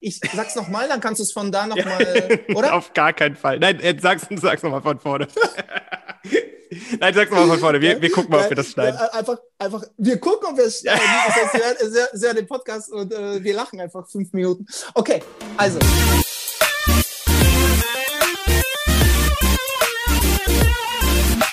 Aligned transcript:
Ich 0.00 0.20
sag's 0.34 0.54
nochmal, 0.54 0.88
dann 0.88 1.00
kannst 1.00 1.18
du 1.18 1.24
es 1.24 1.32
von 1.32 1.50
da 1.50 1.66
nochmal, 1.66 2.40
oder? 2.54 2.74
Auf 2.74 2.92
gar 2.92 3.12
keinen 3.12 3.34
Fall. 3.34 3.58
Nein, 3.58 3.80
äh, 3.80 3.96
sag's, 4.00 4.26
sag's 4.30 4.62
nochmal 4.62 4.82
von 4.82 5.00
vorne. 5.00 5.26
Nein, 7.00 7.14
sag's 7.14 7.30
nochmal 7.30 7.48
von 7.48 7.58
vorne. 7.58 7.80
Wir, 7.80 8.00
wir 8.00 8.10
gucken 8.10 8.30
mal, 8.30 8.44
ob 8.44 8.48
wir 8.48 8.56
das 8.56 8.68
schneiden. 8.68 8.96
Einfach, 8.96 9.38
einfach, 9.58 9.82
wir 9.96 10.18
gucken, 10.18 10.48
ob 10.50 10.56
wir 10.56 10.66
es 10.66 10.80
schneiden. 10.80 11.00
Das 11.26 11.36
heißt, 11.36 11.54
wir, 11.54 11.60
hören, 11.60 12.08
wir 12.12 12.34
den 12.34 12.46
Podcast 12.46 12.92
und 12.92 13.12
äh, 13.12 13.42
wir 13.42 13.54
lachen 13.54 13.80
einfach 13.80 14.08
fünf 14.08 14.32
Minuten. 14.32 14.66
Okay, 14.94 15.20
also. 15.56 15.78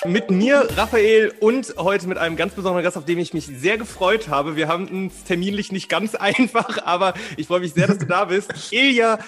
Mit 0.06 0.30
mir, 0.30 0.68
Raphael, 0.76 1.32
und 1.40 1.74
heute 1.78 2.06
mit 2.06 2.18
einem 2.18 2.36
ganz 2.36 2.54
besonderen 2.54 2.84
Gast, 2.84 2.96
auf 2.96 3.04
den 3.04 3.18
ich 3.18 3.34
mich 3.34 3.46
sehr 3.46 3.78
gefreut 3.78 4.28
habe. 4.28 4.56
Wir 4.56 4.68
haben 4.68 5.08
es 5.08 5.24
terminlich 5.24 5.72
nicht 5.72 5.88
ganz 5.88 6.14
einfach, 6.16 6.84
aber 6.84 7.14
ich 7.36 7.46
freue 7.46 7.60
mich 7.60 7.74
sehr, 7.74 7.86
dass 7.86 7.98
du 7.98 8.06
da 8.06 8.26
bist. 8.26 8.72
Ilja 8.72 9.18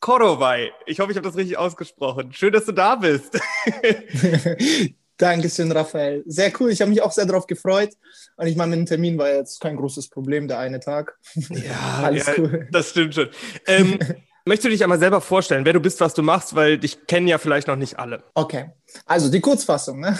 Korovai. 0.00 0.70
Ich 0.86 1.00
hoffe, 1.00 1.10
ich 1.10 1.16
habe 1.16 1.26
das 1.26 1.36
richtig 1.36 1.58
ausgesprochen. 1.58 2.32
Schön, 2.32 2.52
dass 2.52 2.64
du 2.64 2.72
da 2.72 2.94
bist. 2.94 3.38
Dankeschön, 5.18 5.72
Raphael. 5.72 6.22
Sehr 6.26 6.52
cool. 6.60 6.70
Ich 6.70 6.80
habe 6.80 6.90
mich 6.90 7.02
auch 7.02 7.10
sehr 7.10 7.26
darauf 7.26 7.48
gefreut. 7.48 7.90
Und 8.36 8.46
ich 8.46 8.54
meine, 8.54 8.70
mit 8.70 8.78
dem 8.78 8.86
Termin 8.86 9.18
war 9.18 9.28
jetzt 9.28 9.60
kein 9.60 9.76
großes 9.76 10.08
Problem, 10.08 10.46
der 10.46 10.60
eine 10.60 10.78
Tag. 10.78 11.18
Ja, 11.34 12.00
alles 12.04 12.26
ja, 12.26 12.34
cool. 12.38 12.68
Das 12.70 12.90
stimmt 12.90 13.16
schon. 13.16 13.28
Ähm, 13.66 13.98
Möchtest 14.48 14.64
du 14.64 14.70
dich 14.70 14.82
einmal 14.82 14.98
selber 14.98 15.20
vorstellen, 15.20 15.66
wer 15.66 15.74
du 15.74 15.80
bist, 15.80 16.00
was 16.00 16.14
du 16.14 16.22
machst, 16.22 16.54
weil 16.54 16.78
dich 16.78 17.06
kennen 17.06 17.28
ja 17.28 17.36
vielleicht 17.36 17.68
noch 17.68 17.76
nicht 17.76 17.98
alle. 17.98 18.22
Okay, 18.32 18.70
also 19.04 19.30
die 19.30 19.42
Kurzfassung. 19.42 20.00
Ne? 20.00 20.18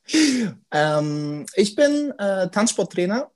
ähm, 0.70 1.46
ich 1.54 1.74
bin 1.74 2.12
äh, 2.18 2.50
Tanzsporttrainer 2.50 3.30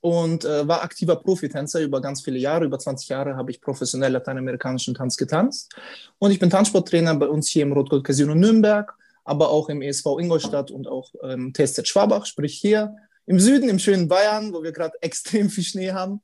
und 0.00 0.44
äh, 0.44 0.68
war 0.68 0.84
aktiver 0.84 1.16
Profitänzer 1.16 1.80
über 1.80 2.00
ganz 2.00 2.22
viele 2.22 2.38
Jahre. 2.38 2.64
Über 2.64 2.78
20 2.78 3.08
Jahre 3.08 3.34
habe 3.34 3.50
ich 3.50 3.60
professionell 3.60 4.12
lateinamerikanischen 4.12 4.94
Tanz 4.94 5.16
getanzt. 5.16 5.74
Und 6.20 6.30
ich 6.30 6.38
bin 6.38 6.48
Tanzsporttrainer 6.48 7.16
bei 7.16 7.26
uns 7.26 7.48
hier 7.48 7.64
im 7.64 7.72
Rotgold 7.72 8.04
Casino 8.04 8.36
Nürnberg, 8.36 8.94
aber 9.24 9.50
auch 9.50 9.68
im 9.68 9.82
ESV 9.82 10.06
Ingolstadt 10.20 10.70
und 10.70 10.86
auch 10.86 11.12
im 11.24 11.52
TSZ 11.52 11.88
Schwabach, 11.88 12.24
sprich 12.24 12.54
hier 12.54 12.94
im 13.26 13.40
Süden, 13.40 13.68
im 13.68 13.80
schönen 13.80 14.06
Bayern, 14.06 14.52
wo 14.52 14.62
wir 14.62 14.70
gerade 14.70 14.94
extrem 15.00 15.50
viel 15.50 15.64
Schnee 15.64 15.90
haben. 15.90 16.20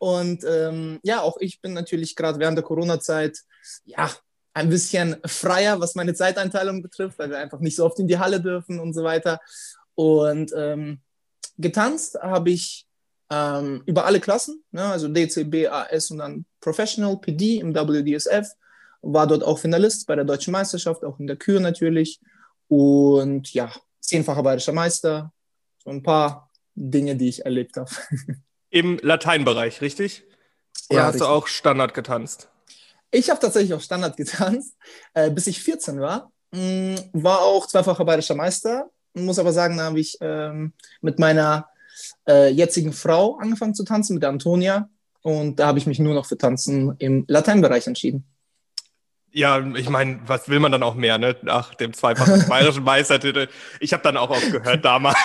Und 0.00 0.44
ähm, 0.44 0.98
ja, 1.02 1.20
auch 1.20 1.36
ich 1.40 1.60
bin 1.60 1.74
natürlich 1.74 2.16
gerade 2.16 2.38
während 2.38 2.56
der 2.56 2.64
Corona-Zeit 2.64 3.36
ja 3.84 4.10
ein 4.54 4.70
bisschen 4.70 5.16
freier, 5.26 5.78
was 5.78 5.94
meine 5.94 6.14
Zeiteinteilung 6.14 6.82
betrifft, 6.82 7.18
weil 7.18 7.28
wir 7.28 7.36
einfach 7.36 7.60
nicht 7.60 7.76
so 7.76 7.84
oft 7.84 7.98
in 7.98 8.08
die 8.08 8.18
Halle 8.18 8.40
dürfen 8.40 8.80
und 8.80 8.94
so 8.94 9.04
weiter. 9.04 9.40
Und 9.94 10.52
ähm, 10.56 11.02
getanzt 11.58 12.18
habe 12.22 12.48
ich 12.48 12.86
ähm, 13.28 13.82
über 13.84 14.06
alle 14.06 14.20
Klassen, 14.20 14.64
ne, 14.70 14.86
also 14.86 15.06
DCB, 15.06 15.68
AS 15.68 16.10
und 16.10 16.18
dann 16.18 16.46
Professional, 16.60 17.18
PD 17.18 17.58
im 17.58 17.74
WDSF. 17.74 18.48
War 19.02 19.26
dort 19.26 19.44
auch 19.44 19.58
Finalist 19.58 20.06
bei 20.06 20.16
der 20.16 20.24
Deutschen 20.24 20.52
Meisterschaft, 20.52 21.04
auch 21.04 21.20
in 21.20 21.26
der 21.26 21.36
Kür 21.36 21.60
natürlich. 21.60 22.20
Und 22.68 23.52
ja, 23.52 23.70
zehnfacher 24.00 24.42
bayerischer 24.42 24.72
Meister. 24.72 25.30
So 25.84 25.90
ein 25.90 26.02
paar 26.02 26.50
Dinge, 26.74 27.16
die 27.16 27.28
ich 27.28 27.44
erlebt 27.44 27.76
habe. 27.76 27.90
Im 28.70 28.98
Lateinbereich, 29.02 29.80
richtig? 29.80 30.24
Oder 30.88 30.98
ja, 30.98 31.06
hast 31.06 31.14
richtig. 31.14 31.28
du 31.28 31.32
auch 31.32 31.46
Standard 31.46 31.94
getanzt? 31.94 32.48
Ich 33.10 33.28
habe 33.30 33.40
tatsächlich 33.40 33.74
auch 33.74 33.80
Standard 33.80 34.16
getanzt, 34.16 34.76
äh, 35.14 35.30
bis 35.30 35.46
ich 35.46 35.62
14 35.62 36.00
war. 36.00 36.30
Mm, 36.52 36.96
war 37.12 37.40
auch 37.40 37.66
zweifacher 37.66 38.04
bayerischer 38.04 38.34
Meister. 38.34 38.90
Muss 39.14 39.38
aber 39.38 39.52
sagen, 39.52 39.76
da 39.76 39.84
habe 39.84 40.00
ich 40.00 40.16
ähm, 40.20 40.72
mit 41.00 41.18
meiner 41.18 41.68
äh, 42.28 42.48
jetzigen 42.48 42.92
Frau 42.92 43.36
angefangen 43.38 43.74
zu 43.74 43.84
tanzen, 43.84 44.14
mit 44.14 44.22
der 44.22 44.30
Antonia. 44.30 44.88
Und 45.22 45.58
da 45.58 45.66
habe 45.66 45.78
ich 45.78 45.86
mich 45.86 45.98
nur 45.98 46.14
noch 46.14 46.26
für 46.26 46.38
Tanzen 46.38 46.94
im 46.98 47.24
Lateinbereich 47.28 47.86
entschieden. 47.86 48.24
Ja, 49.32 49.64
ich 49.76 49.88
meine, 49.88 50.18
was 50.26 50.48
will 50.48 50.58
man 50.58 50.72
dann 50.72 50.82
auch 50.82 50.96
mehr, 50.96 51.16
ne? 51.16 51.36
Nach 51.42 51.74
dem 51.74 51.92
zweifachen 51.92 52.48
bayerischen 52.48 52.82
Meistertitel. 52.82 53.46
Ich 53.78 53.92
habe 53.92 54.02
dann 54.02 54.16
auch 54.16 54.30
aufgehört 54.30 54.84
damals. 54.84 55.18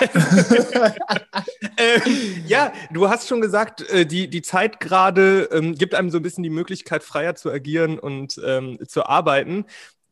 äh, 1.76 2.00
ja, 2.46 2.72
du 2.92 3.08
hast 3.08 3.26
schon 3.26 3.40
gesagt, 3.40 3.80
äh, 3.90 4.06
die, 4.06 4.30
die 4.30 4.42
Zeit 4.42 4.78
gerade 4.78 5.48
ähm, 5.50 5.74
gibt 5.74 5.94
einem 5.94 6.10
so 6.10 6.18
ein 6.18 6.22
bisschen 6.22 6.44
die 6.44 6.50
Möglichkeit, 6.50 7.02
freier 7.02 7.34
zu 7.34 7.50
agieren 7.50 7.98
und 7.98 8.40
ähm, 8.44 8.78
zu 8.86 9.06
arbeiten. 9.06 9.64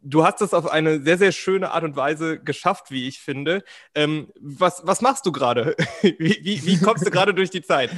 Du 0.02 0.24
hast 0.24 0.40
das 0.40 0.54
auf 0.54 0.70
eine 0.70 1.00
sehr, 1.00 1.16
sehr 1.16 1.32
schöne 1.32 1.70
Art 1.70 1.84
und 1.84 1.94
Weise 1.94 2.40
geschafft, 2.40 2.90
wie 2.90 3.06
ich 3.06 3.20
finde. 3.20 3.62
Ähm, 3.94 4.32
was, 4.40 4.82
was 4.84 5.02
machst 5.02 5.24
du 5.24 5.30
gerade? 5.30 5.76
wie, 6.02 6.40
wie, 6.42 6.66
wie 6.66 6.80
kommst 6.80 7.06
du 7.06 7.10
gerade 7.12 7.32
durch 7.32 7.50
die 7.50 7.62
Zeit? 7.62 7.90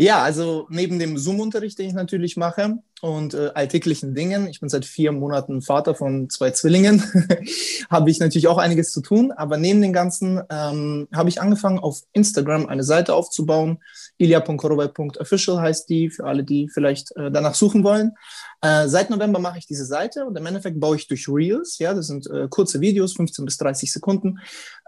Ja, 0.00 0.22
also 0.22 0.68
neben 0.70 1.00
dem 1.00 1.18
Zoom-Unterricht, 1.18 1.76
den 1.76 1.88
ich 1.88 1.92
natürlich 1.92 2.36
mache 2.36 2.78
und 3.00 3.34
äh, 3.34 3.50
alltäglichen 3.54 4.14
Dingen, 4.14 4.46
ich 4.46 4.60
bin 4.60 4.68
seit 4.68 4.84
vier 4.84 5.10
Monaten 5.10 5.60
Vater 5.60 5.96
von 5.96 6.30
zwei 6.30 6.52
Zwillingen, 6.52 7.02
habe 7.90 8.08
ich 8.08 8.20
natürlich 8.20 8.46
auch 8.46 8.58
einiges 8.58 8.92
zu 8.92 9.00
tun. 9.00 9.32
Aber 9.32 9.56
neben 9.56 9.82
dem 9.82 9.92
Ganzen 9.92 10.40
ähm, 10.50 11.08
habe 11.12 11.28
ich 11.28 11.40
angefangen, 11.40 11.80
auf 11.80 12.02
Instagram 12.12 12.66
eine 12.66 12.84
Seite 12.84 13.12
aufzubauen. 13.12 13.78
ilia.korobay.official 14.18 15.60
heißt 15.60 15.88
die, 15.88 16.10
für 16.10 16.26
alle, 16.26 16.44
die 16.44 16.68
vielleicht 16.68 17.10
äh, 17.16 17.32
danach 17.32 17.56
suchen 17.56 17.82
wollen. 17.82 18.12
Äh, 18.60 18.86
seit 18.86 19.10
November 19.10 19.40
mache 19.40 19.58
ich 19.58 19.66
diese 19.66 19.84
Seite 19.84 20.26
und 20.26 20.38
im 20.38 20.46
Endeffekt 20.46 20.78
baue 20.78 20.94
ich 20.94 21.08
durch 21.08 21.28
Reels, 21.28 21.78
ja, 21.78 21.92
das 21.92 22.06
sind 22.06 22.30
äh, 22.30 22.46
kurze 22.48 22.80
Videos, 22.80 23.14
15 23.14 23.44
bis 23.44 23.56
30 23.56 23.92
Sekunden. 23.92 24.38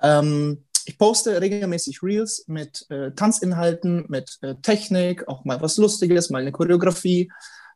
Ähm, 0.02 0.62
ich 0.86 0.98
poste 0.98 1.40
regelmäßig 1.40 2.02
Reels 2.02 2.44
mit 2.46 2.86
äh, 2.90 3.12
Tanzinhalten, 3.12 4.06
mit 4.08 4.38
äh, 4.42 4.54
Technik, 4.62 5.28
auch 5.28 5.44
mal 5.44 5.60
was 5.60 5.76
Lustiges, 5.76 6.30
mal 6.30 6.42
eine 6.42 6.52
Choreografie. 6.52 7.30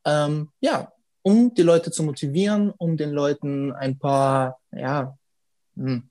Ähm, 0.05 0.51
ja, 0.61 0.93
um 1.23 1.55
die 1.55 1.63
Leute 1.63 1.91
zu 1.91 2.03
motivieren, 2.03 2.71
um 2.71 2.97
den 2.97 3.11
Leuten 3.11 3.73
ein 3.73 3.99
paar, 3.99 4.61
ja, 4.73 5.17
hm, 5.77 6.09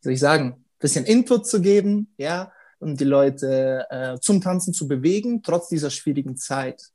soll 0.00 0.12
ich 0.12 0.20
sagen, 0.20 0.64
bisschen 0.78 1.04
Input 1.04 1.46
zu 1.46 1.60
geben, 1.60 2.12
ja, 2.18 2.52
um 2.78 2.96
die 2.96 3.04
Leute 3.04 3.86
äh, 3.90 4.20
zum 4.20 4.40
Tanzen 4.40 4.74
zu 4.74 4.86
bewegen, 4.86 5.42
trotz 5.42 5.68
dieser 5.68 5.90
schwierigen 5.90 6.36
Zeit. 6.36 6.90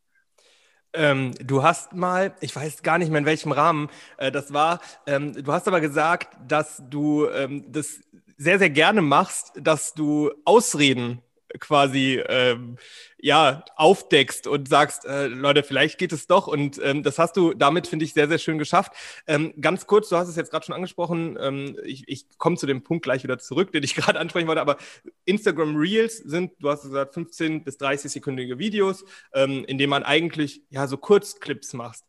Ähm, 0.94 1.34
du 1.44 1.62
hast 1.62 1.94
mal, 1.94 2.34
ich 2.40 2.56
weiß 2.56 2.82
gar 2.82 2.98
nicht 2.98 3.10
mehr 3.10 3.20
in 3.20 3.26
welchem 3.26 3.52
Rahmen 3.52 3.90
äh, 4.18 4.32
das 4.32 4.54
war, 4.54 4.80
ähm, 5.06 5.34
du 5.34 5.52
hast 5.52 5.68
aber 5.68 5.82
gesagt, 5.82 6.36
dass 6.48 6.82
du 6.90 7.28
ähm, 7.28 7.66
das 7.72 8.00
sehr, 8.40 8.58
sehr 8.58 8.70
gerne 8.70 9.02
machst, 9.02 9.52
dass 9.56 9.94
du 9.94 10.32
Ausreden 10.46 11.22
quasi 11.60 12.22
ähm, 12.28 12.78
ja 13.18 13.66
aufdeckst 13.76 14.48
und 14.48 14.70
sagst, 14.70 15.06
äh, 15.06 15.28
Leute, 15.28 15.64
vielleicht 15.64 15.98
geht 15.98 16.14
es 16.14 16.28
doch. 16.28 16.48
Und 16.48 16.80
ähm, 16.84 17.04
das 17.04 17.20
hast 17.20 17.36
du 17.36 17.54
damit, 17.54 17.88
finde 17.88 18.06
ich, 18.06 18.14
sehr, 18.14 18.30
sehr 18.30 18.38
schön 18.38 18.58
geschafft. 18.58 18.94
Ähm, 19.28 19.54
ganz 19.60 19.88
kurz, 19.88 20.10
du 20.10 20.16
hast 20.16 20.30
es 20.30 20.36
jetzt 20.36 20.52
gerade 20.52 20.66
schon 20.66 20.76
angesprochen, 20.76 21.38
ähm, 21.42 21.78
ich, 21.84 22.04
ich 22.08 22.38
komme 22.38 22.56
zu 22.56 22.68
dem 22.68 22.84
Punkt 22.84 23.04
gleich 23.04 23.24
wieder 23.24 23.40
zurück, 23.40 23.72
den 23.72 23.84
ich 23.84 23.96
gerade 23.96 24.20
ansprechen 24.20 24.48
wollte, 24.48 24.62
aber 24.62 24.78
Instagram 25.26 25.76
Reels 25.76 26.18
sind, 26.18 26.54
du 26.60 26.70
hast 26.70 26.84
gesagt, 26.84 27.14
15 27.16 27.64
bis 27.64 27.78
30 27.78 28.12
sekündige 28.12 28.60
Videos, 28.60 29.04
ähm, 29.34 29.66
in 29.66 29.78
denen 29.78 29.90
man 29.90 30.04
eigentlich 30.04 30.62
ja 30.70 30.88
so 30.88 30.98
Kurzclips 30.98 31.74
machst. 31.74 32.06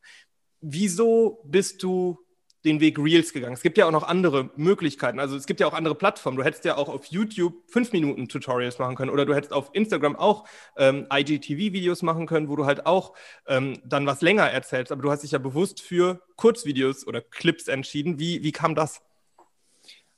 Wieso 0.60 1.40
bist 1.44 1.82
du 1.82 2.18
den 2.64 2.80
Weg 2.80 2.98
Reels 2.98 3.32
gegangen. 3.32 3.54
Es 3.54 3.62
gibt 3.62 3.78
ja 3.78 3.86
auch 3.86 3.90
noch 3.90 4.02
andere 4.02 4.50
Möglichkeiten. 4.56 5.18
Also 5.18 5.36
es 5.36 5.46
gibt 5.46 5.60
ja 5.60 5.66
auch 5.66 5.72
andere 5.72 5.94
Plattformen. 5.94 6.36
Du 6.36 6.44
hättest 6.44 6.64
ja 6.64 6.76
auch 6.76 6.88
auf 6.88 7.06
YouTube 7.06 7.54
fünf 7.68 7.92
Minuten 7.92 8.28
Tutorials 8.28 8.78
machen 8.78 8.96
können 8.96 9.10
oder 9.10 9.24
du 9.24 9.34
hättest 9.34 9.52
auf 9.52 9.70
Instagram 9.72 10.16
auch 10.16 10.46
ähm, 10.76 11.06
IGTV-Videos 11.10 12.02
machen 12.02 12.26
können, 12.26 12.48
wo 12.48 12.56
du 12.56 12.66
halt 12.66 12.86
auch 12.86 13.14
ähm, 13.46 13.80
dann 13.84 14.06
was 14.06 14.20
länger 14.20 14.50
erzählst. 14.50 14.92
Aber 14.92 15.02
du 15.02 15.10
hast 15.10 15.22
dich 15.22 15.32
ja 15.32 15.38
bewusst 15.38 15.80
für 15.80 16.20
Kurzvideos 16.36 17.06
oder 17.06 17.20
Clips 17.20 17.68
entschieden. 17.68 18.18
Wie, 18.18 18.42
wie 18.42 18.52
kam 18.52 18.74
das? 18.74 19.00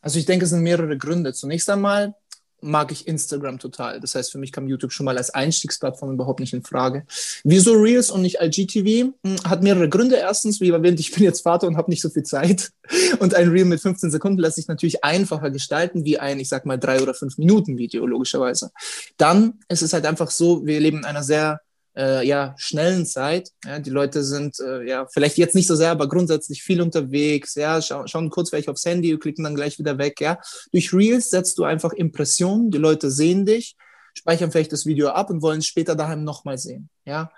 Also 0.00 0.19
ich 0.19 0.26
denke, 0.26 0.44
es 0.44 0.50
sind 0.50 0.62
mehrere 0.62 0.98
Gründe. 0.98 1.32
Zunächst 1.32 1.70
einmal 1.70 2.16
mag 2.62 2.93
ich 2.93 3.06
Instagram 3.06 3.59
total. 3.59 4.00
Das 4.00 4.15
heißt, 4.15 4.33
für 4.33 4.39
mich 4.39 4.53
kam 4.53 4.69
YouTube 4.69 4.93
schon 4.93 5.05
mal 5.05 5.17
als 5.17 5.31
Einstiegsplattform 5.31 6.12
überhaupt 6.12 6.41
nicht 6.41 6.53
in 6.53 6.62
Frage. 6.62 7.05
Wieso 7.45 7.73
Reels 7.75 8.11
und 8.11 8.23
nicht 8.23 8.39
IGTV? 8.41 9.12
Hm, 9.25 9.37
hat 9.45 9.62
mehrere 9.62 9.89
Gründe. 9.89 10.16
Erstens, 10.16 10.60
wie 10.60 10.71
erwähnt, 10.71 11.01
ich 11.01 11.13
bin 11.13 11.25
jetzt 11.25 11.42
Vater 11.42 11.66
und 11.66 11.77
habe 11.77 11.91
nicht 11.91 12.01
so 12.03 12.09
viel 12.09 12.22
Zeit. 12.22 12.71
Und 13.21 13.34
ein 13.34 13.48
Reel 13.48 13.65
mit 13.65 13.81
15 13.81 14.10
Sekunden 14.10 14.41
lässt 14.41 14.57
sich 14.57 14.69
natürlich 14.69 15.04
einfacher 15.04 15.51
gestalten 15.51 16.04
wie 16.04 16.19
ein, 16.19 16.41
ich 16.41 16.48
sag 16.48 16.66
mal, 16.66 16.78
drei 16.78 17.01
oder 17.01 17.15
fünf 17.15 17.39
Minuten 17.39 17.78
Video, 17.78 18.07
logischerweise. 18.07 18.72
Dann 19.16 19.60
ist 19.69 19.83
es 19.83 19.92
halt 19.92 20.04
einfach 20.04 20.31
so, 20.31 20.66
wir 20.66 20.81
leben 20.81 20.98
in 20.98 21.04
einer 21.04 21.22
sehr 21.22 21.60
äh, 21.97 22.27
ja, 22.27 22.54
schnellen 22.56 23.06
Zeit. 23.06 23.50
Ja, 23.65 23.78
die 23.78 23.91
Leute 23.91 24.24
sind 24.24 24.59
äh, 24.60 24.86
ja 24.89 25.06
vielleicht 25.12 25.39
jetzt 25.39 25.54
nicht 25.54 25.66
so 25.66 25.74
sehr, 25.74 25.91
aber 25.91 26.09
grundsätzlich 26.09 26.62
viel 26.62 26.80
unterwegs. 26.80 27.54
Ja, 27.54 27.80
scha 27.83 28.06
schauen 28.06 28.30
kurz 28.30 28.50
vielleicht 28.50 28.68
aufs 28.68 28.84
Handy, 28.84 29.16
klicken 29.18 29.44
dann 29.44 29.54
gleich 29.54 29.78
wieder 29.78 29.98
weg. 29.98 30.21
Ja, 30.21 30.39
durch 30.72 30.92
Reels 30.92 31.30
setzt 31.30 31.59
du 31.59 31.65
einfach 31.65 31.92
Impressionen. 31.92 32.71
Die 32.71 32.78
Leute 32.78 33.10
sehen 33.10 33.47
dich, 33.47 33.77
speichern 34.15 34.50
vielleicht 34.50 34.72
das 34.72 34.86
Video 34.86 35.09
ab 35.09 35.30
und 35.30 35.42
wollen 35.42 35.59
es 35.59 35.66
später 35.66 35.94
daheim 35.94 36.24
nochmal 36.24 36.59
sehen. 36.59 36.89
Ja, 37.04 37.30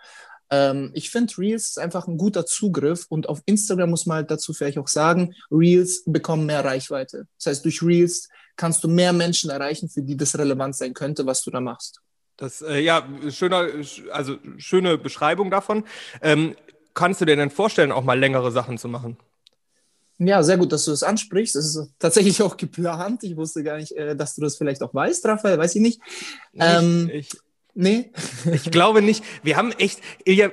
ähm, 0.50 0.90
ich 0.94 1.10
finde 1.10 1.36
Reels 1.38 1.70
ist 1.70 1.78
einfach 1.78 2.06
ein 2.06 2.18
guter 2.18 2.46
Zugriff 2.46 3.06
und 3.08 3.28
auf 3.28 3.42
Instagram 3.46 3.90
muss 3.90 4.06
man 4.06 4.18
halt 4.18 4.30
dazu 4.30 4.52
vielleicht 4.52 4.78
auch 4.78 4.88
sagen, 4.88 5.34
Reels 5.50 6.04
bekommen 6.06 6.46
mehr 6.46 6.64
Reichweite. 6.64 7.26
Das 7.38 7.46
heißt, 7.46 7.64
durch 7.64 7.82
Reels 7.82 8.28
kannst 8.56 8.84
du 8.84 8.88
mehr 8.88 9.12
Menschen 9.12 9.50
erreichen, 9.50 9.88
für 9.88 10.02
die 10.02 10.16
das 10.16 10.38
relevant 10.38 10.76
sein 10.76 10.94
könnte, 10.94 11.26
was 11.26 11.42
du 11.42 11.50
da 11.50 11.60
machst. 11.60 12.00
Das, 12.36 12.62
äh, 12.62 12.80
ja, 12.80 13.06
schöner, 13.30 13.68
also 14.10 14.38
schöne 14.56 14.98
Beschreibung 14.98 15.50
davon. 15.50 15.84
Ähm, 16.20 16.56
kannst 16.92 17.20
du 17.20 17.24
dir 17.24 17.36
denn 17.36 17.50
vorstellen, 17.50 17.92
auch 17.92 18.04
mal 18.04 18.18
längere 18.18 18.50
Sachen 18.50 18.78
zu 18.78 18.88
machen? 18.88 19.16
Ja, 20.18 20.42
sehr 20.42 20.56
gut, 20.56 20.72
dass 20.72 20.84
du 20.84 20.92
das 20.92 21.02
ansprichst. 21.02 21.56
Das 21.56 21.64
ist 21.64 21.92
tatsächlich 21.98 22.42
auch 22.42 22.56
geplant. 22.56 23.22
Ich 23.24 23.36
wusste 23.36 23.62
gar 23.62 23.76
nicht, 23.76 23.92
äh, 23.92 24.16
dass 24.16 24.34
du 24.34 24.42
das 24.42 24.56
vielleicht 24.56 24.82
auch 24.82 24.94
weißt, 24.94 25.26
Raphael, 25.26 25.58
weiß 25.58 25.74
ich 25.74 25.82
nicht. 25.82 26.00
Ähm, 26.54 27.10
ich, 27.12 27.30
Nee. 27.74 28.12
ich 28.52 28.70
glaube 28.70 29.02
nicht. 29.02 29.24
Wir 29.42 29.56
haben 29.56 29.72
echt, 29.72 30.00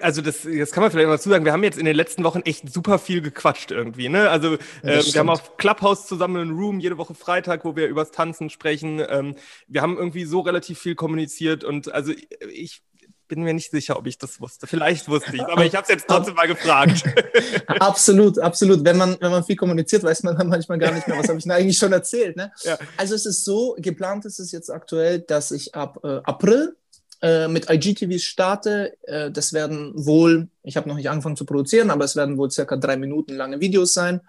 also 0.01 0.21
das, 0.21 0.41
das 0.41 0.71
kann 0.71 0.81
man 0.81 0.91
vielleicht 0.91 1.07
mal 1.07 1.19
zusagen, 1.19 1.45
wir 1.45 1.53
haben 1.53 1.63
jetzt 1.63 1.77
in 1.77 1.85
den 1.85 1.95
letzten 1.95 2.23
Wochen 2.23 2.41
echt 2.41 2.71
super 2.73 2.97
viel 2.97 3.21
gequatscht 3.21 3.71
irgendwie. 3.71 4.09
Ne? 4.09 4.29
Also 4.29 4.55
äh, 4.81 5.03
wir 5.03 5.19
haben 5.19 5.29
auf 5.29 5.57
Clubhouse 5.57 6.07
zusammen 6.07 6.37
einen 6.37 6.57
Room 6.57 6.79
jede 6.79 6.97
Woche 6.97 7.13
Freitag, 7.13 7.63
wo 7.63 7.75
wir 7.75 7.87
übers 7.87 8.11
Tanzen 8.11 8.49
sprechen. 8.49 9.03
Ähm, 9.07 9.35
wir 9.67 9.83
haben 9.83 9.97
irgendwie 9.97 10.25
so 10.25 10.39
relativ 10.39 10.79
viel 10.79 10.95
kommuniziert 10.95 11.63
und 11.63 11.93
also 11.93 12.11
ich 12.51 12.81
bin 13.27 13.43
mir 13.43 13.53
nicht 13.53 13.71
sicher, 13.71 13.97
ob 13.97 14.07
ich 14.07 14.17
das 14.17 14.41
wusste. 14.41 14.67
Vielleicht 14.67 15.07
wusste 15.07 15.33
ich 15.35 15.41
aber 15.41 15.63
ich 15.63 15.73
habe 15.73 15.83
es 15.83 15.89
jetzt 15.89 16.07
trotzdem 16.07 16.33
mal 16.35 16.47
gefragt. 16.47 17.03
absolut, 17.67 18.37
absolut. 18.39 18.83
Wenn 18.83 18.97
man, 18.97 19.15
wenn 19.21 19.31
man 19.31 19.45
viel 19.45 19.55
kommuniziert, 19.55 20.03
weiß 20.03 20.23
man 20.23 20.37
dann 20.37 20.49
manchmal 20.49 20.79
gar 20.79 20.91
nicht 20.91 21.07
mehr, 21.07 21.17
was 21.17 21.29
habe 21.29 21.37
ich 21.37 21.43
denn 21.43 21.53
eigentlich 21.53 21.77
schon 21.77 21.93
erzählt. 21.93 22.35
Ne? 22.35 22.51
Ja. 22.63 22.77
Also 22.97 23.15
es 23.15 23.25
ist 23.25 23.45
so, 23.45 23.77
geplant 23.79 24.25
ist 24.25 24.39
es 24.39 24.51
jetzt 24.51 24.69
aktuell, 24.69 25.19
dass 25.19 25.51
ich 25.51 25.75
ab 25.75 25.99
äh, 26.03 26.19
April 26.23 26.75
äh, 27.21 27.47
mit 27.47 27.69
IGTVs 27.69 28.23
starte. 28.23 28.97
Äh, 29.03 29.29
das 29.29 29.53
werden 29.53 29.93
wohl, 29.95 30.49
ich 30.63 30.75
habe 30.75 30.89
noch 30.89 30.95
nicht 30.95 31.09
angefangen 31.09 31.35
zu 31.35 31.45
produzieren, 31.45 31.91
aber 31.91 32.03
es 32.03 32.15
werden 32.15 32.37
wohl 32.37 32.49
circa 32.49 32.77
drei 32.77 32.97
Minuten 32.97 33.35
lange 33.35 33.61
Videos 33.61 33.93
sein, 33.93 34.21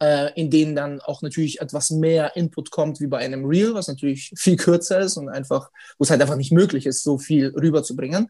äh, 0.00 0.32
in 0.34 0.48
denen 0.48 0.74
dann 0.74 1.02
auch 1.02 1.20
natürlich 1.20 1.60
etwas 1.60 1.90
mehr 1.90 2.36
Input 2.36 2.70
kommt 2.70 3.00
wie 3.00 3.06
bei 3.06 3.18
einem 3.18 3.44
Reel, 3.44 3.74
was 3.74 3.88
natürlich 3.88 4.32
viel 4.36 4.56
kürzer 4.56 5.00
ist 5.00 5.18
und 5.18 5.28
einfach, 5.28 5.70
wo 5.98 6.04
es 6.04 6.10
halt 6.10 6.22
einfach 6.22 6.36
nicht 6.36 6.50
möglich 6.50 6.86
ist, 6.86 7.02
so 7.02 7.18
viel 7.18 7.48
rüberzubringen. 7.48 8.28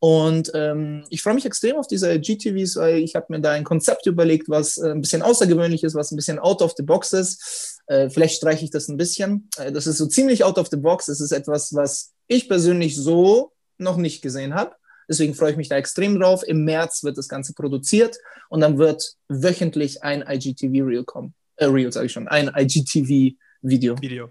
Und 0.00 0.50
ähm, 0.54 1.04
ich 1.08 1.22
freue 1.22 1.34
mich 1.34 1.46
extrem 1.46 1.76
auf 1.76 1.86
diese 1.86 2.12
IGTVs, 2.12 2.74
weil 2.74 2.96
ich 2.98 3.14
habe 3.14 3.26
mir 3.28 3.40
da 3.40 3.52
ein 3.52 3.62
Konzept 3.62 4.04
überlegt, 4.06 4.48
was 4.48 4.78
äh, 4.78 4.90
ein 4.90 5.00
bisschen 5.00 5.22
außergewöhnlich 5.22 5.84
ist, 5.84 5.94
was 5.94 6.10
ein 6.10 6.16
bisschen 6.16 6.40
out 6.40 6.60
of 6.60 6.74
the 6.76 6.82
box 6.82 7.12
ist. 7.12 7.82
Äh, 7.86 8.10
vielleicht 8.10 8.34
streiche 8.34 8.64
ich 8.64 8.72
das 8.72 8.88
ein 8.88 8.96
bisschen. 8.96 9.48
Das 9.72 9.86
ist 9.86 9.98
so 9.98 10.06
ziemlich 10.06 10.42
out 10.42 10.58
of 10.58 10.68
the 10.70 10.76
box. 10.76 11.06
Es 11.06 11.20
ist 11.20 11.30
etwas, 11.30 11.72
was 11.72 12.12
ich 12.26 12.48
persönlich 12.48 12.96
so 12.96 13.52
noch 13.80 13.96
nicht 13.96 14.22
gesehen 14.22 14.54
habe. 14.54 14.74
Deswegen 15.08 15.34
freue 15.34 15.50
ich 15.50 15.56
mich 15.56 15.68
da 15.68 15.76
extrem 15.76 16.20
drauf. 16.20 16.42
Im 16.46 16.64
März 16.64 17.02
wird 17.02 17.18
das 17.18 17.28
Ganze 17.28 17.52
produziert 17.52 18.16
und 18.48 18.60
dann 18.60 18.78
wird 18.78 19.14
wöchentlich 19.28 20.04
ein 20.04 20.22
IGTV-Reel 20.26 21.04
kommen. 21.04 21.34
Äh, 21.56 21.66
Reel 21.66 21.92
sage 21.92 22.06
ich 22.06 22.12
schon, 22.12 22.28
ein 22.28 22.50
IGTV-Video. 22.54 24.00
Video. 24.00 24.30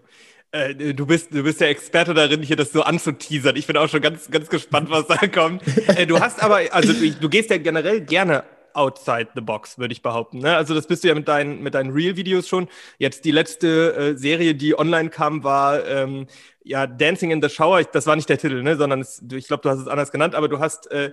Äh, 0.51 0.73
du, 0.93 1.05
bist, 1.05 1.33
du 1.33 1.43
bist 1.43 1.61
der 1.61 1.69
Experte 1.69 2.13
darin, 2.13 2.41
hier 2.41 2.55
das 2.55 2.71
so 2.71 2.81
anzuteasern. 2.81 3.55
Ich 3.55 3.67
bin 3.67 3.77
auch 3.77 3.89
schon 3.89 4.01
ganz, 4.01 4.31
ganz 4.31 4.49
gespannt, 4.49 4.89
was 4.89 5.05
da 5.07 5.27
kommt. 5.27 5.63
Äh, 5.87 6.07
du 6.07 6.19
hast 6.19 6.41
aber, 6.41 6.61
also 6.71 6.93
du, 6.93 7.11
du 7.11 7.29
gehst 7.29 7.49
ja 7.49 7.57
generell 7.57 8.01
gerne 8.01 8.43
outside 8.79 9.27
the 9.35 9.41
box, 9.41 9.77
würde 9.77 9.91
ich 9.91 10.01
behaupten. 10.01 10.39
Ne? 10.39 10.55
Also 10.55 10.73
das 10.73 10.87
bist 10.87 11.03
du 11.03 11.09
ja 11.09 11.15
mit 11.15 11.27
deinen, 11.27 11.61
mit 11.61 11.75
deinen 11.75 11.91
Real-Videos 11.91 12.47
schon. 12.47 12.69
Jetzt 12.97 13.25
die 13.25 13.31
letzte 13.31 13.93
äh, 13.93 14.17
Serie, 14.17 14.55
die 14.55 14.79
online 14.79 15.09
kam, 15.09 15.43
war 15.43 15.85
ähm, 15.85 16.27
ja 16.63 16.87
Dancing 16.87 17.31
in 17.31 17.41
the 17.41 17.49
Shower. 17.49 17.81
Ich, 17.81 17.87
das 17.87 18.07
war 18.07 18.15
nicht 18.15 18.29
der 18.29 18.37
Titel, 18.37 18.63
ne? 18.63 18.77
sondern 18.77 19.01
es, 19.01 19.21
ich 19.33 19.47
glaube, 19.47 19.63
du 19.63 19.69
hast 19.69 19.79
es 19.79 19.87
anders 19.87 20.11
genannt, 20.11 20.33
aber 20.33 20.47
du 20.47 20.59
hast, 20.59 20.89
äh, 20.91 21.11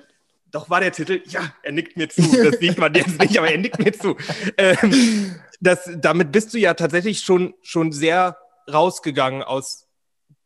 doch 0.53 0.71
war 0.71 0.81
der 0.81 0.93
Titel, 0.93 1.23
ja, 1.27 1.53
er 1.65 1.73
nickt 1.73 1.97
mir 1.97 2.09
zu. 2.09 2.23
Das 2.23 2.61
sieht 2.61 2.79
man 2.79 2.95
jetzt 2.95 3.21
nicht, 3.21 3.37
aber 3.37 3.51
er 3.51 3.59
nickt 3.59 3.81
mir 3.81 3.93
zu. 3.93 4.17
Ähm, 4.57 5.35
das, 5.61 5.91
damit 5.97 6.31
bist 6.31 6.55
du 6.55 6.59
ja 6.59 6.75
tatsächlich 6.75 7.21
schon, 7.21 7.55
schon 7.62 7.91
sehr 7.91 8.39
rausgegangen 8.73 9.43
aus 9.43 9.89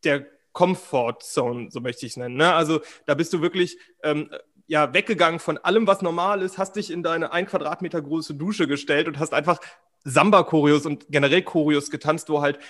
der 0.04 0.26
Comfort 0.52 1.18
Zone, 1.20 1.70
so 1.70 1.80
möchte 1.80 2.06
ich 2.06 2.12
es 2.12 2.16
nennen. 2.16 2.36
Ne? 2.36 2.52
Also 2.52 2.80
da 3.06 3.14
bist 3.14 3.32
du 3.32 3.40
wirklich 3.40 3.78
ähm, 4.02 4.30
ja, 4.70 4.94
weggegangen 4.94 5.40
von 5.40 5.58
allem, 5.58 5.88
was 5.88 6.00
normal 6.00 6.42
ist, 6.42 6.56
hast 6.56 6.76
dich 6.76 6.92
in 6.92 7.02
deine 7.02 7.32
ein 7.32 7.44
Quadratmeter 7.44 8.00
große 8.00 8.34
Dusche 8.34 8.68
gestellt 8.68 9.08
und 9.08 9.18
hast 9.18 9.34
einfach 9.34 9.58
Samba-Choreos 10.04 10.86
und 10.86 11.06
generell 11.10 11.42
Choreos 11.42 11.90
getanzt, 11.90 12.28
wo 12.28 12.40
halt 12.40 12.60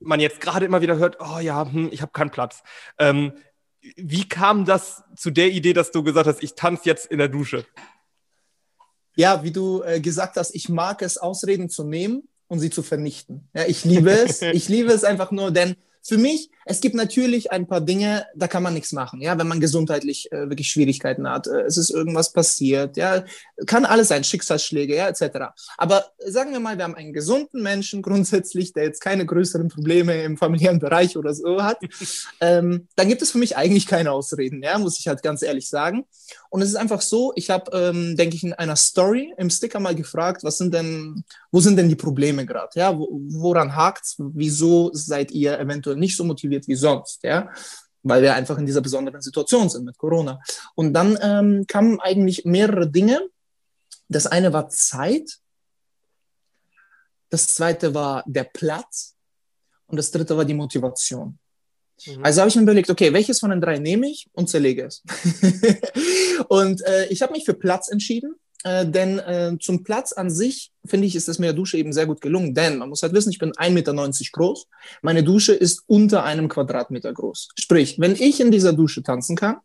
man 0.00 0.18
jetzt 0.18 0.40
gerade 0.40 0.66
immer 0.66 0.82
wieder 0.82 0.96
hört, 0.96 1.18
oh 1.20 1.38
ja, 1.38 1.64
hm, 1.64 1.90
ich 1.92 2.02
habe 2.02 2.10
keinen 2.10 2.32
Platz. 2.32 2.64
Ähm, 2.98 3.34
wie 3.94 4.28
kam 4.28 4.64
das 4.64 5.04
zu 5.14 5.30
der 5.30 5.50
Idee, 5.50 5.74
dass 5.74 5.92
du 5.92 6.02
gesagt 6.02 6.26
hast, 6.26 6.42
ich 6.42 6.56
tanze 6.56 6.86
jetzt 6.86 7.06
in 7.06 7.18
der 7.18 7.28
Dusche? 7.28 7.64
Ja, 9.14 9.44
wie 9.44 9.52
du 9.52 9.84
äh, 9.84 10.00
gesagt 10.00 10.38
hast, 10.38 10.56
ich 10.56 10.68
mag 10.68 11.02
es, 11.02 11.18
Ausreden 11.18 11.70
zu 11.70 11.84
nehmen 11.84 12.28
und 12.48 12.58
sie 12.58 12.70
zu 12.70 12.82
vernichten. 12.82 13.48
Ja, 13.54 13.64
ich 13.64 13.84
liebe 13.84 14.10
es. 14.10 14.42
ich 14.42 14.68
liebe 14.68 14.90
es 14.90 15.04
einfach 15.04 15.30
nur, 15.30 15.52
denn 15.52 15.76
für 16.02 16.18
mich, 16.18 16.50
es 16.70 16.80
gibt 16.80 16.94
natürlich 16.94 17.50
ein 17.50 17.66
paar 17.66 17.80
Dinge, 17.80 18.26
da 18.36 18.46
kann 18.46 18.62
man 18.62 18.74
nichts 18.74 18.92
machen, 18.92 19.22
ja, 19.22 19.38
wenn 19.38 19.48
man 19.48 19.58
gesundheitlich 19.58 20.30
äh, 20.32 20.50
wirklich 20.50 20.70
Schwierigkeiten 20.70 21.28
hat, 21.28 21.46
äh, 21.46 21.62
es 21.62 21.78
ist 21.78 21.88
irgendwas 21.88 22.32
passiert, 22.32 22.98
ja, 22.98 23.24
kann 23.66 23.86
alles 23.86 24.08
sein, 24.08 24.22
Schicksalsschläge, 24.22 24.94
ja, 24.94 25.08
etc. 25.08 25.46
Aber 25.78 26.04
sagen 26.26 26.52
wir 26.52 26.60
mal, 26.60 26.76
wir 26.76 26.84
haben 26.84 26.94
einen 26.94 27.14
gesunden 27.14 27.62
Menschen 27.62 28.02
grundsätzlich, 28.02 28.74
der 28.74 28.84
jetzt 28.84 29.00
keine 29.00 29.24
größeren 29.24 29.68
Probleme 29.68 30.22
im 30.22 30.36
familiären 30.36 30.78
Bereich 30.78 31.16
oder 31.16 31.32
so 31.32 31.62
hat, 31.62 31.78
ähm, 32.40 32.86
dann 32.96 33.08
gibt 33.08 33.22
es 33.22 33.30
für 33.30 33.38
mich 33.38 33.56
eigentlich 33.56 33.86
keine 33.86 34.12
Ausreden, 34.12 34.62
ja, 34.62 34.78
muss 34.78 35.00
ich 35.00 35.08
halt 35.08 35.22
ganz 35.22 35.42
ehrlich 35.42 35.70
sagen. 35.70 36.04
Und 36.50 36.60
es 36.60 36.68
ist 36.68 36.76
einfach 36.76 37.00
so, 37.00 37.32
ich 37.34 37.48
habe, 37.48 37.70
ähm, 37.72 38.16
denke 38.16 38.36
ich, 38.36 38.44
in 38.44 38.52
einer 38.52 38.76
Story 38.76 39.32
im 39.38 39.48
Sticker 39.48 39.80
mal 39.80 39.94
gefragt, 39.94 40.44
was 40.44 40.58
sind 40.58 40.74
denn, 40.74 41.24
wo 41.50 41.60
sind 41.60 41.76
denn 41.76 41.88
die 41.88 41.96
Probleme 41.96 42.44
gerade, 42.44 42.70
ja, 42.74 42.94
woran 42.94 43.74
hakt's, 43.74 44.16
wieso 44.18 44.90
seid 44.92 45.30
ihr 45.30 45.58
eventuell 45.58 45.96
nicht 45.96 46.16
so 46.16 46.24
motiviert 46.24 46.57
wie 46.66 46.74
sonst, 46.74 47.22
ja, 47.22 47.50
weil 48.02 48.22
wir 48.22 48.34
einfach 48.34 48.58
in 48.58 48.66
dieser 48.66 48.80
besonderen 48.80 49.20
Situation 49.20 49.68
sind 49.68 49.84
mit 49.84 49.98
Corona. 49.98 50.40
Und 50.74 50.92
dann 50.94 51.18
ähm, 51.20 51.66
kamen 51.66 52.00
eigentlich 52.00 52.44
mehrere 52.44 52.88
Dinge. 52.88 53.20
Das 54.08 54.26
eine 54.26 54.52
war 54.52 54.68
Zeit, 54.68 55.38
das 57.30 57.54
zweite 57.54 57.94
war 57.94 58.24
der 58.26 58.44
Platz 58.44 59.14
und 59.86 59.96
das 59.96 60.10
dritte 60.10 60.36
war 60.36 60.44
die 60.44 60.54
Motivation. 60.54 61.38
Mhm. 62.06 62.24
Also 62.24 62.40
habe 62.40 62.48
ich 62.48 62.56
mir 62.56 62.62
überlegt, 62.62 62.90
okay, 62.90 63.12
welches 63.12 63.40
von 63.40 63.50
den 63.50 63.60
drei 63.60 63.78
nehme 63.78 64.08
ich 64.08 64.28
und 64.32 64.48
zerlege 64.48 64.86
es. 64.86 65.02
und 66.48 66.82
äh, 66.86 67.06
ich 67.06 67.22
habe 67.22 67.32
mich 67.32 67.44
für 67.44 67.54
Platz 67.54 67.88
entschieden, 67.90 68.36
äh, 68.64 68.86
denn 68.86 69.18
äh, 69.18 69.56
zum 69.60 69.84
Platz 69.84 70.12
an 70.12 70.30
sich, 70.30 70.72
finde 70.84 71.06
ich, 71.06 71.14
ist 71.14 71.28
das 71.28 71.38
mit 71.38 71.46
der 71.46 71.52
Dusche 71.52 71.78
eben 71.78 71.92
sehr 71.92 72.06
gut 72.06 72.20
gelungen. 72.20 72.54
Denn 72.54 72.78
man 72.78 72.88
muss 72.88 73.02
halt 73.02 73.12
wissen, 73.12 73.30
ich 73.30 73.38
bin 73.38 73.52
1,90 73.52 73.70
Meter 73.70 73.94
groß. 74.32 74.66
Meine 75.02 75.22
Dusche 75.22 75.52
ist 75.52 75.84
unter 75.86 76.24
einem 76.24 76.48
Quadratmeter 76.48 77.12
groß. 77.12 77.50
Sprich, 77.58 77.98
wenn 77.98 78.14
ich 78.14 78.40
in 78.40 78.50
dieser 78.50 78.72
Dusche 78.72 79.02
tanzen 79.02 79.36
kann, 79.36 79.58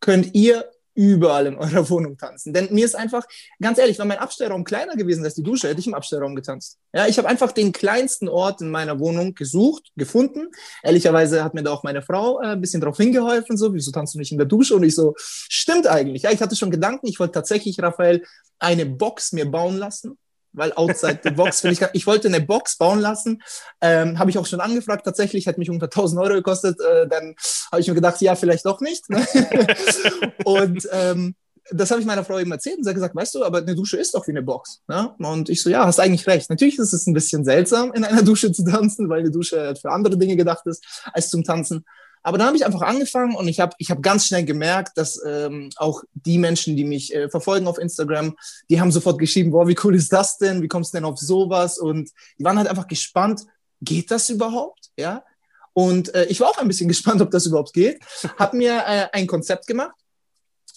könnt 0.00 0.34
ihr 0.34 0.64
überall 0.98 1.46
in 1.46 1.56
eurer 1.56 1.88
Wohnung 1.90 2.16
tanzen. 2.16 2.52
Denn 2.52 2.68
mir 2.72 2.84
ist 2.84 2.96
einfach, 2.96 3.24
ganz 3.60 3.78
ehrlich, 3.78 3.98
wenn 4.00 4.08
mein 4.08 4.18
Abstellraum 4.18 4.64
kleiner 4.64 4.96
gewesen 4.96 5.24
als 5.24 5.34
die 5.34 5.44
Dusche, 5.44 5.68
hätte 5.68 5.78
ich 5.78 5.86
im 5.86 5.94
Abstellraum 5.94 6.34
getanzt. 6.34 6.76
Ja, 6.92 7.06
ich 7.06 7.16
habe 7.18 7.28
einfach 7.28 7.52
den 7.52 7.70
kleinsten 7.70 8.28
Ort 8.28 8.60
in 8.60 8.70
meiner 8.70 8.98
Wohnung 8.98 9.34
gesucht, 9.34 9.92
gefunden. 9.96 10.48
Ehrlicherweise 10.82 11.44
hat 11.44 11.54
mir 11.54 11.62
da 11.62 11.70
auch 11.70 11.84
meine 11.84 12.02
Frau 12.02 12.40
äh, 12.40 12.48
ein 12.48 12.60
bisschen 12.60 12.80
drauf 12.80 12.96
hingeholfen, 12.96 13.56
so, 13.56 13.72
wieso 13.72 13.92
tanzt 13.92 14.14
du 14.14 14.18
nicht 14.18 14.32
in 14.32 14.38
der 14.38 14.46
Dusche? 14.48 14.74
Und 14.74 14.82
ich 14.82 14.96
so, 14.96 15.14
stimmt 15.16 15.86
eigentlich. 15.86 16.22
Ja, 16.22 16.32
ich 16.32 16.42
hatte 16.42 16.56
schon 16.56 16.72
Gedanken, 16.72 17.06
ich 17.06 17.20
wollte 17.20 17.32
tatsächlich, 17.32 17.80
Raphael, 17.80 18.24
eine 18.58 18.84
Box 18.84 19.32
mir 19.32 19.48
bauen 19.48 19.76
lassen 19.76 20.18
weil 20.52 20.72
outside 20.72 21.20
the 21.22 21.30
box 21.30 21.60
finde 21.60 21.74
ich, 21.74 21.88
ich 21.92 22.06
wollte 22.06 22.28
eine 22.28 22.40
Box 22.40 22.78
bauen 22.78 23.00
lassen, 23.00 23.42
ähm, 23.80 24.18
habe 24.18 24.30
ich 24.30 24.38
auch 24.38 24.46
schon 24.46 24.60
angefragt, 24.60 25.04
tatsächlich, 25.04 25.46
hat 25.46 25.58
mich 25.58 25.70
unter 25.70 25.86
1000 25.86 26.20
Euro 26.20 26.34
gekostet, 26.34 26.80
äh, 26.80 27.06
dann 27.08 27.34
habe 27.70 27.80
ich 27.80 27.88
mir 27.88 27.94
gedacht, 27.94 28.20
ja, 28.20 28.34
vielleicht 28.34 28.66
doch 28.66 28.80
nicht. 28.80 29.04
Und 30.44 30.88
ähm, 30.92 31.34
das 31.70 31.90
habe 31.90 32.00
ich 32.00 32.06
meiner 32.06 32.24
Frau 32.24 32.38
eben 32.38 32.50
erzählt 32.50 32.78
und 32.78 32.84
sie 32.84 32.90
hat 32.90 32.94
gesagt, 32.94 33.14
weißt 33.14 33.34
du, 33.34 33.44
aber 33.44 33.58
eine 33.58 33.74
Dusche 33.74 33.98
ist 33.98 34.14
doch 34.14 34.26
wie 34.26 34.32
eine 34.32 34.42
Box. 34.42 34.80
Ne? 34.88 35.14
Und 35.18 35.48
ich 35.48 35.62
so, 35.62 35.68
ja, 35.68 35.84
hast 35.84 36.00
eigentlich 36.00 36.26
recht. 36.26 36.48
Natürlich 36.48 36.78
ist 36.78 36.92
es 36.92 37.06
ein 37.06 37.14
bisschen 37.14 37.44
seltsam, 37.44 37.92
in 37.92 38.04
einer 38.04 38.22
Dusche 38.22 38.52
zu 38.52 38.64
tanzen, 38.64 39.08
weil 39.08 39.20
eine 39.20 39.30
Dusche 39.30 39.74
für 39.80 39.90
andere 39.90 40.16
Dinge 40.16 40.36
gedacht 40.36 40.66
ist 40.66 40.84
als 41.12 41.28
zum 41.28 41.44
Tanzen. 41.44 41.84
Aber 42.22 42.38
dann 42.38 42.48
habe 42.48 42.56
ich 42.56 42.66
einfach 42.66 42.82
angefangen 42.82 43.36
und 43.36 43.48
ich 43.48 43.60
habe 43.60 43.74
ich 43.78 43.90
hab 43.90 44.02
ganz 44.02 44.26
schnell 44.26 44.44
gemerkt, 44.44 44.96
dass 44.96 45.20
ähm, 45.26 45.70
auch 45.76 46.02
die 46.14 46.38
Menschen, 46.38 46.76
die 46.76 46.84
mich 46.84 47.14
äh, 47.14 47.28
verfolgen 47.28 47.66
auf 47.66 47.78
Instagram, 47.78 48.36
die 48.68 48.80
haben 48.80 48.92
sofort 48.92 49.18
geschrieben, 49.18 49.50
boah, 49.50 49.68
wie 49.68 49.76
cool 49.84 49.94
ist 49.94 50.12
das 50.12 50.38
denn? 50.38 50.62
Wie 50.62 50.68
kommst 50.68 50.92
du 50.92 50.98
denn 50.98 51.04
auf 51.04 51.18
sowas? 51.18 51.78
Und 51.78 52.10
die 52.38 52.44
waren 52.44 52.58
halt 52.58 52.68
einfach 52.68 52.88
gespannt, 52.88 53.42
geht 53.80 54.10
das 54.10 54.28
überhaupt? 54.30 54.90
Ja. 54.98 55.24
Und 55.72 56.14
äh, 56.14 56.24
ich 56.24 56.40
war 56.40 56.48
auch 56.48 56.58
ein 56.58 56.68
bisschen 56.68 56.88
gespannt, 56.94 57.20
ob 57.20 57.30
das 57.30 57.46
überhaupt 57.46 57.72
geht. 57.72 58.00
Habe 58.38 58.56
mir 58.56 58.82
äh, 58.86 59.06
ein 59.12 59.26
Konzept 59.26 59.66
gemacht 59.66 59.94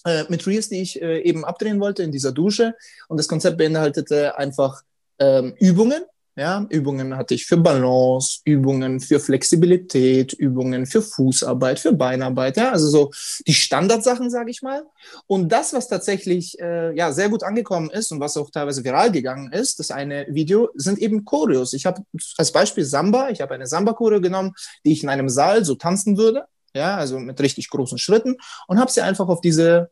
äh, 0.05 0.25
mit 0.29 0.45
Reels, 0.48 0.69
die 0.69 0.81
ich 0.81 1.01
äh, 1.01 1.21
eben 1.21 1.45
abdrehen 1.45 1.79
wollte 1.79 2.03
in 2.03 2.12
dieser 2.12 2.31
Dusche. 2.31 2.75
Und 3.07 3.17
das 3.17 3.27
Konzept 3.27 3.57
beinhaltete 3.57 4.38
einfach 4.38 4.81
ähm, 5.19 5.53
Übungen, 5.60 6.03
ja, 6.38 6.66
Übungen 6.70 7.18
hatte 7.18 7.34
ich 7.34 7.46
für 7.46 7.58
Balance, 7.58 8.40
Übungen 8.46 9.02
für 9.02 9.20
Flexibilität, 9.20 10.32
Übungen 10.32 10.86
für 10.86 11.02
Fußarbeit, 11.02 11.80
für 11.80 11.92
Beinarbeit, 11.92 12.56
ja, 12.56 12.72
also 12.72 12.88
so 12.88 13.12
die 13.46 13.54
Standardsachen, 13.54 14.30
sage 14.30 14.50
ich 14.50 14.62
mal. 14.62 14.84
Und 15.28 15.50
das, 15.52 15.74
was 15.74 15.90
tatsächlich 15.90 16.58
äh, 16.60 16.96
ja 16.96 17.12
sehr 17.12 17.28
gut 17.28 17.44
angekommen 17.44 17.90
ist 17.90 18.12
und 18.14 18.22
was 18.22 18.38
auch 18.38 18.50
teilweise 18.50 18.84
viral 18.84 19.12
gegangen 19.12 19.52
ist, 19.52 19.80
das 19.80 19.92
eine 19.92 20.26
Video, 20.30 20.70
sind 20.76 21.00
eben 21.00 21.26
Choreos. 21.26 21.74
Ich 21.74 21.86
habe 21.86 22.02
als 22.38 22.52
Beispiel 22.54 22.86
Samba, 22.86 23.30
ich 23.30 23.42
habe 23.42 23.54
eine 23.54 23.68
Samba-Choreo 23.68 24.22
genommen, 24.22 24.54
die 24.86 24.94
ich 24.94 25.04
in 25.04 25.10
einem 25.10 25.28
Saal 25.28 25.66
so 25.66 25.76
tanzen 25.76 26.18
würde. 26.18 26.46
ja, 26.74 26.96
also 26.96 27.20
mit 27.20 27.42
richtig 27.42 27.70
großen 27.70 27.98
Schritten 27.98 28.38
und 28.68 28.80
habe 28.80 28.90
sie 28.90 29.02
einfach 29.02 29.28
auf 29.28 29.42
diese 29.42 29.92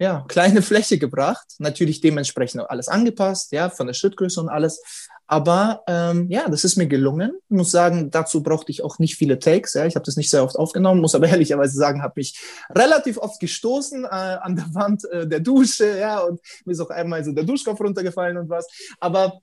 ja, 0.00 0.24
kleine 0.26 0.62
Fläche 0.62 0.98
gebracht. 0.98 1.46
Natürlich 1.58 2.00
dementsprechend 2.00 2.68
alles 2.68 2.88
angepasst, 2.88 3.52
ja, 3.52 3.70
von 3.70 3.86
der 3.86 3.94
Schrittgröße 3.94 4.40
und 4.40 4.48
alles. 4.48 4.82
Aber 5.30 5.84
ähm, 5.86 6.26
ja, 6.28 6.48
das 6.48 6.64
ist 6.64 6.74
mir 6.74 6.88
gelungen. 6.88 7.38
Ich 7.48 7.56
muss 7.56 7.70
sagen, 7.70 8.10
dazu 8.10 8.42
brauchte 8.42 8.72
ich 8.72 8.82
auch 8.82 8.98
nicht 8.98 9.14
viele 9.14 9.38
Takes. 9.38 9.74
Ja. 9.74 9.86
Ich 9.86 9.94
habe 9.94 10.04
das 10.04 10.16
nicht 10.16 10.28
sehr 10.28 10.42
oft 10.42 10.56
aufgenommen, 10.56 11.00
muss 11.00 11.14
aber 11.14 11.28
ehrlicherweise 11.28 11.78
sagen, 11.78 12.02
habe 12.02 12.14
mich 12.16 12.36
relativ 12.68 13.16
oft 13.16 13.38
gestoßen 13.38 14.06
äh, 14.06 14.08
an 14.08 14.56
der 14.56 14.74
Wand 14.74 15.04
äh, 15.04 15.28
der 15.28 15.38
Dusche, 15.38 16.00
ja, 16.00 16.18
und 16.18 16.40
mir 16.64 16.72
ist 16.72 16.80
auch 16.80 16.90
einmal 16.90 17.24
so 17.24 17.30
der 17.30 17.44
Duschkopf 17.44 17.78
runtergefallen 17.80 18.38
und 18.38 18.48
was. 18.48 18.66
Aber 18.98 19.40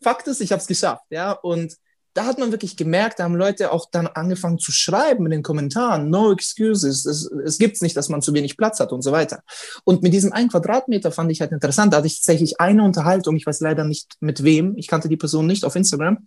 Fakt 0.00 0.28
ist, 0.28 0.40
ich 0.40 0.50
habe 0.50 0.62
es 0.62 0.66
geschafft, 0.66 1.04
ja, 1.10 1.32
und 1.32 1.76
da 2.14 2.24
hat 2.24 2.38
man 2.38 2.50
wirklich 2.50 2.76
gemerkt, 2.76 3.18
da 3.18 3.24
haben 3.24 3.36
Leute 3.36 3.72
auch 3.72 3.86
dann 3.90 4.06
angefangen 4.06 4.58
zu 4.58 4.72
schreiben 4.72 5.26
in 5.26 5.30
den 5.30 5.42
Kommentaren, 5.42 6.10
no 6.10 6.32
excuses, 6.32 7.04
es, 7.04 7.30
es 7.30 7.58
gibt's 7.58 7.80
nicht, 7.80 7.96
dass 7.96 8.08
man 8.08 8.22
zu 8.22 8.34
wenig 8.34 8.56
Platz 8.56 8.80
hat 8.80 8.92
und 8.92 9.02
so 9.02 9.12
weiter. 9.12 9.42
Und 9.84 10.02
mit 10.02 10.12
diesem 10.12 10.32
einen 10.32 10.48
Quadratmeter 10.48 11.12
fand 11.12 11.30
ich 11.30 11.40
halt 11.40 11.52
interessant, 11.52 11.92
da 11.92 11.98
hatte 11.98 12.06
ich 12.06 12.16
tatsächlich 12.16 12.60
eine 12.60 12.82
Unterhaltung, 12.82 13.36
ich 13.36 13.46
weiß 13.46 13.60
leider 13.60 13.84
nicht 13.84 14.16
mit 14.20 14.42
wem, 14.42 14.74
ich 14.76 14.88
kannte 14.88 15.08
die 15.08 15.16
Person 15.16 15.46
nicht 15.46 15.64
auf 15.64 15.76
Instagram, 15.76 16.26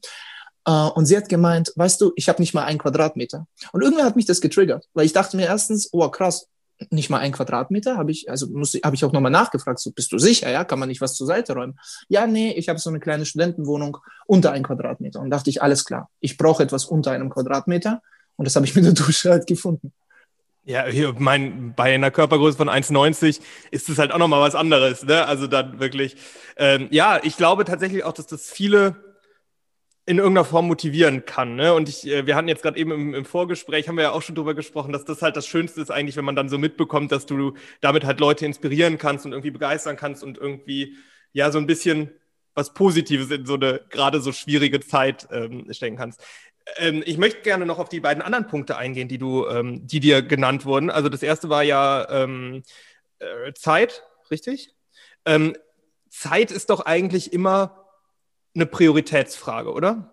Uh, 0.69 0.91
und 0.93 1.07
sie 1.07 1.17
hat 1.17 1.27
gemeint, 1.27 1.73
weißt 1.75 1.99
du, 2.01 2.11
ich 2.15 2.29
habe 2.29 2.39
nicht 2.39 2.53
mal 2.53 2.65
einen 2.65 2.77
Quadratmeter. 2.77 3.47
Und 3.71 3.81
irgendwer 3.81 4.05
hat 4.05 4.15
mich 4.15 4.27
das 4.27 4.41
getriggert, 4.41 4.87
weil 4.93 5.07
ich 5.07 5.13
dachte 5.13 5.35
mir 5.35 5.47
erstens, 5.47 5.89
oh 5.91 6.07
krass, 6.09 6.45
nicht 6.89 7.09
mal 7.09 7.19
ein 7.19 7.31
Quadratmeter, 7.31 7.97
habe 7.97 8.11
ich, 8.11 8.29
also 8.29 8.47
muss, 8.47 8.73
habe 8.73 8.95
ich 8.95 9.05
auch 9.05 9.11
nochmal 9.11 9.31
nachgefragt, 9.31 9.79
so 9.79 9.91
bist 9.91 10.11
du 10.11 10.17
sicher, 10.17 10.49
ja, 10.49 10.63
kann 10.63 10.79
man 10.79 10.89
nicht 10.89 11.01
was 11.01 11.15
zur 11.15 11.27
Seite 11.27 11.53
räumen? 11.53 11.79
Ja, 12.09 12.27
nee, 12.27 12.51
ich 12.53 12.69
habe 12.69 12.79
so 12.79 12.89
eine 12.89 12.99
kleine 12.99 13.25
Studentenwohnung 13.25 13.97
unter 14.25 14.51
ein 14.51 14.63
Quadratmeter 14.63 15.19
und 15.19 15.29
dachte 15.29 15.49
ich, 15.49 15.61
alles 15.61 15.85
klar, 15.85 16.09
ich 16.19 16.37
brauche 16.37 16.63
etwas 16.63 16.85
unter 16.85 17.11
einem 17.11 17.29
Quadratmeter 17.29 18.01
und 18.35 18.45
das 18.45 18.55
habe 18.55 18.65
ich 18.65 18.75
mit 18.75 18.85
der 18.85 18.93
Dusche 18.93 19.29
halt 19.29 19.47
gefunden. 19.47 19.93
Ja, 20.63 20.85
hier, 20.85 21.15
mein, 21.17 21.73
bei 21.75 21.95
einer 21.95 22.11
Körpergröße 22.11 22.57
von 22.57 22.69
1,90 22.69 23.41
ist 23.71 23.89
es 23.89 23.97
halt 23.97 24.11
auch 24.11 24.19
nochmal 24.19 24.41
was 24.41 24.53
anderes, 24.53 25.03
ne? 25.03 25.25
Also 25.25 25.47
dann 25.47 25.79
wirklich, 25.79 26.15
ähm, 26.55 26.87
ja, 26.91 27.19
ich 27.23 27.35
glaube 27.35 27.65
tatsächlich 27.65 28.03
auch, 28.03 28.13
dass 28.13 28.27
das 28.27 28.49
viele 28.51 29.10
in 30.05 30.17
irgendeiner 30.17 30.45
Form 30.45 30.67
motivieren 30.67 31.25
kann. 31.25 31.55
Ne? 31.55 31.73
Und 31.73 31.87
ich, 31.87 32.07
äh, 32.07 32.25
wir 32.25 32.35
hatten 32.35 32.47
jetzt 32.47 32.63
gerade 32.63 32.79
eben 32.79 32.91
im, 32.91 33.13
im, 33.13 33.25
Vorgespräch, 33.25 33.87
haben 33.87 33.97
wir 33.97 34.05
ja 34.05 34.11
auch 34.11 34.21
schon 34.21 34.35
drüber 34.35 34.55
gesprochen, 34.55 34.91
dass 34.91 35.05
das 35.05 35.21
halt 35.21 35.37
das 35.37 35.45
Schönste 35.47 35.81
ist 35.81 35.91
eigentlich, 35.91 36.17
wenn 36.17 36.25
man 36.25 36.35
dann 36.35 36.49
so 36.49 36.57
mitbekommt, 36.57 37.11
dass 37.11 37.25
du 37.25 37.53
damit 37.81 38.03
halt 38.03 38.19
Leute 38.19 38.45
inspirieren 38.45 38.97
kannst 38.97 39.25
und 39.25 39.31
irgendwie 39.31 39.51
begeistern 39.51 39.95
kannst 39.97 40.23
und 40.23 40.37
irgendwie 40.37 40.97
ja 41.33 41.51
so 41.51 41.59
ein 41.59 41.67
bisschen 41.67 42.11
was 42.53 42.73
Positives 42.73 43.29
in 43.31 43.45
so 43.45 43.53
eine 43.53 43.81
gerade 43.89 44.21
so 44.21 44.31
schwierige 44.31 44.79
Zeit 44.79 45.27
ähm, 45.31 45.71
stecken 45.71 45.97
kannst. 45.97 46.21
Ähm, 46.77 47.03
ich 47.05 47.17
möchte 47.17 47.41
gerne 47.41 47.65
noch 47.65 47.79
auf 47.79 47.89
die 47.89 47.99
beiden 47.99 48.23
anderen 48.23 48.47
Punkte 48.47 48.77
eingehen, 48.77 49.07
die 49.07 49.17
du, 49.17 49.47
ähm, 49.47 49.85
die 49.87 49.99
dir 49.99 50.21
genannt 50.21 50.65
wurden. 50.65 50.89
Also 50.89 51.09
das 51.09 51.23
erste 51.23 51.49
war 51.49 51.63
ja 51.63 52.07
ähm, 52.09 52.63
äh, 53.19 53.53
Zeit, 53.53 54.03
richtig? 54.29 54.73
Ähm, 55.25 55.55
Zeit 56.09 56.51
ist 56.51 56.69
doch 56.69 56.81
eigentlich 56.81 57.31
immer 57.31 57.80
eine 58.53 58.65
Prioritätsfrage, 58.65 59.71
oder? 59.71 60.11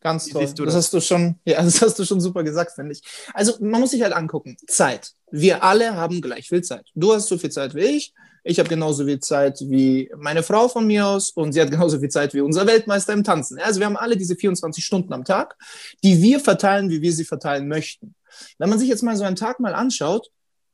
Ganz 0.00 0.28
toll. 0.28 0.42
Das? 0.42 0.54
das? 0.54 0.74
hast 0.74 0.92
du 0.94 1.00
schon, 1.00 1.38
ja, 1.44 1.62
das 1.62 1.82
hast 1.82 1.98
du 1.98 2.04
schon 2.04 2.20
super 2.20 2.42
gesagt, 2.42 2.72
finde 2.72 2.92
ich. 2.92 3.02
Also 3.34 3.54
man 3.60 3.80
muss 3.80 3.90
sich 3.90 4.02
halt 4.02 4.12
angucken. 4.12 4.56
Zeit. 4.66 5.12
Wir 5.30 5.62
alle 5.62 5.94
haben 5.94 6.20
gleich 6.20 6.48
viel 6.48 6.62
Zeit. 6.62 6.88
Du 6.94 7.12
hast 7.12 7.28
so 7.28 7.38
viel 7.38 7.50
Zeit 7.50 7.74
wie 7.74 7.84
ich. 7.84 8.14
Ich 8.42 8.58
habe 8.58 8.70
genauso 8.70 9.04
viel 9.04 9.20
Zeit 9.20 9.60
wie 9.60 10.10
meine 10.16 10.42
Frau 10.42 10.68
von 10.68 10.86
mir 10.86 11.06
aus 11.06 11.30
und 11.30 11.52
sie 11.52 11.60
hat 11.60 11.70
genauso 11.70 12.00
viel 12.00 12.08
Zeit 12.08 12.32
wie 12.34 12.40
unser 12.40 12.66
Weltmeister 12.66 13.12
im 13.12 13.24
Tanzen. 13.24 13.58
Also 13.58 13.80
wir 13.80 13.86
haben 13.86 13.96
alle 13.96 14.16
diese 14.16 14.36
24 14.36 14.84
Stunden 14.84 15.12
am 15.12 15.24
Tag, 15.24 15.56
die 16.02 16.22
wir 16.22 16.40
verteilen, 16.40 16.90
wie 16.90 17.02
wir 17.02 17.12
sie 17.12 17.24
verteilen 17.24 17.68
möchten. 17.68 18.14
Wenn 18.58 18.70
man 18.70 18.78
sich 18.78 18.88
jetzt 18.88 19.02
mal 19.02 19.16
so 19.16 19.24
einen 19.24 19.36
Tag 19.36 19.60
mal 19.60 19.74
anschaut, 19.74 20.30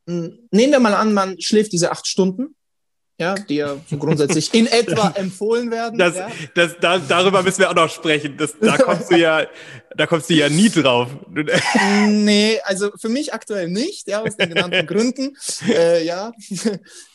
hm, 0.08 0.38
nehmen 0.52 0.72
wir 0.72 0.80
mal 0.80 0.94
an, 0.94 1.12
man 1.12 1.40
schläft 1.40 1.72
diese 1.72 1.90
acht 1.90 2.06
Stunden, 2.06 2.55
ja, 3.18 3.34
die 3.34 3.56
ja 3.56 3.76
so 3.88 3.96
grundsätzlich 3.96 4.52
in 4.52 4.66
etwa 4.66 5.10
empfohlen 5.16 5.70
werden. 5.70 5.98
Das, 5.98 6.16
ja. 6.16 6.28
das, 6.54 6.76
da, 6.80 6.98
darüber 6.98 7.42
müssen 7.42 7.60
wir 7.60 7.70
auch 7.70 7.74
noch 7.74 7.88
sprechen. 7.88 8.36
Das, 8.36 8.54
da 8.60 8.76
kommst 8.76 9.10
du 9.10 9.16
ja, 9.16 9.46
da 9.96 10.06
kommst 10.06 10.28
du 10.28 10.34
ja 10.34 10.50
nie 10.50 10.68
drauf. 10.68 11.08
nee, 12.08 12.60
also 12.64 12.90
für 12.96 13.08
mich 13.08 13.32
aktuell 13.32 13.68
nicht, 13.68 14.08
ja, 14.08 14.20
aus 14.20 14.36
den 14.36 14.50
genannten 14.50 14.86
Gründen. 14.86 15.34
Äh, 15.66 16.04
ja, 16.04 16.32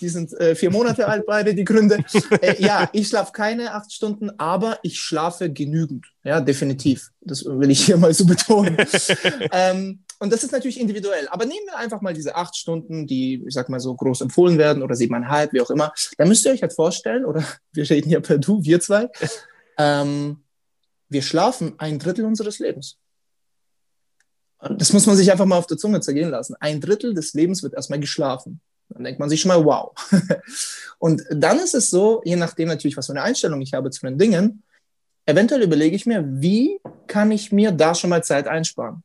die 0.01 0.09
sind 0.09 0.33
äh, 0.33 0.55
vier 0.55 0.71
Monate 0.71 1.07
alt 1.07 1.25
beide, 1.27 1.53
die 1.53 1.65
Gründe. 1.65 2.03
Äh, 2.41 2.61
ja, 2.61 2.89
ich 2.93 3.07
schlafe 3.07 3.31
keine 3.31 3.73
acht 3.75 3.93
Stunden, 3.93 4.31
aber 4.39 4.79
ich 4.81 4.99
schlafe 4.99 5.51
genügend. 5.51 6.07
Ja, 6.23 6.41
definitiv. 6.41 7.11
Das 7.21 7.45
will 7.45 7.69
ich 7.69 7.85
hier 7.85 7.97
mal 7.97 8.13
so 8.13 8.25
betonen. 8.25 8.77
ähm, 9.51 9.99
und 10.21 10.31
das 10.31 10.43
ist 10.43 10.51
natürlich 10.51 10.79
individuell. 10.79 11.27
Aber 11.29 11.45
nehmen 11.45 11.65
wir 11.65 11.77
einfach 11.77 12.01
mal 12.01 12.13
diese 12.13 12.35
acht 12.35 12.55
Stunden, 12.55 13.07
die, 13.07 13.43
ich 13.47 13.55
sag 13.55 13.69
mal 13.69 13.79
so, 13.79 13.95
groß 13.95 14.21
empfohlen 14.21 14.59
werden 14.59 14.83
oder 14.83 14.93
siebeneinhalb, 14.93 15.51
wie 15.51 15.61
auch 15.61 15.71
immer. 15.71 15.91
Da 16.15 16.25
müsst 16.25 16.45
ihr 16.45 16.51
euch 16.51 16.61
halt 16.61 16.73
vorstellen, 16.73 17.25
oder 17.25 17.43
wir 17.73 17.89
reden 17.89 18.11
ja 18.11 18.19
per 18.19 18.37
Du, 18.37 18.63
wir 18.63 18.79
zwei, 18.79 19.09
ähm, 19.79 20.43
wir 21.09 21.23
schlafen 21.23 21.73
ein 21.79 21.97
Drittel 21.97 22.25
unseres 22.25 22.59
Lebens. 22.59 22.99
Das 24.59 24.93
muss 24.93 25.07
man 25.07 25.15
sich 25.15 25.31
einfach 25.31 25.47
mal 25.47 25.57
auf 25.57 25.65
der 25.65 25.77
Zunge 25.77 26.01
zergehen 26.01 26.29
lassen. 26.29 26.55
Ein 26.59 26.81
Drittel 26.81 27.15
des 27.15 27.33
Lebens 27.33 27.63
wird 27.63 27.73
erstmal 27.73 27.99
geschlafen. 27.99 28.61
Dann 28.89 29.03
denkt 29.03 29.19
man 29.19 29.27
sich 29.27 29.41
schon 29.41 29.49
mal, 29.49 29.65
wow. 29.65 29.91
Und 30.99 31.23
dann 31.31 31.57
ist 31.57 31.73
es 31.73 31.89
so, 31.89 32.21
je 32.25 32.35
nachdem 32.35 32.67
natürlich, 32.67 32.95
was 32.95 33.07
für 33.07 33.13
eine 33.13 33.23
Einstellung 33.23 33.59
ich 33.61 33.73
habe 33.73 33.89
zu 33.89 34.05
den 34.05 34.19
Dingen, 34.19 34.61
eventuell 35.25 35.63
überlege 35.63 35.95
ich 35.95 36.05
mir, 36.05 36.23
wie 36.27 36.79
kann 37.07 37.31
ich 37.31 37.51
mir 37.51 37.71
da 37.71 37.95
schon 37.95 38.11
mal 38.11 38.23
Zeit 38.23 38.47
einsparen? 38.47 39.01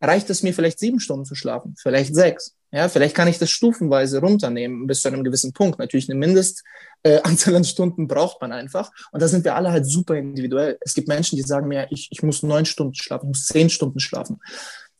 Reicht 0.00 0.30
es 0.30 0.42
mir 0.42 0.54
vielleicht 0.54 0.78
sieben 0.78 1.00
Stunden 1.00 1.24
zu 1.24 1.34
schlafen, 1.34 1.74
vielleicht 1.78 2.14
sechs. 2.14 2.54
Ja, 2.72 2.88
vielleicht 2.88 3.16
kann 3.16 3.26
ich 3.26 3.38
das 3.38 3.50
stufenweise 3.50 4.20
runternehmen 4.20 4.86
bis 4.86 5.02
zu 5.02 5.08
einem 5.08 5.24
gewissen 5.24 5.52
Punkt. 5.52 5.80
Natürlich 5.80 6.08
eine 6.08 6.18
Mindestanzahl 6.18 6.64
äh, 7.02 7.20
an 7.56 7.64
Stunden 7.64 8.06
braucht 8.06 8.40
man 8.40 8.52
einfach. 8.52 8.92
Und 9.10 9.20
da 9.20 9.28
sind 9.28 9.44
wir 9.44 9.56
alle 9.56 9.72
halt 9.72 9.86
super 9.86 10.14
individuell. 10.14 10.78
Es 10.80 10.94
gibt 10.94 11.08
Menschen, 11.08 11.36
die 11.36 11.42
sagen 11.42 11.66
mir, 11.66 11.88
ich, 11.90 12.08
ich 12.12 12.22
muss 12.22 12.42
neun 12.44 12.66
Stunden 12.66 12.94
schlafen, 12.94 13.26
ich 13.26 13.38
muss 13.38 13.46
zehn 13.46 13.70
Stunden 13.70 13.98
schlafen. 13.98 14.40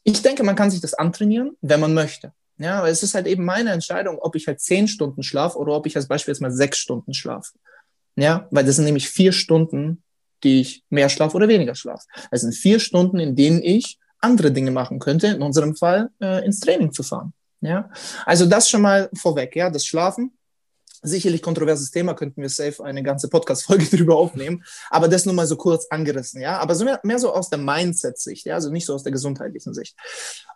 Ich 0.02 0.20
denke, 0.22 0.42
man 0.42 0.56
kann 0.56 0.70
sich 0.70 0.80
das 0.80 0.94
antrainieren, 0.94 1.56
wenn 1.60 1.78
man 1.78 1.94
möchte. 1.94 2.32
Ja, 2.58 2.78
aber 2.78 2.88
es 2.88 3.02
ist 3.02 3.14
halt 3.14 3.26
eben 3.26 3.44
meine 3.44 3.70
Entscheidung, 3.70 4.18
ob 4.18 4.34
ich 4.34 4.46
halt 4.46 4.60
zehn 4.60 4.88
Stunden 4.88 5.22
schlafe 5.22 5.56
oder 5.56 5.72
ob 5.72 5.86
ich 5.86 5.96
als 5.96 6.08
Beispiel 6.08 6.32
jetzt 6.32 6.42
mal 6.42 6.50
sechs 6.50 6.78
Stunden 6.78 7.14
schlafe. 7.14 7.52
Ja, 8.16 8.48
weil 8.50 8.64
das 8.64 8.76
sind 8.76 8.84
nämlich 8.84 9.08
vier 9.08 9.32
Stunden, 9.32 10.02
die 10.42 10.60
ich 10.60 10.84
mehr 10.90 11.08
schlafe 11.08 11.36
oder 11.36 11.48
weniger 11.48 11.74
schlafe. 11.74 12.06
Das 12.30 12.40
sind 12.40 12.54
vier 12.54 12.80
Stunden, 12.80 13.20
in 13.20 13.36
denen 13.36 13.62
ich 13.62 13.99
andere 14.20 14.52
Dinge 14.52 14.70
machen 14.70 14.98
könnte, 14.98 15.28
in 15.28 15.42
unserem 15.42 15.76
Fall 15.76 16.10
äh, 16.20 16.44
ins 16.44 16.60
Training 16.60 16.92
zu 16.92 17.02
fahren. 17.02 17.32
Ja, 17.60 17.90
also 18.24 18.46
das 18.46 18.70
schon 18.70 18.82
mal 18.82 19.10
vorweg, 19.14 19.54
ja, 19.54 19.70
das 19.70 19.84
Schlafen. 19.84 20.32
Sicherlich 21.02 21.40
kontroverses 21.40 21.90
Thema, 21.90 22.14
könnten 22.14 22.42
wir 22.42 22.48
safe 22.48 22.84
eine 22.84 23.02
ganze 23.02 23.28
Podcast-Folge 23.28 23.84
drüber 23.96 24.16
aufnehmen, 24.16 24.62
aber 24.90 25.08
das 25.08 25.24
nur 25.24 25.34
mal 25.34 25.46
so 25.46 25.56
kurz 25.56 25.86
angerissen, 25.88 26.40
ja, 26.40 26.58
aber 26.58 26.74
so 26.74 26.84
mehr, 26.84 27.00
mehr 27.02 27.18
so 27.18 27.32
aus 27.32 27.48
der 27.48 27.58
Mindset-Sicht, 27.58 28.46
ja, 28.46 28.54
also 28.54 28.70
nicht 28.70 28.84
so 28.84 28.94
aus 28.94 29.02
der 29.02 29.12
gesundheitlichen 29.12 29.72
Sicht. 29.72 29.96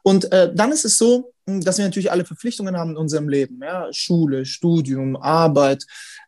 Und 0.02 0.30
äh, 0.32 0.54
dann 0.54 0.70
ist 0.72 0.84
es 0.84 0.98
so, 0.98 1.32
dass 1.46 1.78
wir 1.78 1.84
natürlich 1.84 2.10
alle 2.10 2.24
Verpflichtungen 2.24 2.76
haben 2.76 2.90
in 2.90 2.96
unserem 2.96 3.28
Leben, 3.28 3.60
ja, 3.62 3.88
Schule, 3.92 4.44
Studium, 4.44 5.16
Arbeit, 5.16 5.84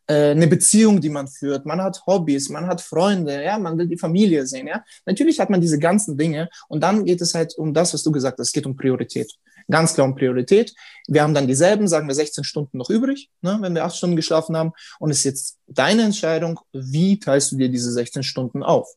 äh, 0.07 0.31
eine 0.31 0.47
Beziehung, 0.47 1.01
die 1.01 1.11
man 1.11 1.29
führt, 1.29 1.67
man 1.67 1.83
hat 1.83 2.07
Hobbys, 2.07 2.49
man 2.49 2.67
hat 2.67 2.81
Freunde, 2.81 3.43
ja, 3.43 3.59
man 3.59 3.77
will 3.77 3.87
die 3.87 3.99
Familie 3.99 4.47
sehen, 4.47 4.67
ja. 4.67 4.85
Natürlich 5.05 5.41
hat 5.41 5.51
man 5.51 5.61
diese 5.61 5.79
ganzen 5.79 6.17
Dinge 6.17 6.49
und 6.69 6.83
dann 6.83 7.05
geht 7.05 7.21
es 7.21 7.35
halt 7.35 7.57
um 7.59 7.75
das, 7.75 7.93
was 7.93 8.03
du 8.03 8.13
gesagt 8.13 8.39
hast, 8.39 8.49
es 8.49 8.53
geht 8.53 8.67
um 8.67 8.77
Priorität. 8.77 9.33
Ganz 9.69 9.95
klar 9.95 10.07
um 10.07 10.15
Priorität. 10.15 10.75
Wir 11.09 11.23
haben 11.23 11.35
dann 11.35 11.47
dieselben, 11.47 11.89
sagen 11.89 12.07
wir 12.07 12.15
16 12.15 12.45
Stunden 12.45 12.79
noch 12.79 12.91
übrig, 12.91 13.31
ne, 13.43 13.59
wenn 13.61 13.75
wir 13.75 13.85
acht 13.85 13.97
Stunden 13.97 14.17
geschlafen 14.17 14.57
haben 14.57 14.73
und 14.99 15.11
es 15.11 15.19
ist 15.19 15.25
jetzt 15.25 15.59
deine 15.67 16.03
Entscheidung, 16.03 16.61
wie 16.73 17.19
teilst 17.19 17.53
du 17.53 17.57
dir 17.57 17.69
diese 17.69 17.91
16 17.93 18.23
Stunden 18.23 18.63
auf? 18.63 18.89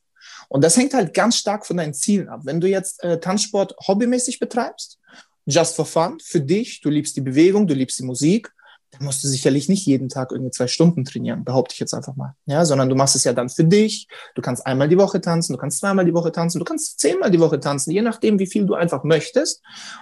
Und 0.47 0.63
das 0.63 0.77
hängt 0.77 0.93
halt 0.93 1.13
ganz 1.13 1.37
stark 1.37 1.65
von 1.65 1.77
deinen 1.77 1.93
Zielen 1.93 2.29
ab. 2.29 2.41
Wenn 2.43 2.61
du 2.61 2.67
jetzt 2.67 3.03
äh, 3.03 3.19
Tanzsport 3.19 3.75
hobbymäßig 3.87 4.39
betreibst, 4.39 4.99
just 5.45 5.75
for 5.75 5.85
fun, 5.85 6.19
für 6.23 6.41
dich, 6.41 6.81
du 6.81 6.89
liebst 6.89 7.15
die 7.15 7.21
Bewegung, 7.21 7.67
du 7.67 7.73
liebst 7.73 7.99
die 7.99 8.03
Musik, 8.03 8.51
dann 8.91 9.05
musst 9.05 9.23
du 9.23 9.27
sicherlich 9.27 9.69
nicht 9.69 9.85
jeden 9.85 10.09
Tag 10.09 10.31
irgendwie 10.31 10.51
zwei 10.51 10.67
Stunden 10.67 11.05
trainieren, 11.05 11.43
behaupte 11.43 11.73
ich 11.73 11.79
jetzt 11.79 11.93
einfach 11.93 12.15
mal. 12.15 12.35
Ja, 12.45 12.65
sondern 12.65 12.89
du 12.89 12.95
machst 12.95 13.15
es 13.15 13.23
ja 13.23 13.33
dann 13.33 13.49
für 13.49 13.63
dich. 13.63 14.07
Du 14.35 14.41
kannst 14.41 14.65
einmal 14.65 14.89
die 14.89 14.97
Woche 14.97 15.21
tanzen, 15.21 15.53
du 15.53 15.59
kannst 15.59 15.79
zweimal 15.79 16.05
die 16.05 16.13
Woche 16.13 16.31
tanzen, 16.31 16.59
du 16.59 16.65
kannst 16.65 16.99
zehnmal 16.99 17.29
die 17.29 17.39
Woche 17.39 17.59
tanzen, 17.59 17.91
je 17.91 18.01
nachdem, 18.01 18.39
wie 18.39 18.47
viel 18.47 18.65
du 18.65 18.73
einfach 18.73 19.03
möchtest. 19.03 19.61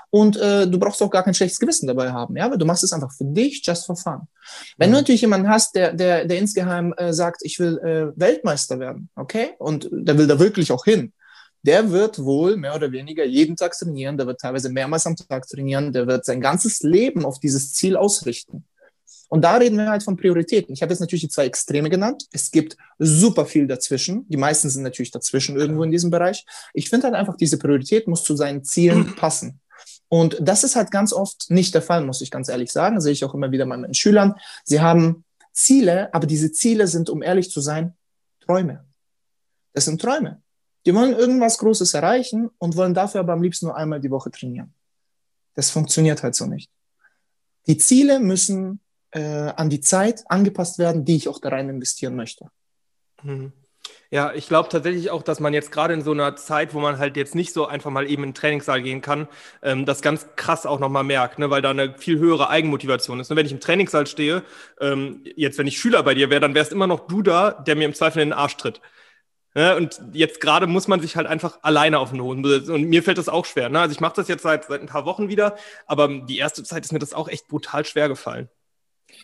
Und 0.09 0.37
äh, 0.37 0.67
du 0.67 0.79
brauchst 0.79 1.01
auch 1.03 1.09
gar 1.09 1.23
kein 1.23 1.33
schlechtes 1.33 1.59
Gewissen 1.59 1.87
dabei 1.87 2.11
haben, 2.11 2.37
ja, 2.37 2.49
weil 2.49 2.57
du 2.57 2.65
machst 2.65 2.83
es 2.83 2.93
einfach 2.93 3.11
für 3.11 3.25
dich, 3.25 3.61
just 3.65 3.85
for 3.85 3.97
fun. 3.97 4.21
Wenn 4.77 4.89
mhm. 4.89 4.93
du 4.93 4.99
natürlich 4.99 5.21
jemanden 5.21 5.49
hast, 5.49 5.75
der, 5.75 5.93
der, 5.93 6.25
der 6.25 6.39
insgeheim 6.39 6.93
äh, 6.97 7.11
sagt, 7.11 7.41
ich 7.43 7.59
will 7.59 7.77
äh, 7.79 8.19
Weltmeister 8.19 8.79
werden, 8.79 9.09
okay, 9.15 9.51
und 9.59 9.89
der 9.91 10.17
will 10.17 10.27
da 10.27 10.39
wirklich 10.39 10.71
auch 10.71 10.85
hin, 10.85 11.11
der 11.63 11.91
wird 11.91 12.19
wohl 12.23 12.55
mehr 12.55 12.75
oder 12.75 12.91
weniger 12.93 13.25
jeden 13.25 13.57
Tag 13.57 13.73
trainieren, 13.77 14.17
der 14.17 14.27
wird 14.27 14.39
teilweise 14.39 14.69
mehrmals 14.69 15.05
am 15.05 15.17
Tag 15.17 15.47
trainieren, 15.47 15.91
der 15.91 16.07
wird 16.07 16.23
sein 16.23 16.39
ganzes 16.39 16.81
Leben 16.81 17.25
auf 17.25 17.39
dieses 17.39 17.73
Ziel 17.73 17.97
ausrichten. 17.97 18.63
Und 19.29 19.41
da 19.41 19.57
reden 19.57 19.77
wir 19.77 19.89
halt 19.89 20.03
von 20.03 20.15
Prioritäten. 20.15 20.73
Ich 20.73 20.81
habe 20.81 20.93
jetzt 20.93 21.01
natürlich 21.01 21.23
die 21.23 21.29
zwei 21.29 21.45
Extreme 21.45 21.89
genannt. 21.89 22.25
Es 22.31 22.49
gibt 22.49 22.77
super 22.97 23.45
viel 23.45 23.67
dazwischen. 23.67 24.27
Die 24.29 24.37
meisten 24.37 24.69
sind 24.69 24.83
natürlich 24.83 25.11
dazwischen 25.11 25.57
irgendwo 25.57 25.83
in 25.83 25.91
diesem 25.91 26.09
Bereich. 26.09 26.45
Ich 26.73 26.89
finde 26.89 27.07
halt 27.07 27.15
einfach, 27.15 27.35
diese 27.35 27.59
Priorität 27.59 28.07
muss 28.07 28.23
zu 28.23 28.35
seinen 28.35 28.63
Zielen 28.63 29.15
passen. 29.17 29.59
Und 30.09 30.37
das 30.39 30.63
ist 30.63 30.77
halt 30.77 30.91
ganz 30.91 31.11
oft 31.11 31.51
nicht 31.51 31.75
der 31.75 31.81
Fall, 31.81 32.05
muss 32.05 32.21
ich 32.21 32.31
ganz 32.31 32.47
ehrlich 32.47 32.71
sagen. 32.71 32.95
Das 32.95 33.03
sehe 33.03 33.13
ich 33.13 33.25
auch 33.25 33.33
immer 33.33 33.51
wieder 33.51 33.65
bei 33.65 33.75
meinen 33.75 33.93
Schülern. 33.93 34.35
Sie 34.63 34.79
haben 34.79 35.25
Ziele, 35.51 36.13
aber 36.13 36.27
diese 36.27 36.51
Ziele 36.51 36.87
sind, 36.87 37.09
um 37.09 37.21
ehrlich 37.21 37.51
zu 37.51 37.59
sein, 37.59 37.97
Träume. 38.39 38.85
Das 39.73 39.85
sind 39.85 40.01
Träume. 40.01 40.41
Die 40.85 40.95
wollen 40.95 41.13
irgendwas 41.13 41.57
Großes 41.57 41.93
erreichen 41.93 42.49
und 42.59 42.77
wollen 42.77 42.93
dafür 42.93 43.19
aber 43.19 43.33
am 43.33 43.43
liebsten 43.43 43.65
nur 43.65 43.75
einmal 43.75 43.99
die 43.99 44.09
Woche 44.09 44.31
trainieren. 44.31 44.73
Das 45.55 45.69
funktioniert 45.69 46.23
halt 46.23 46.35
so 46.35 46.45
nicht. 46.45 46.71
Die 47.65 47.77
Ziele 47.77 48.19
müssen 48.19 48.79
äh, 49.11 49.21
an 49.21 49.69
die 49.69 49.81
Zeit 49.81 50.23
angepasst 50.27 50.79
werden, 50.79 51.05
die 51.05 51.15
ich 51.15 51.27
auch 51.27 51.39
da 51.39 51.49
rein 51.49 51.69
investieren 51.69 52.15
möchte. 52.15 52.47
Mhm. 53.23 53.53
Ja, 54.09 54.33
ich 54.33 54.47
glaube 54.47 54.69
tatsächlich 54.69 55.11
auch, 55.11 55.21
dass 55.21 55.39
man 55.41 55.53
jetzt 55.53 55.71
gerade 55.71 55.93
in 55.93 56.01
so 56.01 56.11
einer 56.11 56.35
Zeit, 56.37 56.73
wo 56.73 56.79
man 56.79 56.97
halt 56.97 57.17
jetzt 57.17 57.35
nicht 57.35 57.51
so 57.51 57.65
einfach 57.67 57.91
mal 57.91 58.09
eben 58.09 58.23
in 58.23 58.29
den 58.29 58.35
Trainingssaal 58.35 58.81
gehen 58.81 59.01
kann, 59.01 59.27
ähm, 59.61 59.85
das 59.85 60.01
ganz 60.01 60.27
krass 60.37 60.65
auch 60.65 60.79
nochmal 60.79 61.03
merkt, 61.03 61.39
ne? 61.39 61.49
weil 61.49 61.61
da 61.61 61.71
eine 61.71 61.93
viel 61.97 62.17
höhere 62.17 62.49
Eigenmotivation 62.49 63.19
ist. 63.19 63.29
Und 63.29 63.37
wenn 63.37 63.45
ich 63.45 63.51
im 63.51 63.59
Trainingssaal 63.59 64.07
stehe, 64.07 64.43
ähm, 64.79 65.23
jetzt 65.35 65.57
wenn 65.57 65.67
ich 65.67 65.77
Schüler 65.77 66.03
bei 66.03 66.13
dir 66.13 66.29
wäre, 66.29 66.39
dann 66.39 66.55
wärst 66.55 66.71
immer 66.71 66.87
noch 66.87 67.07
du 67.07 67.21
da, 67.21 67.51
der 67.51 67.75
mir 67.75 67.85
im 67.85 67.93
Zweifel 67.93 68.21
in 68.21 68.29
den 68.29 68.37
Arsch 68.37 68.55
tritt. 68.55 68.81
Ne? 69.55 69.75
Und 69.75 69.99
jetzt 70.13 70.39
gerade 70.39 70.67
muss 70.67 70.87
man 70.87 71.01
sich 71.01 71.17
halt 71.17 71.27
einfach 71.27 71.59
alleine 71.61 71.99
auf 71.99 72.11
den 72.11 72.21
Hoden 72.21 72.43
besitzen. 72.43 72.73
Und 72.73 72.83
mir 72.85 73.03
fällt 73.03 73.17
das 73.17 73.27
auch 73.27 73.45
schwer. 73.45 73.67
Ne? 73.69 73.81
Also 73.81 73.91
ich 73.91 73.99
mache 73.99 74.15
das 74.15 74.29
jetzt 74.29 74.43
seit, 74.43 74.65
seit 74.65 74.81
ein 74.81 74.87
paar 74.87 75.05
Wochen 75.05 75.27
wieder, 75.27 75.57
aber 75.85 76.07
die 76.07 76.37
erste 76.37 76.63
Zeit 76.63 76.85
ist 76.85 76.93
mir 76.93 76.99
das 76.99 77.13
auch 77.13 77.27
echt 77.27 77.47
brutal 77.49 77.83
schwer 77.83 78.07
gefallen. 78.07 78.49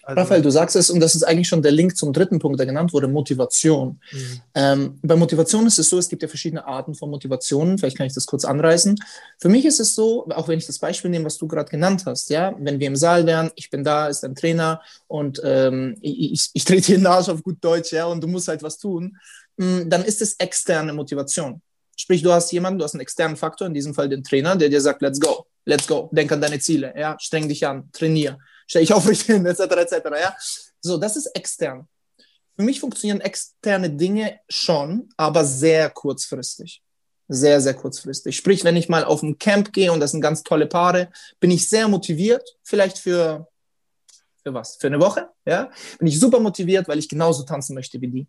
Also, 0.01 0.19
Raphael, 0.19 0.41
du 0.41 0.49
sagst 0.49 0.75
es, 0.75 0.89
und 0.89 0.99
das 0.99 1.15
ist 1.15 1.23
eigentlich 1.23 1.47
schon 1.47 1.61
der 1.61 1.71
Link 1.71 1.95
zum 1.95 2.11
dritten 2.11 2.39
Punkt, 2.39 2.59
der 2.59 2.65
genannt 2.65 2.93
wurde, 2.93 3.07
Motivation. 3.07 3.99
Mhm. 4.11 4.41
Ähm, 4.55 4.99
bei 5.01 5.15
Motivation 5.15 5.67
ist 5.67 5.79
es 5.79 5.89
so, 5.89 5.97
es 5.97 6.09
gibt 6.09 6.21
ja 6.21 6.27
verschiedene 6.27 6.65
Arten 6.65 6.95
von 6.95 7.09
Motivationen. 7.09 7.77
Vielleicht 7.77 7.97
kann 7.97 8.07
ich 8.07 8.13
das 8.13 8.25
kurz 8.25 8.45
anreißen. 8.45 8.97
Für 9.39 9.49
mich 9.49 9.65
ist 9.65 9.79
es 9.79 9.95
so, 9.95 10.27
auch 10.29 10.47
wenn 10.47 10.57
ich 10.57 10.65
das 10.65 10.79
Beispiel 10.79 11.11
nehme, 11.11 11.25
was 11.25 11.37
du 11.37 11.47
gerade 11.47 11.69
genannt 11.69 12.03
hast, 12.05 12.29
ja, 12.29 12.53
wenn 12.59 12.79
wir 12.79 12.87
im 12.87 12.95
Saal 12.95 13.25
wären, 13.25 13.51
ich 13.55 13.69
bin 13.69 13.83
da, 13.83 14.07
ist 14.07 14.23
ein 14.25 14.35
Trainer 14.35 14.81
und 15.07 15.41
ähm, 15.43 15.97
ich, 16.01 16.33
ich, 16.33 16.49
ich 16.53 16.65
trete 16.65 16.93
den 16.93 17.05
Arsch 17.05 17.29
auf 17.29 17.43
gut 17.43 17.57
Deutsch, 17.61 17.93
ja, 17.93 18.05
und 18.05 18.21
du 18.21 18.27
musst 18.27 18.47
halt 18.47 18.63
was 18.63 18.77
tun, 18.77 19.17
mm, 19.57 19.89
dann 19.89 20.03
ist 20.03 20.21
es 20.21 20.33
externe 20.33 20.93
Motivation. 20.93 21.61
Sprich, 21.95 22.21
du 22.23 22.31
hast 22.31 22.51
jemanden, 22.51 22.79
du 22.79 22.85
hast 22.85 22.93
einen 22.93 23.01
externen 23.01 23.37
Faktor, 23.37 23.67
in 23.67 23.73
diesem 23.73 23.93
Fall 23.93 24.09
den 24.09 24.23
Trainer, 24.23 24.55
der 24.55 24.69
dir 24.69 24.81
sagt, 24.81 25.01
let's 25.01 25.19
go, 25.19 25.45
let's 25.65 25.87
go, 25.87 26.09
denk 26.11 26.31
an 26.31 26.41
deine 26.41 26.59
Ziele, 26.59 26.93
ja, 26.97 27.15
streng 27.19 27.47
dich 27.47 27.65
an, 27.65 27.89
trainier 27.93 28.37
stelle 28.67 28.83
ich 28.83 28.93
aufrecht 28.93 29.21
hin, 29.25 29.45
etc., 29.45 29.59
etc., 29.59 29.93
ja. 30.19 30.35
So, 30.81 30.97
das 30.97 31.15
ist 31.15 31.27
extern. 31.27 31.87
Für 32.55 32.63
mich 32.63 32.79
funktionieren 32.79 33.21
externe 33.21 33.89
Dinge 33.89 34.39
schon, 34.47 35.09
aber 35.17 35.43
sehr 35.43 35.89
kurzfristig. 35.89 36.83
Sehr, 37.27 37.61
sehr 37.61 37.73
kurzfristig. 37.73 38.35
Sprich, 38.35 38.63
wenn 38.63 38.75
ich 38.75 38.89
mal 38.89 39.03
auf 39.03 39.23
ein 39.23 39.39
Camp 39.39 39.73
gehe 39.73 39.91
und 39.91 39.99
das 39.99 40.11
sind 40.11 40.21
ganz 40.21 40.43
tolle 40.43 40.67
Paare, 40.67 41.09
bin 41.39 41.51
ich 41.51 41.67
sehr 41.67 41.87
motiviert, 41.87 42.47
vielleicht 42.63 42.99
für, 42.99 43.47
für 44.43 44.53
was? 44.53 44.75
Für 44.75 44.87
eine 44.87 44.99
Woche, 44.99 45.29
ja? 45.45 45.71
Bin 45.97 46.07
ich 46.07 46.19
super 46.19 46.39
motiviert, 46.39 46.87
weil 46.87 46.99
ich 46.99 47.09
genauso 47.09 47.43
tanzen 47.43 47.73
möchte 47.73 47.99
wie 48.01 48.09
die. 48.09 48.27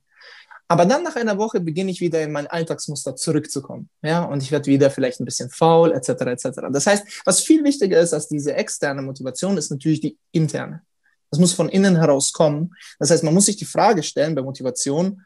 Aber 0.66 0.87
dann 0.87 1.02
nach 1.02 1.16
einer 1.16 1.37
Woche 1.37 1.61
beginne 1.61 1.90
ich 1.90 2.00
wieder 2.00 2.23
in 2.23 2.33
mein 2.33 2.47
Alltagsmuster 2.47 3.16
zurückzukommen. 3.16 3.90
Ja, 4.02 4.25
und 4.25 4.42
ich 4.42 4.50
werde 4.50 4.66
wieder 4.66 4.90
vielleicht 4.90 5.21
ein 5.21 5.25
bisschen 5.25 5.50
faul, 5.50 5.92
etc., 5.92 6.09
etc. 6.09 6.49
Das 6.73 6.87
heißt, 6.87 7.23
was 7.25 7.40
viel 7.40 7.64
wichtiger 7.64 8.00
ist 8.00 8.14
als 8.14 8.28
diese 8.28 8.54
externe 8.54 9.02
Motivation, 9.02 9.59
ist 9.59 9.71
natürlich 9.71 10.00
die 10.00 10.16
interne. 10.33 10.83
Das 11.30 11.38
muss 11.38 11.52
von 11.52 11.68
innen 11.68 11.97
heraus 11.97 12.33
kommen. 12.33 12.75
Das 12.99 13.11
heißt, 13.11 13.25
man 13.25 13.35
muss 13.35 13.47
sich 13.47 13.56
die 13.56 13.64
Frage 13.64 14.02
stellen 14.02 14.35
bei 14.35 14.42
Motivation, 14.42 15.23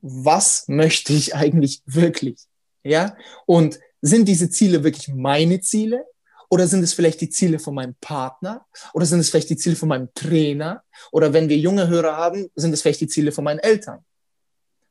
was 0.00 0.64
möchte 0.66 1.12
ich 1.12 1.34
eigentlich 1.34 1.82
wirklich? 1.86 2.38
Ja, 2.82 3.16
und 3.44 3.78
sind 4.00 4.26
diese 4.28 4.50
Ziele 4.50 4.84
wirklich 4.84 5.08
meine 5.08 5.60
Ziele? 5.60 6.04
Oder 6.48 6.68
sind 6.68 6.82
es 6.82 6.94
vielleicht 6.94 7.20
die 7.20 7.28
Ziele 7.28 7.58
von 7.58 7.74
meinem 7.74 7.96
Partner? 8.00 8.64
Oder 8.94 9.04
sind 9.04 9.18
es 9.18 9.30
vielleicht 9.30 9.50
die 9.50 9.56
Ziele 9.56 9.74
von 9.74 9.88
meinem 9.88 10.08
Trainer? 10.14 10.84
Oder 11.10 11.32
wenn 11.32 11.48
wir 11.48 11.56
junge 11.56 11.88
Hörer 11.88 12.16
haben, 12.16 12.48
sind 12.54 12.72
es 12.72 12.82
vielleicht 12.82 13.00
die 13.00 13.08
Ziele 13.08 13.32
von 13.32 13.44
meinen 13.44 13.58
Eltern? 13.58 14.04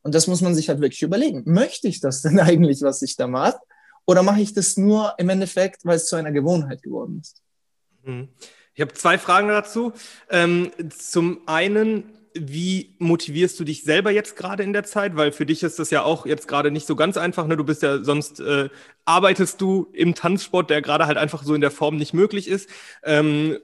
Und 0.05 0.13
das 0.13 0.27
muss 0.27 0.41
man 0.41 0.53
sich 0.53 0.69
halt 0.69 0.81
wirklich 0.81 1.01
überlegen. 1.01 1.41
Möchte 1.45 1.87
ich 1.87 1.99
das 1.99 2.21
denn 2.21 2.39
eigentlich, 2.49 2.83
was 2.83 3.01
ich 3.01 3.15
da 3.15 3.25
mache? 3.25 3.57
Oder 4.05 4.21
mache 4.21 4.39
ich 4.39 4.53
das 4.53 4.77
nur 4.77 5.15
im 5.17 5.29
Endeffekt, 5.29 5.83
weil 5.83 5.95
es 5.95 6.05
zu 6.05 6.15
einer 6.15 6.31
Gewohnheit 6.31 6.83
geworden 6.83 7.21
ist? 7.21 7.41
Mhm. 8.03 8.29
Ich 8.75 8.81
habe 8.81 8.93
zwei 8.93 9.17
Fragen 9.17 9.47
dazu. 9.47 9.93
Ähm, 10.29 10.69
zum 10.95 11.39
einen, 11.47 12.03
wie 12.35 12.95
motivierst 12.99 13.59
du 13.59 13.63
dich 13.63 13.83
selber 13.83 14.11
jetzt 14.11 14.35
gerade 14.35 14.61
in 14.61 14.73
der 14.73 14.83
Zeit? 14.83 15.15
Weil 15.15 15.31
für 15.31 15.47
dich 15.47 15.63
ist 15.63 15.79
das 15.79 15.89
ja 15.89 16.03
auch 16.03 16.27
jetzt 16.27 16.47
gerade 16.47 16.69
nicht 16.69 16.85
so 16.85 16.95
ganz 16.95 17.17
einfach. 17.17 17.47
Ne? 17.47 17.57
Du 17.57 17.63
bist 17.63 17.81
ja 17.81 18.03
sonst 18.03 18.39
äh, 18.39 18.69
arbeitest 19.05 19.59
du 19.59 19.87
im 19.91 20.13
Tanzsport, 20.13 20.69
der 20.69 20.83
gerade 20.83 21.07
halt 21.07 21.17
einfach 21.17 21.41
so 21.41 21.55
in 21.55 21.61
der 21.61 21.71
Form 21.71 21.95
nicht 21.97 22.13
möglich 22.13 22.47
ist. 22.47 22.69
Ähm, 23.01 23.57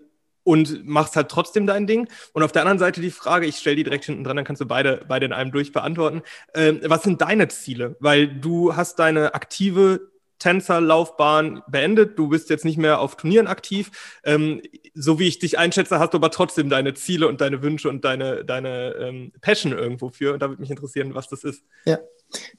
und 0.43 0.86
machst 0.88 1.15
halt 1.15 1.30
trotzdem 1.30 1.67
dein 1.67 1.88
Ding. 1.88 2.08
Und 2.34 2.43
auf 2.43 2.51
der 2.51 2.62
anderen 2.62 2.80
Seite 2.80 3.01
die 3.01 3.12
Frage, 3.12 3.45
ich 3.45 3.58
stelle 3.58 3.75
die 3.75 3.84
direkt 3.84 4.06
hinten 4.06 4.23
dran, 4.23 4.36
dann 4.36 4.45
kannst 4.45 4.62
du 4.62 4.65
beide, 4.65 5.06
beide 5.08 5.25
in 5.25 5.34
einem 5.34 5.51
durch 5.51 5.71
beantworten. 5.71 6.21
Ähm, 6.54 6.82
was 6.84 7.04
sind 7.04 7.21
deine 7.21 7.47
Ziele? 7.47 7.95
Weil 7.99 8.27
du 8.27 8.75
hast 8.75 8.99
deine 8.99 9.34
aktive 9.34 10.12
Tänzerlaufbahn 10.41 11.62
beendet. 11.67 12.17
Du 12.17 12.30
bist 12.30 12.49
jetzt 12.49 12.65
nicht 12.65 12.77
mehr 12.77 12.99
auf 12.99 13.15
Turnieren 13.15 13.45
aktiv. 13.45 13.91
Ähm, 14.23 14.62
so 14.95 15.19
wie 15.19 15.27
ich 15.27 15.38
dich 15.38 15.60
einschätze, 15.60 15.99
hast 15.99 16.13
du 16.13 16.17
aber 16.17 16.32
trotzdem 16.32 16.67
deine 16.67 16.95
Ziele 16.95 17.27
und 17.27 17.41
deine 17.41 17.62
Wünsche 17.62 17.89
und 17.89 18.04
deine, 18.04 18.43
deine 18.43 18.95
ähm, 18.99 19.32
Passion 19.41 19.71
irgendwo 19.71 20.10
für. 20.10 20.34
Und 20.34 20.41
da 20.41 20.49
würde 20.49 20.60
mich 20.60 20.71
interessieren, 20.71 21.13
was 21.13 21.30
das 21.30 21.43
ist. 21.43 21.63
Ja, 21.86 21.99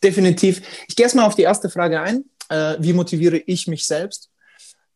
definitiv. 0.02 0.62
Ich 0.86 0.94
gehe 0.94 1.04
erstmal 1.04 1.26
auf 1.26 1.34
die 1.34 1.42
erste 1.42 1.68
Frage 1.68 2.00
ein. 2.00 2.24
Äh, 2.48 2.76
wie 2.78 2.92
motiviere 2.92 3.38
ich 3.38 3.66
mich 3.66 3.84
selbst? 3.84 4.30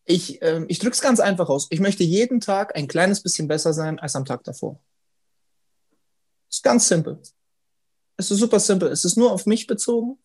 Ich, 0.06 0.40
äh, 0.40 0.64
ich 0.68 0.78
drücke 0.78 0.94
es 0.94 1.00
ganz 1.00 1.20
einfach 1.20 1.48
aus. 1.48 1.66
Ich 1.70 1.80
möchte 1.80 2.04
jeden 2.04 2.40
Tag 2.40 2.76
ein 2.76 2.88
kleines 2.88 3.22
bisschen 3.22 3.48
besser 3.48 3.72
sein 3.72 3.98
als 3.98 4.14
am 4.16 4.24
Tag 4.24 4.44
davor. 4.44 4.80
Ist 6.48 6.62
ganz 6.62 6.88
simpel. 6.88 7.20
Es 8.16 8.30
ist 8.30 8.38
super 8.38 8.60
simpel. 8.60 8.88
Es 8.88 9.04
ist 9.04 9.16
nur 9.16 9.32
auf 9.32 9.46
mich 9.46 9.66
bezogen. 9.66 10.18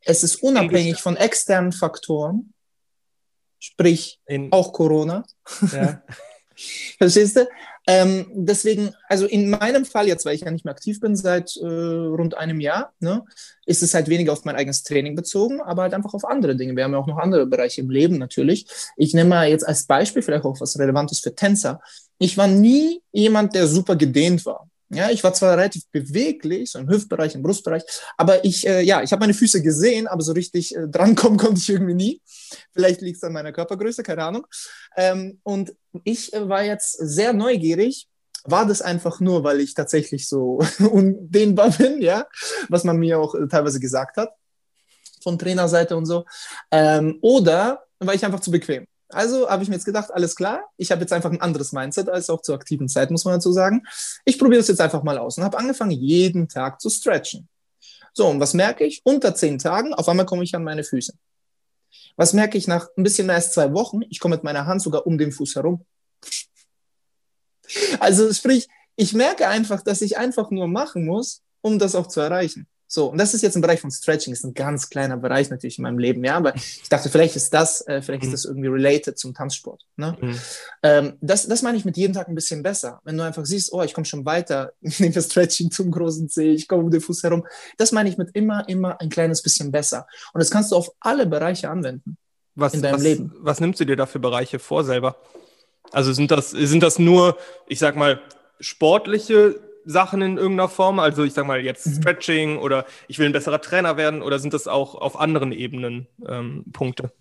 Es 0.00 0.22
ist 0.22 0.36
unabhängig 0.36 0.98
von 1.00 1.16
externen 1.16 1.72
Faktoren, 1.72 2.54
sprich 3.58 4.20
In, 4.24 4.50
auch 4.50 4.72
Corona. 4.72 5.24
Ja. 5.72 6.02
Verstehst 6.98 7.36
du? 7.36 7.48
Ähm, 7.86 8.26
deswegen, 8.34 8.94
also 9.08 9.26
in 9.26 9.50
meinem 9.50 9.84
Fall 9.84 10.06
jetzt, 10.06 10.24
weil 10.24 10.34
ich 10.34 10.42
ja 10.42 10.50
nicht 10.50 10.64
mehr 10.64 10.74
aktiv 10.74 11.00
bin 11.00 11.16
seit 11.16 11.56
äh, 11.56 11.66
rund 11.66 12.36
einem 12.36 12.60
Jahr, 12.60 12.92
ne, 13.00 13.24
ist 13.66 13.82
es 13.82 13.94
halt 13.94 14.08
weniger 14.08 14.32
auf 14.32 14.44
mein 14.44 14.56
eigenes 14.56 14.82
Training 14.82 15.14
bezogen, 15.14 15.60
aber 15.60 15.82
halt 15.82 15.94
einfach 15.94 16.14
auf 16.14 16.24
andere 16.24 16.56
Dinge. 16.56 16.76
Wir 16.76 16.84
haben 16.84 16.92
ja 16.92 16.98
auch 16.98 17.06
noch 17.06 17.18
andere 17.18 17.46
Bereiche 17.46 17.80
im 17.80 17.90
Leben 17.90 18.18
natürlich. 18.18 18.66
Ich 18.96 19.14
nehme 19.14 19.30
mal 19.30 19.48
jetzt 19.48 19.66
als 19.66 19.86
Beispiel 19.86 20.22
vielleicht 20.22 20.44
auch 20.44 20.60
was 20.60 20.78
Relevantes 20.78 21.20
für 21.20 21.34
Tänzer. 21.34 21.80
Ich 22.18 22.36
war 22.36 22.48
nie 22.48 23.02
jemand, 23.12 23.54
der 23.54 23.66
super 23.66 23.96
gedehnt 23.96 24.44
war. 24.44 24.68
Ja, 24.92 25.08
ich 25.08 25.22
war 25.22 25.32
zwar 25.32 25.56
relativ 25.56 25.86
beweglich, 25.92 26.72
so 26.72 26.80
im 26.80 26.88
Hüftbereich, 26.88 27.36
im 27.36 27.42
Brustbereich, 27.42 27.84
aber 28.16 28.44
ich, 28.44 28.66
äh, 28.66 28.82
ja, 28.82 29.02
ich 29.02 29.12
habe 29.12 29.20
meine 29.20 29.34
Füße 29.34 29.62
gesehen, 29.62 30.08
aber 30.08 30.22
so 30.22 30.32
richtig 30.32 30.74
äh, 30.74 30.88
drankommen 30.88 31.38
konnte 31.38 31.60
ich 31.60 31.68
irgendwie 31.68 31.94
nie. 31.94 32.22
Vielleicht 32.72 33.00
liegt 33.00 33.18
es 33.18 33.22
an 33.22 33.32
meiner 33.32 33.52
Körpergröße, 33.52 34.02
keine 34.02 34.24
Ahnung. 34.24 34.46
Ähm, 34.96 35.38
und 35.44 35.74
ich 36.02 36.32
äh, 36.32 36.48
war 36.48 36.64
jetzt 36.64 36.92
sehr 36.92 37.32
neugierig. 37.32 38.08
War 38.44 38.66
das 38.66 38.82
einfach 38.82 39.20
nur, 39.20 39.44
weil 39.44 39.60
ich 39.60 39.74
tatsächlich 39.74 40.26
so 40.26 40.60
undehnbar 40.90 41.70
bin, 41.70 42.02
ja, 42.02 42.26
was 42.68 42.82
man 42.82 42.96
mir 42.96 43.20
auch 43.20 43.36
äh, 43.36 43.46
teilweise 43.46 43.78
gesagt 43.78 44.16
hat 44.16 44.30
von 45.22 45.38
Trainerseite 45.38 45.96
und 45.96 46.06
so, 46.06 46.24
ähm, 46.70 47.18
oder 47.20 47.84
war 47.98 48.14
ich 48.14 48.24
einfach 48.24 48.40
zu 48.40 48.50
bequem? 48.50 48.86
Also 49.12 49.48
habe 49.48 49.62
ich 49.62 49.68
mir 49.68 49.76
jetzt 49.76 49.84
gedacht, 49.84 50.10
alles 50.12 50.36
klar, 50.36 50.64
ich 50.76 50.90
habe 50.90 51.00
jetzt 51.00 51.12
einfach 51.12 51.30
ein 51.30 51.40
anderes 51.40 51.72
Mindset 51.72 52.08
als 52.08 52.30
auch 52.30 52.42
zur 52.42 52.54
aktiven 52.54 52.88
Zeit, 52.88 53.10
muss 53.10 53.24
man 53.24 53.34
dazu 53.34 53.52
sagen. 53.52 53.82
Ich 54.24 54.38
probiere 54.38 54.60
es 54.60 54.68
jetzt 54.68 54.80
einfach 54.80 55.02
mal 55.02 55.18
aus 55.18 55.38
und 55.38 55.44
habe 55.44 55.58
angefangen, 55.58 55.92
jeden 55.92 56.48
Tag 56.48 56.80
zu 56.80 56.90
stretchen. 56.90 57.48
So, 58.12 58.26
und 58.26 58.40
was 58.40 58.54
merke 58.54 58.84
ich? 58.84 59.00
Unter 59.04 59.34
zehn 59.34 59.58
Tagen, 59.58 59.94
auf 59.94 60.08
einmal 60.08 60.26
komme 60.26 60.44
ich 60.44 60.54
an 60.54 60.64
meine 60.64 60.84
Füße. 60.84 61.12
Was 62.16 62.32
merke 62.32 62.58
ich 62.58 62.66
nach 62.66 62.88
ein 62.96 63.02
bisschen 63.02 63.26
mehr 63.26 63.36
als 63.36 63.52
zwei 63.52 63.72
Wochen? 63.72 64.00
Ich 64.10 64.20
komme 64.20 64.36
mit 64.36 64.44
meiner 64.44 64.66
Hand 64.66 64.82
sogar 64.82 65.06
um 65.06 65.18
den 65.18 65.32
Fuß 65.32 65.56
herum. 65.56 65.84
Also 68.00 68.32
sprich, 68.32 68.68
ich 68.96 69.12
merke 69.14 69.48
einfach, 69.48 69.82
dass 69.82 70.02
ich 70.02 70.18
einfach 70.18 70.50
nur 70.50 70.66
machen 70.66 71.06
muss, 71.06 71.42
um 71.62 71.78
das 71.78 71.94
auch 71.94 72.08
zu 72.08 72.20
erreichen. 72.20 72.66
So, 72.92 73.06
und 73.06 73.18
das 73.18 73.34
ist 73.34 73.42
jetzt 73.42 73.54
im 73.54 73.62
Bereich 73.62 73.80
von 73.80 73.92
Stretching, 73.92 74.32
ist 74.32 74.44
ein 74.44 74.52
ganz 74.52 74.90
kleiner 74.90 75.16
Bereich 75.16 75.48
natürlich 75.48 75.78
in 75.78 75.82
meinem 75.82 76.00
Leben, 76.00 76.24
ja, 76.24 76.36
aber 76.36 76.56
ich 76.56 76.88
dachte, 76.88 77.08
vielleicht 77.08 77.36
ist 77.36 77.54
das, 77.54 77.86
äh, 77.86 78.02
vielleicht 78.02 78.24
ist 78.24 78.30
mhm. 78.30 78.32
das 78.32 78.44
irgendwie 78.46 78.68
related 78.68 79.16
zum 79.16 79.32
Tanzsport. 79.32 79.84
Ne? 79.94 80.18
Mhm. 80.20 80.38
Ähm, 80.82 81.12
das, 81.20 81.46
das 81.46 81.62
meine 81.62 81.78
ich 81.78 81.84
mit 81.84 81.96
jedem 81.96 82.14
Tag 82.14 82.26
ein 82.26 82.34
bisschen 82.34 82.64
besser. 82.64 83.00
Wenn 83.04 83.16
du 83.16 83.22
einfach 83.22 83.46
siehst, 83.46 83.72
oh, 83.72 83.82
ich 83.82 83.94
komme 83.94 84.06
schon 84.06 84.24
weiter, 84.24 84.72
nehme 84.80 85.12
das 85.12 85.26
Stretching 85.26 85.70
zum 85.70 85.92
großen 85.92 86.28
Zeh, 86.28 86.50
ich 86.50 86.66
komme 86.66 86.82
um 86.82 86.90
den 86.90 87.00
Fuß 87.00 87.22
herum. 87.22 87.46
Das 87.78 87.92
meine 87.92 88.08
ich 88.08 88.18
mit 88.18 88.30
immer, 88.34 88.68
immer 88.68 89.00
ein 89.00 89.08
kleines 89.08 89.40
bisschen 89.40 89.70
besser. 89.70 90.08
Und 90.32 90.40
das 90.40 90.50
kannst 90.50 90.72
du 90.72 90.76
auf 90.76 90.90
alle 90.98 91.26
Bereiche 91.26 91.70
anwenden 91.70 92.16
was, 92.56 92.74
in 92.74 92.82
deinem 92.82 92.94
was, 92.94 93.02
Leben. 93.02 93.32
Was 93.38 93.60
nimmst 93.60 93.78
du 93.78 93.84
dir 93.84 93.94
da 93.94 94.06
für 94.06 94.18
Bereiche 94.18 94.58
vor 94.58 94.82
selber? 94.82 95.14
Also 95.92 96.12
sind 96.12 96.32
das, 96.32 96.50
sind 96.50 96.82
das 96.82 96.98
nur, 96.98 97.38
ich 97.68 97.78
sag 97.78 97.94
mal, 97.94 98.20
sportliche 98.58 99.60
Sachen 99.84 100.22
in 100.22 100.36
irgendeiner 100.36 100.68
Form? 100.68 100.98
Also 100.98 101.24
ich 101.24 101.32
sag 101.32 101.46
mal 101.46 101.60
jetzt 101.60 101.86
mhm. 101.86 101.94
Stretching 101.94 102.58
oder 102.58 102.86
ich 103.08 103.18
will 103.18 103.26
ein 103.26 103.32
besserer 103.32 103.60
Trainer 103.60 103.96
werden 103.96 104.22
oder 104.22 104.38
sind 104.38 104.54
das 104.54 104.66
auch 104.66 104.94
auf 104.94 105.18
anderen 105.18 105.52
Ebenen 105.52 106.06
ähm, 106.26 106.64
Punkte? 106.72 107.12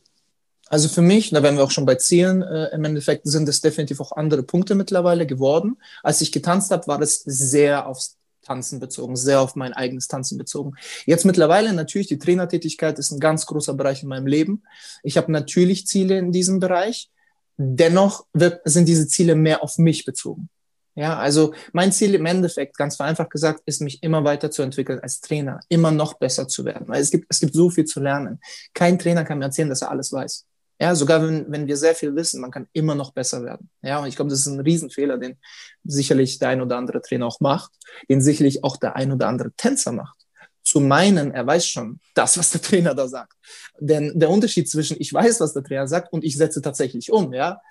Also 0.67 0.88
für 0.88 1.02
mich, 1.02 1.32
da 1.32 1.41
wären 1.41 1.58
wir 1.58 1.63
auch 1.63 1.72
schon 1.72 1.88
bei 1.88 1.95
Zielen, 1.95 2.43
äh, 2.43 2.67
im 2.67 2.86
Endeffekt 2.86 3.28
sind 3.28 3.50
es 3.50 3.62
definitiv 3.62 4.00
auch 4.02 4.12
andere 4.12 4.43
Punkte 4.43 4.76
mittlerweile 4.76 5.26
geworden. 5.26 5.78
Als 6.04 6.22
ich 6.22 6.32
getanzt 6.32 6.72
habe, 6.72 6.86
war 6.88 7.00
das 7.00 7.22
sehr 7.26 7.88
aufs 7.88 8.17
Tanzen 8.43 8.80
bezogen, 8.80 9.15
sehr 9.15 9.41
auf 9.41 9.56
mein 9.56 9.74
eigenes 9.74 10.08
Tanzen 10.08 10.38
bezogen. 10.38 10.74
Jetzt 11.06 11.26
mittlerweile 11.26 11.74
natürlich, 11.74 12.08
die 12.08 12.19
Trainertätigkeit 12.19 12.98
ist 13.00 13.12
ein 13.12 13.19
ganz 13.19 13.45
großer 13.45 13.74
Bereich 13.74 14.04
in 14.04 14.10
meinem 14.10 14.28
Leben. 14.28 14.63
Ich 15.04 15.17
habe 15.17 15.32
natürlich 15.32 15.88
Ziele 15.88 16.17
in 16.17 16.32
diesem 16.32 16.60
Bereich. 16.60 17.10
Dennoch 17.58 18.26
wird, 18.34 18.62
sind 18.63 18.88
diese 18.88 19.08
Ziele 19.08 19.36
mehr 19.36 19.63
auf 19.63 19.78
mich 19.78 20.06
bezogen. 20.06 20.50
Ja, 20.99 21.17
also 21.17 21.53
mein 21.71 21.93
Ziel 21.93 22.13
im 22.13 22.25
Endeffekt, 22.25 22.75
ganz 22.75 22.97
vereinfacht 22.97 23.29
gesagt, 23.29 23.62
ist, 23.65 23.79
mich 23.79 24.03
immer 24.03 24.25
weiterzuentwickeln 24.25 24.99
als 24.99 25.21
Trainer, 25.21 25.62
immer 25.69 25.91
noch 25.91 26.15
besser 26.15 26.49
zu 26.49 26.65
werden, 26.65 26.89
weil 26.89 27.01
es 27.01 27.09
gibt, 27.09 27.25
es 27.29 27.39
gibt 27.39 27.53
so 27.53 27.69
viel 27.69 27.85
zu 27.85 28.01
lernen. 28.01 28.41
Kein 28.73 28.99
Trainer 28.99 29.23
kann 29.23 29.38
mir 29.38 29.45
erzählen, 29.45 29.69
dass 29.69 29.81
er 29.81 29.91
alles 29.91 30.12
weiß. 30.12 30.45
Ja, 30.77 30.93
sogar 30.95 31.25
wenn, 31.25 31.49
wenn 31.49 31.67
wir 31.67 31.77
sehr 31.77 31.95
viel 31.95 32.13
wissen, 32.17 32.41
man 32.41 32.51
kann 32.51 32.67
immer 32.73 32.95
noch 32.95 33.13
besser 33.13 33.45
werden. 33.45 33.69
Ja, 33.81 33.99
und 33.99 34.09
ich 34.09 34.17
glaube, 34.17 34.29
das 34.29 34.41
ist 34.41 34.47
ein 34.47 34.59
Riesenfehler, 34.59 35.17
den 35.17 35.38
sicherlich 35.85 36.38
der 36.38 36.49
ein 36.49 36.62
oder 36.62 36.75
andere 36.75 37.01
Trainer 37.01 37.27
auch 37.27 37.39
macht, 37.39 37.71
den 38.09 38.19
sicherlich 38.19 38.65
auch 38.65 38.75
der 38.75 38.97
ein 38.97 39.13
oder 39.13 39.29
andere 39.29 39.53
Tänzer 39.53 39.93
macht. 39.93 40.17
Zu 40.63 40.81
meinen, 40.81 41.31
er 41.31 41.47
weiß 41.47 41.65
schon 41.65 42.01
das, 42.13 42.38
was 42.38 42.51
der 42.51 42.62
Trainer 42.62 42.93
da 42.93 43.07
sagt. 43.07 43.31
Denn 43.79 44.19
der 44.19 44.29
Unterschied 44.29 44.69
zwischen 44.69 44.97
ich 44.99 45.13
weiß, 45.13 45.39
was 45.39 45.53
der 45.53 45.63
Trainer 45.63 45.88
sagt 45.88 46.12
und 46.12 46.25
ich 46.25 46.35
setze 46.35 46.62
tatsächlich 46.62 47.09
um, 47.09 47.33
ja, 47.33 47.62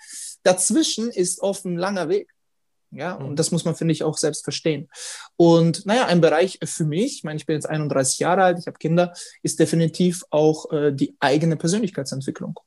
dazwischen 0.44 1.10
ist 1.10 1.40
oft 1.40 1.66
ein 1.66 1.76
langer 1.76 2.08
Weg. 2.08 2.30
Ja, 2.90 3.14
und 3.14 3.30
mhm. 3.30 3.36
das 3.36 3.50
muss 3.50 3.64
man, 3.64 3.74
finde 3.74 3.92
ich, 3.92 4.02
auch 4.02 4.16
selbst 4.16 4.44
verstehen. 4.44 4.88
Und 5.36 5.84
naja, 5.84 6.06
ein 6.06 6.20
Bereich 6.20 6.58
für 6.64 6.84
mich, 6.84 7.18
ich 7.18 7.24
meine, 7.24 7.36
ich 7.36 7.46
bin 7.46 7.54
jetzt 7.54 7.68
31 7.68 8.18
Jahre 8.18 8.42
alt, 8.42 8.58
ich 8.58 8.66
habe 8.66 8.78
Kinder, 8.78 9.12
ist 9.42 9.60
definitiv 9.60 10.24
auch 10.30 10.72
äh, 10.72 10.92
die 10.92 11.14
eigene 11.20 11.56
Persönlichkeitsentwicklung 11.56 12.58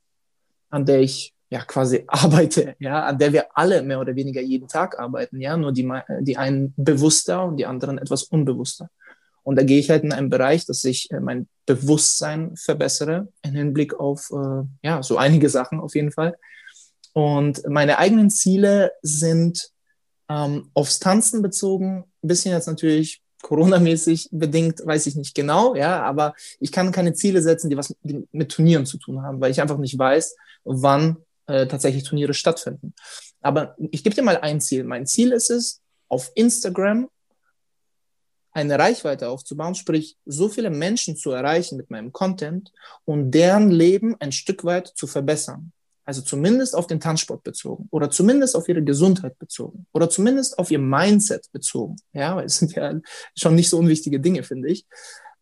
an 0.71 0.85
der 0.85 1.01
ich 1.01 1.35
ja 1.49 1.63
quasi 1.63 2.05
arbeite, 2.07 2.75
ja, 2.79 3.03
an 3.03 3.19
der 3.19 3.33
wir 3.33 3.45
alle 3.55 3.83
mehr 3.83 3.99
oder 3.99 4.15
weniger 4.15 4.41
jeden 4.41 4.67
Tag 4.67 4.97
arbeiten, 4.97 5.39
ja, 5.39 5.55
nur 5.55 5.71
die, 5.71 5.87
die 6.21 6.37
einen 6.37 6.73
bewusster 6.77 7.43
und 7.43 7.57
die 7.57 7.67
anderen 7.67 7.99
etwas 7.99 8.23
unbewusster. 8.23 8.89
Und 9.43 9.57
da 9.57 9.63
gehe 9.63 9.79
ich 9.79 9.89
halt 9.89 10.03
in 10.03 10.13
einen 10.13 10.29
Bereich, 10.29 10.65
dass 10.65 10.83
ich 10.83 11.11
äh, 11.11 11.19
mein 11.19 11.47
Bewusstsein 11.65 12.55
verbessere 12.55 13.27
im 13.41 13.53
Hinblick 13.53 13.99
auf, 13.99 14.29
äh, 14.31 14.63
ja, 14.83 15.03
so 15.03 15.17
einige 15.17 15.49
Sachen 15.49 15.79
auf 15.79 15.95
jeden 15.95 16.11
Fall. 16.11 16.37
Und 17.13 17.67
meine 17.67 17.97
eigenen 17.97 18.29
Ziele 18.29 18.93
sind 19.01 19.71
ähm, 20.31 20.69
aufs 20.73 20.99
Tanzen 20.99 21.41
bezogen, 21.41 22.05
ein 22.23 22.27
bisschen 22.27 22.53
jetzt 22.53 22.67
natürlich 22.67 23.21
Corona-mäßig 23.41 24.29
bedingt, 24.31 24.85
weiß 24.85 25.07
ich 25.07 25.15
nicht 25.15 25.35
genau, 25.35 25.75
ja, 25.75 26.03
aber 26.03 26.35
ich 26.59 26.71
kann 26.71 26.91
keine 26.91 27.13
Ziele 27.13 27.41
setzen, 27.41 27.69
die 27.69 27.77
was 27.77 27.95
mit 28.31 28.51
Turnieren 28.51 28.85
zu 28.85 28.97
tun 28.97 29.23
haben, 29.23 29.41
weil 29.41 29.51
ich 29.51 29.61
einfach 29.61 29.77
nicht 29.77 29.97
weiß, 29.97 30.35
wann 30.63 31.17
äh, 31.47 31.67
tatsächlich 31.67 32.03
Turniere 32.03 32.33
stattfinden. 32.33 32.93
Aber 33.41 33.75
ich 33.91 34.03
gebe 34.03 34.15
dir 34.15 34.21
mal 34.21 34.37
ein 34.37 34.61
Ziel. 34.61 34.83
Mein 34.83 35.07
Ziel 35.07 35.31
ist 35.31 35.49
es, 35.49 35.81
auf 36.07 36.31
Instagram 36.35 37.09
eine 38.51 38.77
Reichweite 38.77 39.29
aufzubauen, 39.29 39.75
sprich 39.75 40.17
so 40.25 40.49
viele 40.49 40.69
Menschen 40.69 41.15
zu 41.15 41.31
erreichen 41.31 41.77
mit 41.77 41.89
meinem 41.89 42.11
Content 42.11 42.71
und 43.05 43.31
deren 43.31 43.71
Leben 43.71 44.15
ein 44.19 44.31
Stück 44.31 44.63
weit 44.65 44.87
zu 44.87 45.07
verbessern. 45.07 45.71
Also 46.11 46.23
zumindest 46.23 46.75
auf 46.75 46.87
den 46.87 46.99
Tanzsport 46.99 47.41
bezogen 47.41 47.87
oder 47.89 48.09
zumindest 48.09 48.57
auf 48.57 48.67
ihre 48.67 48.83
Gesundheit 48.83 49.39
bezogen 49.39 49.87
oder 49.93 50.09
zumindest 50.09 50.59
auf 50.59 50.69
ihr 50.69 50.77
Mindset 50.77 51.49
bezogen. 51.53 51.95
Ja, 52.11 52.35
weil 52.35 52.47
es 52.47 52.57
sind 52.57 52.75
ja 52.75 52.99
schon 53.33 53.55
nicht 53.55 53.69
so 53.69 53.77
unwichtige 53.77 54.19
Dinge, 54.19 54.43
finde 54.43 54.67
ich. 54.67 54.85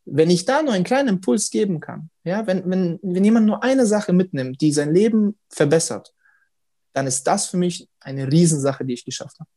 Wenn 0.06 0.30
ich 0.30 0.46
da 0.46 0.62
nur 0.62 0.74
einen 0.74 0.84
kleinen 0.84 1.10
Impuls 1.10 1.50
geben 1.50 1.80
kann, 1.80 2.12
ja, 2.24 2.46
wenn, 2.46 2.70
wenn, 2.70 3.00
wenn 3.02 3.24
jemand 3.24 3.48
nur 3.48 3.64
eine 3.64 3.88
Sache 3.88 4.14
mitnimmt, 4.14 4.62
die 4.62 4.72
sein 4.72 4.94
Leben 4.94 5.40
verbessert, 5.50 6.14
dann 6.94 7.08
ist 7.08 7.24
das 7.24 7.48
für 7.48 7.58
mich 7.58 7.90
eine 8.00 8.32
Riesensache, 8.32 8.86
die 8.86 8.94
ich 8.94 9.06
geschafft 9.06 9.40
habe. 9.40 9.50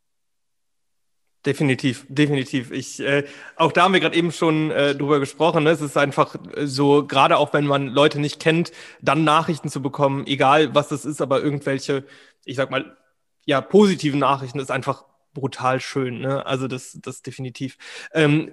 Definitiv, 1.44 2.06
definitiv. 2.08 2.70
Ich, 2.70 3.00
äh, 3.00 3.24
auch 3.56 3.72
da 3.72 3.82
haben 3.82 3.94
wir 3.94 4.00
gerade 4.00 4.16
eben 4.16 4.30
schon 4.30 4.70
äh, 4.70 4.94
drüber 4.94 5.18
gesprochen. 5.18 5.64
Ne? 5.64 5.70
Es 5.70 5.80
ist 5.80 5.96
einfach 5.96 6.36
äh, 6.54 6.66
so, 6.66 7.04
gerade 7.04 7.36
auch 7.36 7.52
wenn 7.52 7.66
man 7.66 7.88
Leute 7.88 8.20
nicht 8.20 8.38
kennt, 8.38 8.70
dann 9.00 9.24
Nachrichten 9.24 9.68
zu 9.68 9.82
bekommen, 9.82 10.24
egal 10.28 10.72
was 10.74 10.88
das 10.88 11.04
ist, 11.04 11.20
aber 11.20 11.42
irgendwelche, 11.42 12.04
ich 12.44 12.56
sag 12.56 12.70
mal, 12.70 12.96
ja, 13.44 13.60
positiven 13.60 14.20
Nachrichten 14.20 14.60
ist 14.60 14.70
einfach 14.70 15.04
brutal 15.34 15.80
schön. 15.80 16.20
Ne? 16.20 16.46
Also 16.46 16.68
das, 16.68 16.96
das 17.02 17.22
definitiv. 17.22 17.76
Ähm, 18.12 18.52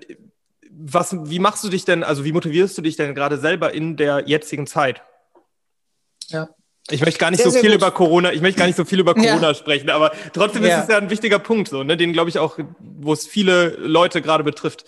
was, 0.72 1.16
wie 1.30 1.40
machst 1.40 1.64
du 1.64 1.70
dich 1.70 1.86
denn, 1.86 2.04
also 2.04 2.26
wie 2.26 2.32
motivierst 2.32 2.76
du 2.76 2.82
dich 2.82 2.96
denn 2.96 3.14
gerade 3.14 3.38
selber 3.38 3.72
in 3.72 3.98
der 3.98 4.28
jetzigen 4.28 4.66
Zeit? 4.66 5.04
Ja. 6.30 6.50
Ich 6.92 7.02
möchte 7.02 7.20
gar 7.20 7.32
nicht 7.32 7.44
sehr, 7.44 7.52
so 7.52 7.60
viel 7.60 7.74
über 7.74 7.92
Corona, 7.92 8.34
ich 8.34 8.42
möchte 8.42 8.60
gar 8.60 8.68
nicht 8.68 8.78
so 8.78 8.86
viel 8.86 9.00
über 9.00 9.14
Corona 9.16 9.50
ja. 9.50 9.54
sprechen, 9.54 9.90
aber 9.90 10.12
trotzdem 10.34 10.64
ja. 10.64 10.78
ist 10.78 10.84
es 10.84 10.90
ja 10.90 10.98
ein 10.98 11.10
wichtiger 11.10 11.40
Punkt, 11.40 11.70
so, 11.70 11.84
ne, 11.84 11.98
den 11.98 12.14
glaube 12.14 12.30
ich 12.30 12.40
auch, 12.40 12.58
wo 12.80 13.14
es 13.14 13.28
viele 13.28 13.76
Leute 13.78 14.22
gerade 14.22 14.44
betrifft. 14.44 14.86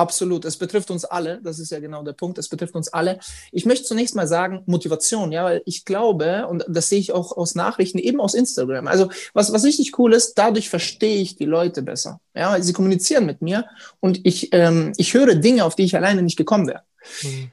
Absolut, 0.00 0.46
es 0.46 0.56
betrifft 0.56 0.90
uns 0.90 1.04
alle, 1.04 1.42
das 1.42 1.58
ist 1.58 1.70
ja 1.70 1.78
genau 1.78 2.02
der 2.02 2.14
Punkt, 2.14 2.38
es 2.38 2.48
betrifft 2.48 2.74
uns 2.74 2.88
alle. 2.88 3.18
Ich 3.52 3.66
möchte 3.66 3.84
zunächst 3.84 4.14
mal 4.14 4.26
sagen, 4.26 4.62
Motivation, 4.64 5.30
ja, 5.30 5.44
weil 5.44 5.62
ich 5.66 5.84
glaube, 5.84 6.46
und 6.48 6.64
das 6.68 6.88
sehe 6.88 6.98
ich 6.98 7.12
auch 7.12 7.36
aus 7.36 7.54
Nachrichten, 7.54 7.98
eben 7.98 8.18
aus 8.18 8.32
Instagram. 8.32 8.86
Also, 8.86 9.10
was, 9.34 9.52
was 9.52 9.62
richtig 9.62 9.98
cool 9.98 10.14
ist, 10.14 10.38
dadurch 10.38 10.70
verstehe 10.70 11.20
ich 11.20 11.36
die 11.36 11.44
Leute 11.44 11.82
besser. 11.82 12.18
Ja, 12.34 12.58
sie 12.62 12.72
kommunizieren 12.72 13.26
mit 13.26 13.42
mir 13.42 13.66
und 14.00 14.26
ich, 14.26 14.54
ähm, 14.54 14.94
ich 14.96 15.12
höre 15.12 15.34
Dinge, 15.34 15.66
auf 15.66 15.76
die 15.76 15.84
ich 15.84 15.94
alleine 15.94 16.22
nicht 16.22 16.38
gekommen 16.38 16.66
wäre. 16.66 16.80
Mhm. 17.22 17.50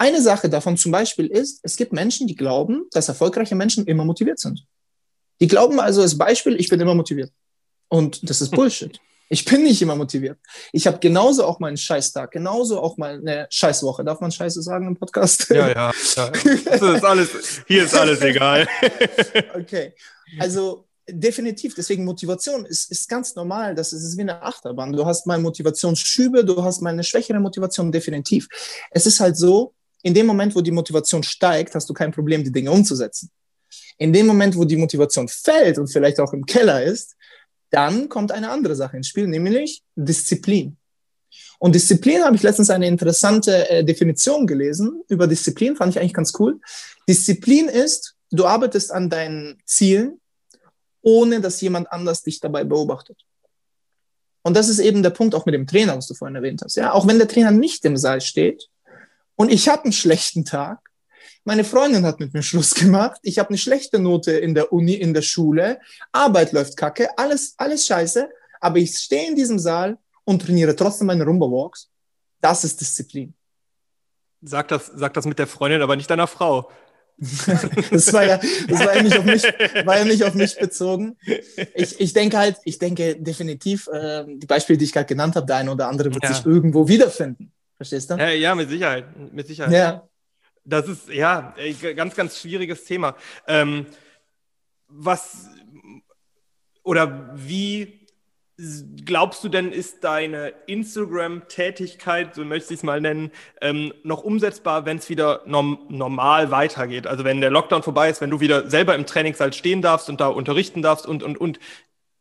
Eine 0.00 0.22
Sache 0.22 0.48
davon 0.48 0.78
zum 0.78 0.92
Beispiel 0.92 1.26
ist, 1.26 1.60
es 1.62 1.76
gibt 1.76 1.92
Menschen, 1.92 2.26
die 2.26 2.34
glauben, 2.34 2.86
dass 2.90 3.08
erfolgreiche 3.08 3.54
Menschen 3.54 3.84
immer 3.84 4.02
motiviert 4.02 4.38
sind. 4.38 4.64
Die 5.42 5.46
glauben 5.46 5.78
also 5.78 6.00
als 6.00 6.16
Beispiel, 6.16 6.58
ich 6.58 6.70
bin 6.70 6.80
immer 6.80 6.94
motiviert. 6.94 7.30
Und 7.88 8.30
das 8.30 8.40
ist 8.40 8.50
Bullshit. 8.56 8.98
Ich 9.28 9.44
bin 9.44 9.62
nicht 9.62 9.82
immer 9.82 9.96
motiviert. 9.96 10.38
Ich 10.72 10.86
habe 10.86 10.98
genauso 11.00 11.44
auch 11.44 11.60
mal 11.60 11.66
einen 11.68 11.76
Scheißtag, 11.76 12.30
genauso 12.30 12.80
auch 12.80 12.96
mal 12.96 13.18
eine 13.18 13.46
Scheißwoche. 13.50 14.02
Darf 14.02 14.22
man 14.22 14.32
Scheiße 14.32 14.62
sagen 14.62 14.86
im 14.86 14.96
Podcast? 14.96 15.50
Ja, 15.50 15.68
ja. 15.68 15.92
ja. 16.16 16.30
Das 16.30 16.80
ist 16.80 17.04
alles, 17.04 17.62
hier 17.68 17.84
ist 17.84 17.94
alles 17.94 18.22
egal. 18.22 18.66
Okay. 19.54 19.92
Also 20.38 20.86
definitiv. 21.06 21.74
Deswegen 21.74 22.06
Motivation 22.06 22.64
ist, 22.64 22.90
ist 22.90 23.06
ganz 23.06 23.34
normal. 23.34 23.74
Das 23.74 23.92
ist, 23.92 24.02
ist 24.02 24.16
wie 24.16 24.22
eine 24.22 24.40
Achterbahn. 24.40 24.94
Du 24.94 25.04
hast 25.04 25.26
mal 25.26 25.38
Motivationsschübe, 25.38 26.42
du 26.42 26.64
hast 26.64 26.80
mal 26.80 26.90
eine 26.94 27.04
schwächere 27.04 27.38
Motivation, 27.38 27.92
definitiv. 27.92 28.48
Es 28.90 29.04
ist 29.04 29.20
halt 29.20 29.36
so, 29.36 29.74
in 30.02 30.14
dem 30.14 30.26
Moment, 30.26 30.54
wo 30.54 30.60
die 30.60 30.70
Motivation 30.70 31.22
steigt, 31.22 31.74
hast 31.74 31.88
du 31.88 31.94
kein 31.94 32.12
Problem, 32.12 32.42
die 32.42 32.52
Dinge 32.52 32.70
umzusetzen. 32.70 33.30
In 33.98 34.12
dem 34.12 34.26
Moment, 34.26 34.56
wo 34.56 34.64
die 34.64 34.76
Motivation 34.76 35.28
fällt 35.28 35.78
und 35.78 35.88
vielleicht 35.88 36.20
auch 36.20 36.32
im 36.32 36.46
Keller 36.46 36.82
ist, 36.82 37.16
dann 37.70 38.08
kommt 38.08 38.32
eine 38.32 38.50
andere 38.50 38.74
Sache 38.74 38.96
ins 38.96 39.08
Spiel, 39.08 39.26
nämlich 39.26 39.82
Disziplin. 39.94 40.76
Und 41.58 41.74
Disziplin 41.74 42.24
habe 42.24 42.34
ich 42.34 42.42
letztens 42.42 42.70
eine 42.70 42.86
interessante 42.86 43.68
äh, 43.68 43.84
Definition 43.84 44.46
gelesen 44.46 45.02
über 45.08 45.26
Disziplin, 45.26 45.76
fand 45.76 45.94
ich 45.94 46.00
eigentlich 46.00 46.14
ganz 46.14 46.32
cool. 46.38 46.58
Disziplin 47.08 47.68
ist, 47.68 48.16
du 48.30 48.46
arbeitest 48.46 48.90
an 48.90 49.10
deinen 49.10 49.58
Zielen, 49.64 50.20
ohne 51.02 51.40
dass 51.40 51.60
jemand 51.60 51.92
anders 51.92 52.22
dich 52.22 52.40
dabei 52.40 52.64
beobachtet. 52.64 53.18
Und 54.42 54.56
das 54.56 54.68
ist 54.68 54.78
eben 54.78 55.02
der 55.02 55.10
Punkt 55.10 55.34
auch 55.34 55.44
mit 55.44 55.54
dem 55.54 55.66
Trainer, 55.66 55.96
was 55.96 56.08
du 56.08 56.14
vorhin 56.14 56.34
erwähnt 56.34 56.62
hast. 56.64 56.76
Ja, 56.76 56.92
auch 56.92 57.06
wenn 57.06 57.18
der 57.18 57.28
Trainer 57.28 57.50
nicht 57.50 57.84
im 57.84 57.96
Saal 57.96 58.20
steht, 58.20 58.68
und 59.40 59.50
ich 59.50 59.70
habe 59.70 59.84
einen 59.84 59.94
schlechten 59.94 60.44
Tag. 60.44 60.80
Meine 61.44 61.64
Freundin 61.64 62.04
hat 62.04 62.20
mit 62.20 62.34
mir 62.34 62.42
Schluss 62.42 62.74
gemacht. 62.74 63.18
Ich 63.22 63.38
habe 63.38 63.48
eine 63.48 63.56
schlechte 63.56 63.98
Note 63.98 64.32
in 64.32 64.54
der 64.54 64.70
Uni, 64.70 64.92
in 64.92 65.14
der 65.14 65.22
Schule. 65.22 65.80
Arbeit 66.12 66.52
läuft 66.52 66.76
kacke, 66.76 67.08
alles, 67.16 67.54
alles 67.56 67.86
scheiße. 67.86 68.28
Aber 68.60 68.76
ich 68.76 68.98
stehe 68.98 69.28
in 69.28 69.36
diesem 69.36 69.58
Saal 69.58 69.96
und 70.24 70.42
trainiere 70.42 70.76
trotzdem 70.76 71.06
meine 71.06 71.24
Rumba-Walks. 71.24 71.88
Das 72.42 72.64
ist 72.64 72.82
Disziplin. 72.82 73.32
Sag 74.42 74.68
das, 74.68 74.92
sag 74.94 75.14
das 75.14 75.24
mit 75.24 75.38
der 75.38 75.46
Freundin, 75.46 75.80
aber 75.80 75.96
nicht 75.96 76.10
deiner 76.10 76.26
Frau. 76.26 76.70
das 77.16 78.12
war 78.12 78.26
ja, 78.26 78.38
das 78.68 78.80
war 78.80 78.94
ja 78.94 79.02
nicht 79.02 79.16
auf 79.16 79.24
mich, 79.24 79.42
war 79.86 79.96
ja 79.96 80.04
nicht 80.04 80.22
auf 80.22 80.34
mich 80.34 80.58
bezogen. 80.58 81.16
Ich, 81.74 81.98
ich 81.98 82.12
denke 82.12 82.36
halt, 82.36 82.58
ich 82.64 82.78
denke 82.78 83.16
definitiv, 83.16 83.88
äh, 83.88 84.26
die 84.26 84.46
Beispiele, 84.46 84.76
die 84.76 84.84
ich 84.84 84.92
gerade 84.92 85.06
genannt 85.06 85.34
habe, 85.34 85.46
der 85.46 85.56
eine 85.56 85.72
oder 85.72 85.88
andere 85.88 86.12
wird 86.12 86.24
ja. 86.24 86.34
sich 86.34 86.44
irgendwo 86.44 86.88
wiederfinden. 86.88 87.54
Verstehst 87.80 88.10
du? 88.10 88.16
Ja, 88.16 88.28
ja, 88.28 88.54
mit 88.54 88.68
Sicherheit. 88.68 89.06
Mit 89.32 89.46
Sicherheit. 89.46 89.72
Ja. 89.72 90.06
Das 90.66 90.86
ist, 90.86 91.08
ja, 91.08 91.54
ganz, 91.96 92.14
ganz 92.14 92.38
schwieriges 92.38 92.84
Thema. 92.84 93.16
Ähm, 93.46 93.86
was 94.86 95.48
oder 96.82 97.30
wie 97.34 98.06
glaubst 99.06 99.42
du 99.42 99.48
denn, 99.48 99.72
ist 99.72 100.04
deine 100.04 100.52
Instagram-Tätigkeit, 100.66 102.34
so 102.34 102.44
möchte 102.44 102.74
ich 102.74 102.80
es 102.80 102.84
mal 102.84 103.00
nennen, 103.00 103.30
ähm, 103.62 103.94
noch 104.02 104.24
umsetzbar, 104.24 104.84
wenn 104.84 104.98
es 104.98 105.08
wieder 105.08 105.40
norm 105.46 105.86
normal 105.88 106.50
weitergeht? 106.50 107.06
Also 107.06 107.24
wenn 107.24 107.40
der 107.40 107.50
Lockdown 107.50 107.82
vorbei 107.82 108.10
ist, 108.10 108.20
wenn 108.20 108.28
du 108.28 108.40
wieder 108.40 108.68
selber 108.68 108.94
im 108.94 109.06
Trainingssaal 109.06 109.54
stehen 109.54 109.80
darfst 109.80 110.10
und 110.10 110.20
da 110.20 110.26
unterrichten 110.26 110.82
darfst 110.82 111.06
und, 111.06 111.22
und, 111.22 111.38
und 111.38 111.58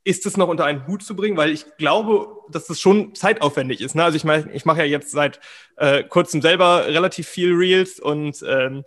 ist 0.03 0.25
es 0.25 0.37
noch 0.37 0.47
unter 0.47 0.65
einen 0.65 0.87
Hut 0.87 1.03
zu 1.03 1.15
bringen? 1.15 1.37
Weil 1.37 1.51
ich 1.51 1.65
glaube, 1.77 2.27
dass 2.49 2.67
das 2.67 2.79
schon 2.79 3.15
zeitaufwendig 3.15 3.81
ist. 3.81 3.95
Ne? 3.95 4.03
Also 4.03 4.15
ich 4.15 4.23
meine, 4.23 4.51
ich 4.53 4.65
mache 4.65 4.79
ja 4.79 4.85
jetzt 4.85 5.11
seit 5.11 5.39
äh, 5.77 6.03
kurzem 6.03 6.41
selber 6.41 6.87
relativ 6.87 7.27
viel 7.27 7.53
Reels 7.53 7.99
und 7.99 8.43
ähm, 8.47 8.83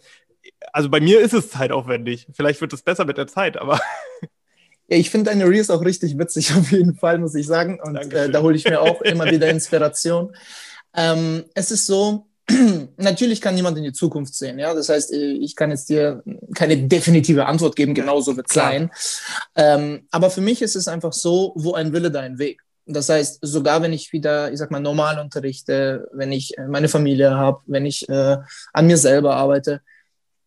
also 0.72 0.88
bei 0.88 1.00
mir 1.00 1.20
ist 1.20 1.34
es 1.34 1.50
zeitaufwendig. 1.50 2.26
Vielleicht 2.32 2.60
wird 2.60 2.72
es 2.72 2.82
besser 2.82 3.04
mit 3.04 3.18
der 3.18 3.26
Zeit, 3.26 3.56
aber. 3.56 3.80
Ja, 4.88 4.98
ich 4.98 5.10
finde 5.10 5.30
deine 5.30 5.48
Reels 5.48 5.70
auch 5.70 5.82
richtig 5.82 6.18
witzig, 6.18 6.52
auf 6.58 6.70
jeden 6.70 6.94
Fall, 6.94 7.18
muss 7.18 7.34
ich 7.34 7.46
sagen. 7.46 7.80
Und 7.82 8.12
äh, 8.12 8.28
da 8.28 8.42
hole 8.42 8.56
ich 8.56 8.64
mir 8.64 8.80
auch 8.80 9.00
immer 9.00 9.24
wieder 9.30 9.48
Inspiration. 9.50 10.36
Ähm, 10.94 11.44
es 11.54 11.70
ist 11.70 11.86
so, 11.86 12.26
natürlich 12.96 13.40
kann 13.40 13.54
niemand 13.54 13.78
in 13.78 13.84
die 13.84 13.92
Zukunft 13.92 14.34
sehen. 14.34 14.58
Ja, 14.58 14.74
das 14.74 14.88
heißt, 14.88 15.12
äh, 15.12 15.32
ich 15.32 15.56
kann 15.56 15.70
jetzt 15.70 15.88
dir 15.88 16.22
keine 16.54 16.76
definitive 16.76 17.46
Antwort 17.46 17.76
geben. 17.76 17.94
Genauso 17.94 18.36
wird 18.36 18.48
es 18.48 18.54
sein. 18.54 18.90
Ähm, 19.54 20.06
aber 20.10 20.30
für 20.30 20.40
mich 20.40 20.62
ist 20.62 20.76
es 20.76 20.88
einfach 20.88 21.12
so, 21.12 21.52
wo 21.56 21.74
ein 21.74 21.92
Wille, 21.92 22.10
da 22.10 22.20
ein 22.20 22.38
Weg. 22.38 22.62
Das 22.86 23.08
heißt, 23.08 23.38
sogar 23.42 23.80
wenn 23.82 23.92
ich 23.92 24.12
wieder, 24.12 24.52
ich 24.52 24.58
sag 24.58 24.70
mal, 24.70 24.80
normal 24.80 25.18
unterrichte, 25.18 26.08
wenn 26.12 26.32
ich 26.32 26.58
äh, 26.58 26.66
meine 26.66 26.88
Familie 26.88 27.36
habe, 27.36 27.60
wenn 27.66 27.86
ich 27.86 28.08
äh, 28.08 28.38
an 28.72 28.86
mir 28.86 28.96
selber 28.96 29.36
arbeite, 29.36 29.80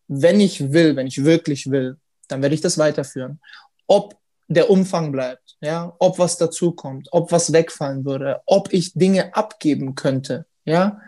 wenn 0.07 0.39
ich 0.39 0.71
will, 0.71 0.95
wenn 0.95 1.07
ich 1.07 1.23
wirklich 1.23 1.71
will, 1.71 1.97
dann 2.27 2.41
werde 2.41 2.55
ich 2.55 2.61
das 2.61 2.77
weiterführen. 2.77 3.39
Ob 3.87 4.17
der 4.47 4.69
Umfang 4.69 5.11
bleibt, 5.11 5.57
ja, 5.61 5.93
ob 5.97 6.19
was 6.19 6.37
dazukommt, 6.37 7.07
ob 7.11 7.31
was 7.31 7.51
wegfallen 7.51 8.05
würde, 8.05 8.41
ob 8.45 8.71
ich 8.73 8.93
Dinge 8.93 9.35
abgeben 9.35 9.95
könnte, 9.95 10.45
ja, 10.65 10.99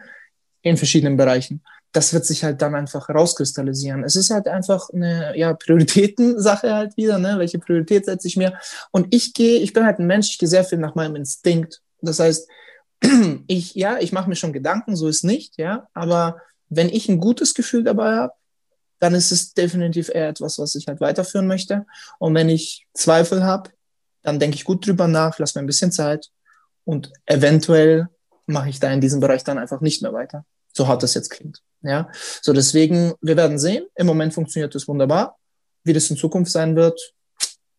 in 0.62 0.78
verschiedenen 0.78 1.18
Bereichen. 1.18 1.64
Das 1.94 2.14
wird 2.14 2.26
sich 2.26 2.44
halt 2.44 2.62
dann 2.62 2.76
einfach 2.76 3.10
rauskristallisieren. 3.10 4.04
Es 4.04 4.16
ist 4.16 4.30
halt 4.30 4.48
einfach 4.48 4.90
eine 4.90 5.38
ja, 5.38 5.54
Prioritätensache 5.54 6.74
halt 6.74 6.98
wieder, 6.98 7.18
ne? 7.18 7.36
Welche 7.38 7.60
Priorität 7.60 8.06
setze 8.06 8.28
ich 8.28 8.38
mir? 8.38 8.60
Und 8.92 9.14
ich 9.14 9.34
gehe, 9.34 9.60
ich 9.60 9.74
bin 9.74 9.86
halt 9.86 10.00
ein 10.00 10.08
Mensch, 10.08 10.32
ich 10.32 10.38
gehe 10.38 10.50
sehr 10.50 10.64
viel 10.64 10.80
nach 10.80 10.96
meinem 10.96 11.16
Instinkt. 11.16 11.82
Das 12.02 12.20
heißt, 12.20 12.50
ich, 13.48 13.76
ja, 13.76 13.98
ich 14.00 14.12
mache 14.12 14.30
mir 14.30 14.36
schon 14.36 14.54
Gedanken, 14.54 14.96
so 14.96 15.08
ist 15.08 15.24
nicht, 15.24 15.58
ja, 15.58 15.88
aber 15.94 16.42
wenn 16.70 16.90
ich 16.90 17.08
ein 17.10 17.20
gutes 17.20 17.54
Gefühl 17.54 17.84
dabei 17.84 18.16
habe, 18.16 18.34
dann 19.00 19.14
ist 19.14 19.32
es 19.32 19.54
definitiv 19.54 20.10
eher 20.10 20.30
etwas, 20.30 20.58
was 20.60 20.76
ich 20.76 20.88
halt 20.88 21.02
weiterführen 21.02 21.48
möchte. 21.48 21.86
Und 22.20 22.34
wenn 22.34 22.50
ich 22.50 22.88
Zweifel 22.94 23.44
habe, 23.44 23.70
dann 24.24 24.40
denke 24.40 24.56
ich 24.56 24.66
gut 24.66 24.86
drüber 24.86 25.08
nach, 25.08 25.38
lass 25.40 25.56
mir 25.56 25.62
ein 25.62 25.68
bisschen 25.68 25.92
Zeit 25.92 26.32
und 26.84 27.14
eventuell 27.26 28.10
mache 28.48 28.70
ich 28.70 28.80
da 28.80 28.92
in 28.92 29.02
diesem 29.02 29.20
Bereich 29.20 29.44
dann 29.44 29.58
einfach 29.58 29.82
nicht 29.82 30.02
mehr 30.02 30.14
weiter. 30.14 30.46
So 30.74 30.88
hart 30.88 31.04
das 31.04 31.14
jetzt 31.14 31.30
klingt. 31.30 31.62
Ja, 31.82 32.10
so 32.42 32.54
deswegen, 32.54 33.14
wir 33.22 33.38
werden 33.38 33.60
sehen. 33.60 33.86
Im 33.96 34.08
Moment 34.08 34.34
funktioniert 34.34 34.74
es 34.76 34.88
wunderbar. 34.88 35.38
Wie 35.84 35.94
das 35.94 36.10
in 36.10 36.18
Zukunft 36.18 36.52
sein 36.52 36.76
wird, 36.76 37.00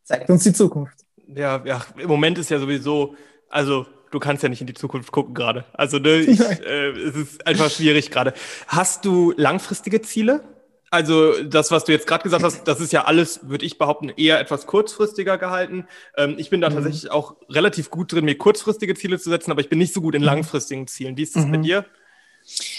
zeigt 0.05 0.31
uns 0.31 0.45
die 0.45 0.53
Zukunft. 0.53 1.05
Ja, 1.27 1.63
ja, 1.65 1.85
im 1.97 2.09
Moment 2.09 2.39
ist 2.39 2.51
ja 2.51 2.59
sowieso, 2.59 3.17
also 3.49 3.87
du 4.11 4.19
kannst 4.19 4.43
ja 4.43 4.49
nicht 4.49 4.61
in 4.61 4.67
die 4.67 4.75
Zukunft 4.75 5.13
gucken 5.13 5.35
gerade. 5.35 5.65
Also 5.73 5.99
ne, 5.99 6.17
ich, 6.17 6.41
äh, 6.41 6.91
es 6.91 7.17
ist 7.17 7.47
einfach 7.47 7.71
schwierig 7.71 8.11
gerade. 8.11 8.33
Hast 8.67 9.05
du 9.05 9.33
langfristige 9.37 10.01
Ziele? 10.03 10.43
Also 10.91 11.43
das, 11.43 11.71
was 11.71 11.85
du 11.85 11.93
jetzt 11.93 12.07
gerade 12.07 12.23
gesagt 12.23 12.43
hast, 12.43 12.65
das 12.65 12.81
ist 12.81 12.93
ja 12.93 13.05
alles, 13.05 13.41
würde 13.43 13.67
ich 13.67 13.77
behaupten, 13.79 14.09
eher 14.09 14.41
etwas 14.41 14.67
kurzfristiger 14.67 15.37
gehalten. 15.37 15.87
Ähm, 16.17 16.37
ich 16.39 16.51
bin 16.51 16.61
da 16.61 16.71
mhm. 16.71 16.75
tatsächlich 16.75 17.11
auch 17.11 17.37
relativ 17.51 17.91
gut 17.91 18.13
drin, 18.13 18.25
mir 18.25 18.39
kurzfristige 18.39 18.95
Ziele 18.95 19.19
zu 19.19 19.29
setzen, 19.29 19.51
aber 19.51 19.61
ich 19.61 19.69
bin 19.69 19.79
nicht 19.79 19.93
so 19.93 20.01
gut 20.01 20.15
in 20.15 20.23
mhm. 20.23 20.27
langfristigen 20.27 20.87
Zielen. 20.87 21.17
Wie 21.17 21.23
ist 21.23 21.37
das 21.37 21.45
mhm. 21.45 21.53
bei 21.53 21.57
dir? 21.59 21.85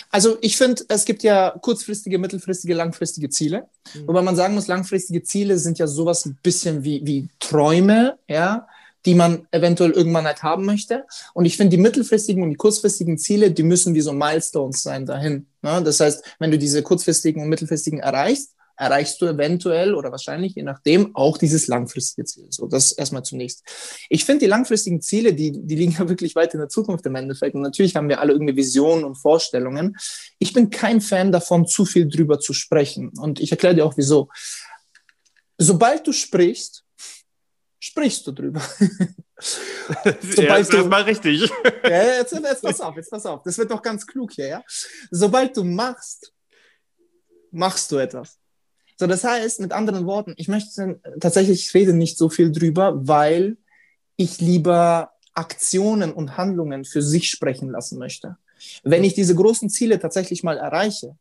Also 0.10 0.39
ich 0.41 0.58
finde, 0.58 0.84
es 0.88 1.06
gibt 1.06 1.22
ja 1.22 1.52
kurzfristige, 1.62 2.17
mittelfristige, 2.17 2.74
langfristige 2.74 3.30
Ziele. 3.30 3.67
Mhm. 3.93 4.08
Wobei 4.08 4.24
man 4.24 4.36
sagen 4.36 4.56
muss, 4.56 4.67
langfristige 4.67 5.22
Ziele 5.22 5.60
sind 5.60 5.78
ja 5.78 5.86
sowas 5.86 6.26
ein 6.26 6.39
bisschen 6.41 6.84
wie, 6.84 7.02
wie 7.06 7.30
Träume, 7.39 8.17
ja 8.28 8.67
die 9.05 9.15
man 9.15 9.47
eventuell 9.51 9.91
irgendwann 9.91 10.25
halt 10.25 10.43
haben 10.43 10.65
möchte. 10.65 11.05
Und 11.33 11.45
ich 11.45 11.57
finde, 11.57 11.75
die 11.75 11.81
mittelfristigen 11.81 12.43
und 12.43 12.49
die 12.49 12.55
kurzfristigen 12.55 13.17
Ziele, 13.17 13.51
die 13.51 13.63
müssen 13.63 13.93
wie 13.93 14.01
so 14.01 14.13
Milestones 14.13 14.83
sein 14.83 15.05
dahin. 15.05 15.47
Ne? 15.62 15.81
Das 15.83 15.99
heißt, 15.99 16.23
wenn 16.39 16.51
du 16.51 16.57
diese 16.57 16.83
kurzfristigen 16.83 17.43
und 17.43 17.49
mittelfristigen 17.49 17.99
erreichst, 17.99 18.55
erreichst 18.79 19.21
du 19.21 19.25
eventuell 19.25 19.93
oder 19.93 20.09
wahrscheinlich, 20.12 20.55
je 20.55 20.63
nachdem, 20.63 21.13
auch 21.13 21.38
dieses 21.38 21.67
langfristige 21.67 22.23
Ziel. 22.25 22.47
So, 22.49 22.65
das 22.65 22.93
erstmal 22.93 23.23
zunächst. 23.23 23.62
Ich 24.09 24.23
finde, 24.23 24.45
die 24.45 24.49
langfristigen 24.49 25.01
Ziele, 25.01 25.33
die, 25.33 25.51
die 25.51 25.75
liegen 25.75 25.91
ja 25.99 26.07
wirklich 26.07 26.35
weit 26.35 26.53
in 26.53 26.62
der 26.62 26.69
Zukunft 26.69 27.05
im 27.05 27.15
Endeffekt. 27.15 27.55
Und 27.55 27.62
natürlich 27.62 27.95
haben 27.95 28.07
wir 28.07 28.21
alle 28.21 28.31
irgendwie 28.31 28.55
Visionen 28.55 29.03
und 29.03 29.15
Vorstellungen. 29.15 29.97
Ich 30.39 30.53
bin 30.53 30.69
kein 30.69 31.01
Fan 31.01 31.31
davon, 31.31 31.67
zu 31.67 31.83
viel 31.85 32.07
drüber 32.07 32.39
zu 32.39 32.53
sprechen. 32.53 33.12
Und 33.17 33.41
ich 33.41 33.51
erkläre 33.51 33.75
dir 33.75 33.85
auch, 33.85 33.97
wieso. 33.97 34.29
Sobald 35.57 36.07
du 36.07 36.13
sprichst, 36.13 36.85
sprichst 37.79 38.27
du 38.27 38.31
drüber. 38.31 38.61
Sobald 40.21 40.73
ja, 40.73 40.81
du, 40.81 40.87
mal 40.87 41.03
richtig. 41.03 41.49
ja, 41.83 42.17
jetzt, 42.17 42.33
jetzt 42.33 42.61
pass 42.61 42.81
auf, 42.81 42.95
jetzt 42.95 43.09
pass 43.09 43.25
auf. 43.25 43.41
Das 43.43 43.57
wird 43.57 43.71
doch 43.71 43.81
ganz 43.81 44.05
klug 44.05 44.33
hier, 44.33 44.47
ja. 44.47 44.63
Sobald 45.11 45.55
du 45.55 45.63
machst, 45.63 46.33
machst 47.51 47.91
du 47.91 47.97
etwas. 47.97 48.37
So, 48.97 49.07
das 49.07 49.23
heißt, 49.23 49.61
mit 49.61 49.71
anderen 49.71 50.05
Worten, 50.05 50.33
ich 50.37 50.49
möchte 50.49 50.99
tatsächlich, 51.21 51.67
ich 51.67 51.73
rede 51.73 51.93
nicht 51.93 52.17
so 52.17 52.29
viel 52.29 52.51
drüber, 52.51 53.07
weil 53.07 53.57
ich 54.17 54.41
lieber 54.41 55.13
Aktionen 55.33 56.11
und 56.11 56.35
Handlungen 56.35 56.83
für 56.83 57.01
sich 57.01 57.29
sprechen 57.29 57.69
lassen 57.69 57.97
möchte. 57.97 58.37
Wenn 58.83 59.05
ich 59.05 59.13
diese 59.13 59.35
großen 59.35 59.69
Ziele 59.69 59.99
tatsächlich 59.99 60.43
mal 60.43 60.57
erreiche, 60.57 61.15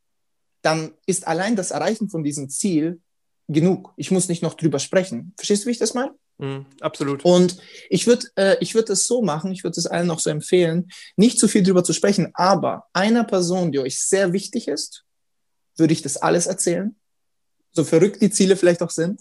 dann 0.63 0.93
ist 1.07 1.29
allein 1.29 1.55
das 1.55 1.71
Erreichen 1.71 2.09
von 2.09 2.25
diesem 2.25 2.49
Ziel 2.49 3.01
genug. 3.47 3.93
Ich 3.97 4.11
muss 4.11 4.29
nicht 4.29 4.43
noch 4.43 4.55
drüber 4.55 4.81
sprechen. 4.81 5.33
Verstehst 5.37 5.63
du, 5.63 5.69
wie 5.69 5.73
ich 5.73 5.79
das 5.79 5.95
meine? 5.95 6.13
Mm, 6.39 6.61
absolut. 6.81 7.25
Und 7.25 7.59
ich 7.91 8.07
würde 8.07 8.27
äh, 8.37 8.57
ich 8.61 8.75
würde 8.75 8.93
es 8.93 9.07
so 9.07 9.23
machen, 9.23 9.53
ich 9.53 9.65
würde 9.65 9.79
es 9.79 9.87
allen 9.87 10.07
noch 10.07 10.21
so 10.21 10.31
empfehlen, 10.31 10.89
nicht 11.17 11.39
zu 11.39 11.49
viel 11.49 11.63
drüber 11.63 11.83
zu 11.83 11.93
sprechen, 11.93 12.31
aber 12.35 12.87
einer 12.93 13.25
Person, 13.25 13.73
die 13.73 13.81
euch 13.81 14.01
sehr 14.01 14.33
wichtig 14.33 14.69
ist, 14.69 15.05
würde 15.77 15.93
ich 15.93 16.03
das 16.03 16.17
alles 16.17 16.47
erzählen, 16.47 16.97
so 17.73 17.85
verrückt 17.85 18.23
die 18.23 18.31
Ziele 18.31 18.57
vielleicht 18.57 18.83
auch 18.83 18.91
sind, 18.91 19.21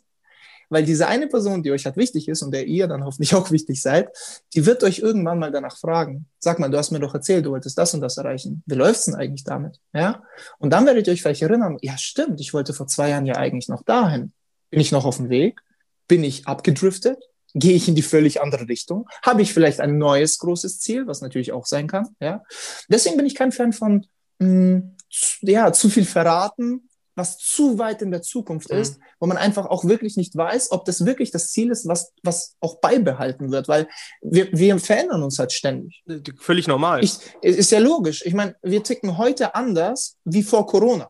weil 0.69 0.83
diese 0.83 1.07
eine 1.07 1.27
Person, 1.27 1.63
die 1.63 1.71
euch 1.71 1.85
halt 1.85 1.97
wichtig 1.97 2.27
ist 2.27 2.41
und 2.41 2.51
der 2.51 2.67
ihr 2.67 2.87
dann 2.87 3.03
hoffentlich 3.03 3.33
auch 3.35 3.51
wichtig 3.51 3.81
seid, 3.81 4.09
die 4.53 4.65
wird 4.65 4.83
euch 4.83 4.99
irgendwann 4.99 5.39
mal 5.39 5.51
danach 5.51 5.77
fragen. 5.77 6.27
Sag 6.39 6.59
mal, 6.59 6.69
du 6.69 6.77
hast 6.77 6.91
mir 6.91 6.99
doch 6.99 7.13
erzählt, 7.13 7.45
du 7.45 7.51
wolltest 7.51 7.77
das 7.77 7.93
und 7.93 8.01
das 8.01 8.17
erreichen. 8.17 8.63
Wie 8.65 8.75
läuft's 8.75 9.05
denn 9.05 9.15
eigentlich 9.15 9.43
damit? 9.43 9.79
Ja? 9.93 10.23
Und 10.59 10.71
dann 10.71 10.85
werdet 10.85 11.07
ihr 11.07 11.13
euch 11.13 11.21
vielleicht 11.21 11.41
erinnern, 11.41 11.77
ja 11.81 11.97
stimmt, 11.97 12.41
ich 12.41 12.53
wollte 12.53 12.73
vor 12.73 12.87
zwei 12.87 13.09
Jahren 13.09 13.25
ja 13.25 13.35
eigentlich 13.35 13.69
noch 13.69 13.83
dahin. 13.83 14.33
Bin 14.69 14.81
ich 14.81 14.91
noch 14.91 15.05
auf 15.05 15.17
dem 15.17 15.29
Weg? 15.29 15.61
Bin 16.07 16.23
ich 16.23 16.47
abgedriftet? 16.47 17.17
Gehe 17.53 17.73
ich 17.73 17.87
in 17.87 17.95
die 17.95 18.01
völlig 18.01 18.41
andere 18.41 18.67
Richtung? 18.67 19.07
Habe 19.23 19.41
ich 19.41 19.53
vielleicht 19.53 19.79
ein 19.79 19.97
neues 19.97 20.37
großes 20.37 20.79
Ziel, 20.79 21.07
was 21.07 21.21
natürlich 21.21 21.51
auch 21.51 21.65
sein 21.65 21.87
kann? 21.87 22.07
Ja. 22.19 22.43
Deswegen 22.89 23.17
bin 23.17 23.25
ich 23.25 23.35
kein 23.35 23.51
Fan 23.51 23.73
von 23.73 24.05
mh, 24.39 24.47
mm, 24.47 24.95
ja, 25.41 25.71
zu 25.73 25.89
viel 25.89 26.05
verraten, 26.05 26.87
was 27.17 27.39
zu 27.39 27.79
weit 27.79 28.03
in 28.03 28.11
der 28.11 28.21
Zukunft 28.21 28.71
mhm. 28.71 28.77
ist, 28.77 28.99
wo 29.19 29.25
man 29.25 29.37
einfach 29.37 29.65
auch 29.65 29.85
wirklich 29.85 30.17
nicht 30.17 30.35
weiß, 30.37 30.71
ob 30.71 30.85
das 30.85 31.03
wirklich 31.03 31.31
das 31.31 31.51
Ziel 31.51 31.71
ist, 31.71 31.87
was, 31.87 32.13
was 32.21 32.55
auch 32.59 32.79
beibehalten 32.79 33.51
wird, 33.51 33.67
weil 33.67 33.87
wir, 34.21 34.49
wir 34.51 34.77
verändern 34.79 35.23
uns 35.23 35.39
halt 35.39 35.51
ständig. 35.51 36.03
Völlig 36.37 36.67
normal. 36.67 37.03
Ich, 37.03 37.17
ist 37.41 37.71
ja 37.71 37.79
logisch. 37.79 38.23
Ich 38.25 38.35
meine, 38.35 38.55
wir 38.61 38.83
ticken 38.83 39.17
heute 39.17 39.55
anders 39.55 40.17
wie 40.25 40.43
vor 40.43 40.67
Corona. 40.67 41.09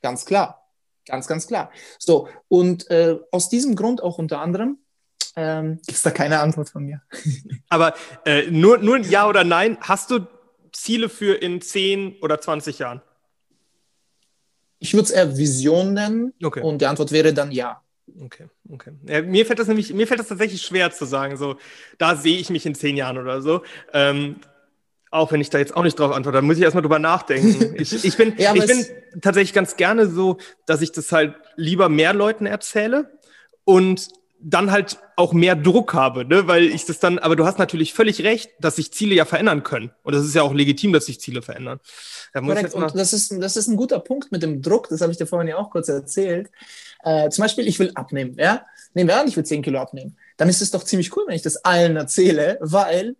Ganz 0.00 0.24
klar. 0.24 0.63
Ganz, 1.06 1.26
ganz 1.26 1.46
klar. 1.46 1.70
So, 1.98 2.28
und 2.48 2.90
äh, 2.90 3.18
aus 3.30 3.48
diesem 3.48 3.76
Grund 3.76 4.02
auch 4.02 4.18
unter 4.18 4.40
anderem 4.40 4.78
ähm, 5.36 5.76
gibt 5.86 5.96
es 5.96 6.02
da 6.02 6.10
keine 6.10 6.40
Antwort 6.40 6.68
von 6.68 6.84
mir. 6.84 7.02
Aber 7.68 7.94
äh, 8.24 8.50
nur, 8.50 8.78
nur 8.78 8.98
Ja 8.98 9.28
oder 9.28 9.44
Nein, 9.44 9.78
hast 9.80 10.10
du 10.10 10.26
Ziele 10.72 11.08
für 11.08 11.34
in 11.34 11.60
10 11.60 12.18
oder 12.20 12.40
20 12.40 12.78
Jahren? 12.78 13.02
Ich 14.78 14.92
würde 14.92 15.04
es 15.04 15.10
eher 15.10 15.36
Vision 15.36 15.94
nennen 15.94 16.34
okay. 16.42 16.60
und 16.60 16.80
die 16.80 16.86
Antwort 16.86 17.10
wäre 17.10 17.32
dann 17.32 17.52
ja. 17.52 17.80
Okay, 18.20 18.48
okay. 18.70 18.92
Ja, 19.08 19.22
mir 19.22 19.46
fällt 19.46 19.58
das 19.58 19.66
nämlich, 19.66 19.92
mir 19.94 20.06
fällt 20.06 20.20
das 20.20 20.28
tatsächlich 20.28 20.60
schwer 20.60 20.90
zu 20.90 21.06
sagen, 21.06 21.38
so, 21.38 21.56
da 21.96 22.16
sehe 22.16 22.36
ich 22.36 22.50
mich 22.50 22.66
in 22.66 22.74
zehn 22.74 22.96
Jahren 22.96 23.16
oder 23.16 23.40
so. 23.40 23.62
Ähm, 23.94 24.36
auch 25.14 25.32
wenn 25.32 25.40
ich 25.40 25.50
da 25.50 25.58
jetzt 25.58 25.76
auch 25.76 25.84
nicht 25.84 25.98
drauf 25.98 26.12
antworte, 26.12 26.36
dann 26.36 26.44
muss 26.44 26.56
ich 26.56 26.62
erstmal 26.62 26.82
drüber 26.82 26.98
nachdenken. 26.98 27.74
Ich, 27.84 28.04
ich 28.04 28.16
bin, 28.16 28.34
ja, 28.38 28.54
ich 28.54 28.66
bin 28.66 28.84
tatsächlich 29.20 29.52
ganz 29.52 29.76
gerne 29.76 30.08
so, 30.08 30.38
dass 30.66 30.80
ich 30.80 30.92
das 30.92 31.12
halt 31.12 31.34
lieber 31.56 31.88
mehr 31.88 32.14
Leuten 32.14 32.46
erzähle 32.46 33.10
und 33.64 34.08
dann 34.40 34.70
halt 34.70 34.98
auch 35.16 35.32
mehr 35.32 35.56
Druck 35.56 35.94
habe, 35.94 36.24
ne? 36.24 36.46
weil 36.46 36.64
ich 36.64 36.84
das 36.84 36.98
dann, 36.98 37.18
aber 37.18 37.36
du 37.36 37.46
hast 37.46 37.58
natürlich 37.58 37.94
völlig 37.94 38.22
recht, 38.22 38.50
dass 38.60 38.76
sich 38.76 38.92
Ziele 38.92 39.14
ja 39.14 39.24
verändern 39.24 39.62
können. 39.62 39.90
Und 40.02 40.14
das 40.14 40.24
ist 40.24 40.34
ja 40.34 40.42
auch 40.42 40.52
legitim, 40.52 40.92
dass 40.92 41.06
sich 41.06 41.20
Ziele 41.20 41.42
verändern. 41.42 41.80
Da 42.32 42.40
Korrekt. 42.40 42.74
Und 42.74 42.94
das 42.94 43.12
ist, 43.12 43.32
das 43.40 43.56
ist 43.56 43.68
ein 43.68 43.76
guter 43.76 44.00
Punkt 44.00 44.32
mit 44.32 44.42
dem 44.42 44.60
Druck, 44.60 44.88
das 44.88 45.00
habe 45.00 45.12
ich 45.12 45.18
dir 45.18 45.26
vorhin 45.26 45.48
ja 45.48 45.56
auch 45.56 45.70
kurz 45.70 45.88
erzählt. 45.88 46.50
Äh, 47.02 47.30
zum 47.30 47.42
Beispiel, 47.42 47.66
ich 47.66 47.78
will 47.78 47.92
abnehmen, 47.94 48.36
ja? 48.38 48.66
Nehmen 48.92 49.08
wir 49.08 49.18
an, 49.18 49.28
ich 49.28 49.36
will 49.36 49.44
10 49.44 49.62
Kilo 49.62 49.80
abnehmen. 49.80 50.16
Dann 50.36 50.48
ist 50.48 50.62
es 50.62 50.70
doch 50.70 50.84
ziemlich 50.84 51.16
cool, 51.16 51.24
wenn 51.26 51.36
ich 51.36 51.42
das 51.42 51.64
allen 51.64 51.96
erzähle, 51.96 52.58
weil 52.60 53.16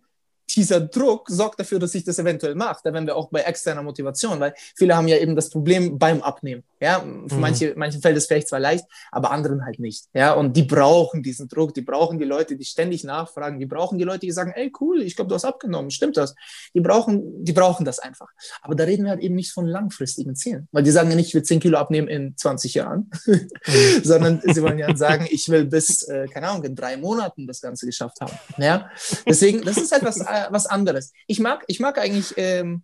dieser 0.49 0.81
Druck 0.81 1.29
sorgt 1.29 1.59
dafür, 1.59 1.79
dass 1.79 1.95
ich 1.95 2.03
das 2.03 2.19
eventuell 2.19 2.55
mache. 2.55 2.81
Da 2.83 2.93
wären 2.93 3.05
wir 3.05 3.15
auch 3.15 3.29
bei 3.29 3.41
externer 3.41 3.83
Motivation, 3.83 4.39
weil 4.39 4.53
viele 4.75 4.95
haben 4.95 5.07
ja 5.07 5.17
eben 5.17 5.35
das 5.35 5.49
Problem 5.49 5.97
beim 5.97 6.21
Abnehmen. 6.21 6.63
Ja, 6.85 6.99
für 6.99 7.33
mhm. 7.33 7.41
manche, 7.41 7.73
manchen 7.75 7.99
fällt 7.99 8.15
es 8.15 8.27
vielleicht 8.27 8.47
zwar 8.47 8.59
leicht, 8.59 8.85
aber 9.11 9.31
anderen 9.31 9.65
halt 9.65 9.79
nicht. 9.79 10.05
Ja, 10.13 10.33
und 10.33 10.55
die 10.55 10.61
brauchen 10.61 11.23
diesen 11.23 11.47
Druck, 11.47 11.73
die 11.73 11.81
brauchen 11.81 12.19
die 12.19 12.25
Leute, 12.25 12.55
die 12.55 12.63
ständig 12.63 13.03
nachfragen, 13.03 13.59
die 13.59 13.65
brauchen 13.65 13.97
die 13.97 14.03
Leute, 14.03 14.19
die 14.19 14.31
sagen, 14.31 14.53
ey, 14.55 14.71
cool, 14.79 15.01
ich 15.01 15.15
glaube, 15.15 15.29
du 15.29 15.33
hast 15.33 15.45
abgenommen, 15.45 15.89
stimmt 15.89 16.15
das? 16.15 16.35
Die 16.75 16.81
brauchen, 16.81 17.43
die 17.43 17.53
brauchen 17.53 17.85
das 17.85 17.97
einfach. 17.97 18.27
Aber 18.61 18.75
da 18.75 18.83
reden 18.83 19.05
wir 19.05 19.09
halt 19.09 19.21
eben 19.21 19.33
nicht 19.33 19.51
von 19.51 19.65
langfristigen 19.65 20.35
Zielen, 20.35 20.67
weil 20.71 20.83
die 20.83 20.91
sagen 20.91 21.09
ja 21.09 21.15
nicht, 21.15 21.29
ich 21.29 21.33
will 21.33 21.41
10 21.41 21.59
Kilo 21.59 21.79
abnehmen 21.79 22.07
in 22.07 22.37
20 22.37 22.75
Jahren, 22.75 23.09
mhm. 23.25 23.49
sondern 24.03 24.41
sie 24.43 24.61
wollen 24.61 24.77
ja 24.77 24.95
sagen, 24.95 25.27
ich 25.27 25.49
will 25.49 25.65
bis, 25.65 26.03
äh, 26.03 26.27
keine 26.27 26.49
Ahnung, 26.49 26.65
in 26.65 26.75
drei 26.75 26.97
Monaten 26.97 27.47
das 27.47 27.61
Ganze 27.61 27.87
geschafft 27.87 28.21
haben. 28.21 28.33
Ja, 28.59 28.91
deswegen, 29.27 29.63
das 29.63 29.77
ist 29.77 29.91
halt 29.91 30.03
was, 30.03 30.21
äh, 30.21 30.45
was 30.51 30.67
anderes. 30.67 31.13
Ich 31.25 31.39
mag, 31.39 31.63
ich 31.65 31.79
mag 31.79 31.97
eigentlich, 31.97 32.35
ähm, 32.37 32.83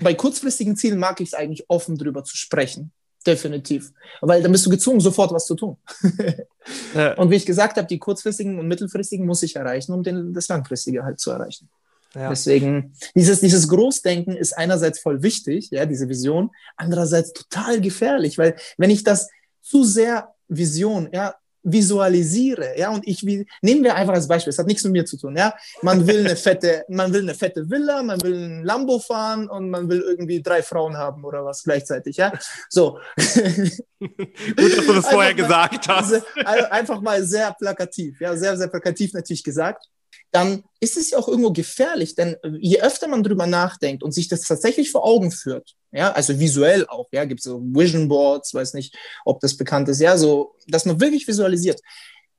bei 0.00 0.14
kurzfristigen 0.14 0.76
Zielen 0.76 0.98
mag 0.98 1.20
ich 1.20 1.28
es 1.28 1.34
eigentlich 1.34 1.64
offen 1.68 1.96
drüber 1.96 2.24
zu 2.24 2.36
sprechen. 2.36 2.92
Definitiv. 3.26 3.92
Weil 4.20 4.42
dann 4.42 4.52
bist 4.52 4.64
du 4.64 4.70
gezwungen, 4.70 5.00
sofort 5.00 5.32
was 5.32 5.46
zu 5.46 5.54
tun. 5.54 5.76
ja. 6.94 7.14
Und 7.14 7.30
wie 7.30 7.36
ich 7.36 7.46
gesagt 7.46 7.76
habe, 7.76 7.86
die 7.86 7.98
kurzfristigen 7.98 8.58
und 8.58 8.68
mittelfristigen 8.68 9.26
muss 9.26 9.42
ich 9.42 9.56
erreichen, 9.56 9.92
um 9.92 10.02
den, 10.02 10.32
das 10.32 10.48
langfristige 10.48 11.04
halt 11.04 11.20
zu 11.20 11.30
erreichen. 11.30 11.68
Ja. 12.14 12.30
Deswegen, 12.30 12.94
dieses, 13.14 13.40
dieses 13.40 13.68
Großdenken 13.68 14.34
ist 14.36 14.56
einerseits 14.56 15.00
voll 15.00 15.22
wichtig, 15.22 15.70
ja, 15.70 15.84
diese 15.84 16.08
Vision, 16.08 16.50
andererseits 16.76 17.32
total 17.32 17.80
gefährlich, 17.80 18.38
weil 18.38 18.56
wenn 18.78 18.90
ich 18.90 19.04
das 19.04 19.28
zu 19.60 19.84
sehr 19.84 20.34
Vision, 20.48 21.10
ja, 21.12 21.34
visualisiere, 21.72 22.78
ja, 22.78 22.90
und 22.90 23.06
ich 23.06 23.24
wie, 23.24 23.46
nehmen 23.62 23.84
wir 23.84 23.94
einfach 23.94 24.14
als 24.14 24.28
Beispiel, 24.28 24.50
es 24.50 24.58
hat 24.58 24.66
nichts 24.66 24.84
mit 24.84 24.92
mir 24.92 25.04
zu 25.04 25.16
tun, 25.16 25.36
ja, 25.36 25.54
man 25.82 26.06
will 26.06 26.20
eine 26.20 26.36
fette, 26.36 26.84
man 26.88 27.12
will 27.12 27.22
eine 27.22 27.34
fette 27.34 27.68
Villa, 27.68 28.02
man 28.02 28.22
will 28.22 28.34
ein 28.34 28.64
Lambo 28.64 28.98
fahren 28.98 29.48
und 29.48 29.70
man 29.70 29.88
will 29.88 30.00
irgendwie 30.00 30.42
drei 30.42 30.62
Frauen 30.62 30.96
haben 30.96 31.24
oder 31.24 31.44
was 31.44 31.62
gleichzeitig, 31.62 32.16
ja, 32.16 32.32
so. 32.68 32.98
Gut, 33.98 34.76
dass 34.76 34.86
du 34.86 34.92
das 34.94 35.08
vorher 35.08 35.34
gesagt 35.34 35.88
hast. 35.88 36.22
Einfach 36.44 37.00
mal 37.00 37.22
sehr 37.24 37.52
plakativ, 37.52 38.20
ja, 38.20 38.36
sehr, 38.36 38.56
sehr 38.56 38.68
plakativ 38.68 39.12
natürlich 39.12 39.42
gesagt 39.42 39.88
dann 40.30 40.62
ist 40.80 40.96
es 40.96 41.10
ja 41.10 41.18
auch 41.18 41.28
irgendwo 41.28 41.52
gefährlich, 41.52 42.14
denn 42.14 42.36
je 42.60 42.80
öfter 42.80 43.08
man 43.08 43.22
drüber 43.22 43.46
nachdenkt 43.46 44.02
und 44.02 44.12
sich 44.12 44.28
das 44.28 44.42
tatsächlich 44.42 44.90
vor 44.90 45.04
Augen 45.04 45.30
führt, 45.30 45.74
ja, 45.90 46.12
also 46.12 46.38
visuell 46.38 46.86
auch, 46.86 47.08
ja, 47.12 47.24
gibt 47.24 47.40
es 47.40 47.44
so 47.44 47.60
Vision 47.60 48.08
Boards, 48.08 48.52
weiß 48.52 48.74
nicht, 48.74 48.94
ob 49.24 49.40
das 49.40 49.56
bekannt 49.56 49.88
ist, 49.88 50.00
ja, 50.00 50.18
so, 50.18 50.54
dass 50.66 50.84
man 50.84 51.00
wirklich 51.00 51.26
visualisiert. 51.26 51.80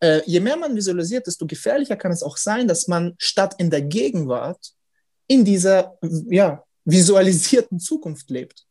Äh, 0.01 0.21
je 0.25 0.39
mehr 0.39 0.55
man 0.55 0.75
visualisiert, 0.75 1.25
desto 1.27 1.47
gefährlicher 1.47 1.95
kann 1.95 2.11
es 2.11 2.23
auch 2.23 2.37
sein, 2.37 2.67
dass 2.67 2.87
man 2.87 3.15
statt 3.17 3.55
in 3.57 3.69
der 3.69 3.81
Gegenwart 3.81 4.73
in 5.27 5.43
dieser, 5.43 5.97
ja, 6.29 6.63
visualisierten 6.85 7.79
Zukunft 7.79 8.29
lebt. 8.29 8.65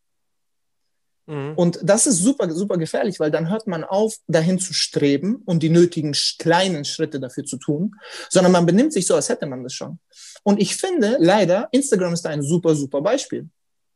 Mhm. 1.29 1.53
Und 1.57 1.79
das 1.83 2.07
ist 2.07 2.23
super, 2.23 2.51
super 2.51 2.79
gefährlich, 2.79 3.21
weil 3.21 3.31
dann 3.31 3.51
hört 3.51 3.67
man 3.67 3.85
auf, 3.85 4.17
dahin 4.27 4.59
zu 4.59 4.73
streben 4.73 5.43
und 5.45 5.63
die 5.63 5.69
nötigen 5.69 6.15
kleinen 6.39 6.87
Schritte 6.87 7.21
dafür 7.21 7.45
zu 7.45 7.59
tun, 7.59 7.95
sondern 8.31 8.51
man 8.51 8.65
benimmt 8.65 8.95
sich 8.95 9.07
so, 9.07 9.15
als 9.15 9.29
hätte 9.29 9.47
man 9.47 9.63
das 9.63 9.75
schon. 9.75 9.99
Und 10.43 10.59
ich 10.61 10.77
finde, 10.77 11.17
leider, 11.21 11.69
Instagram 11.71 12.15
ist 12.15 12.27
ein 12.27 12.43
super, 12.43 12.75
super 12.75 13.03
Beispiel. 13.03 13.47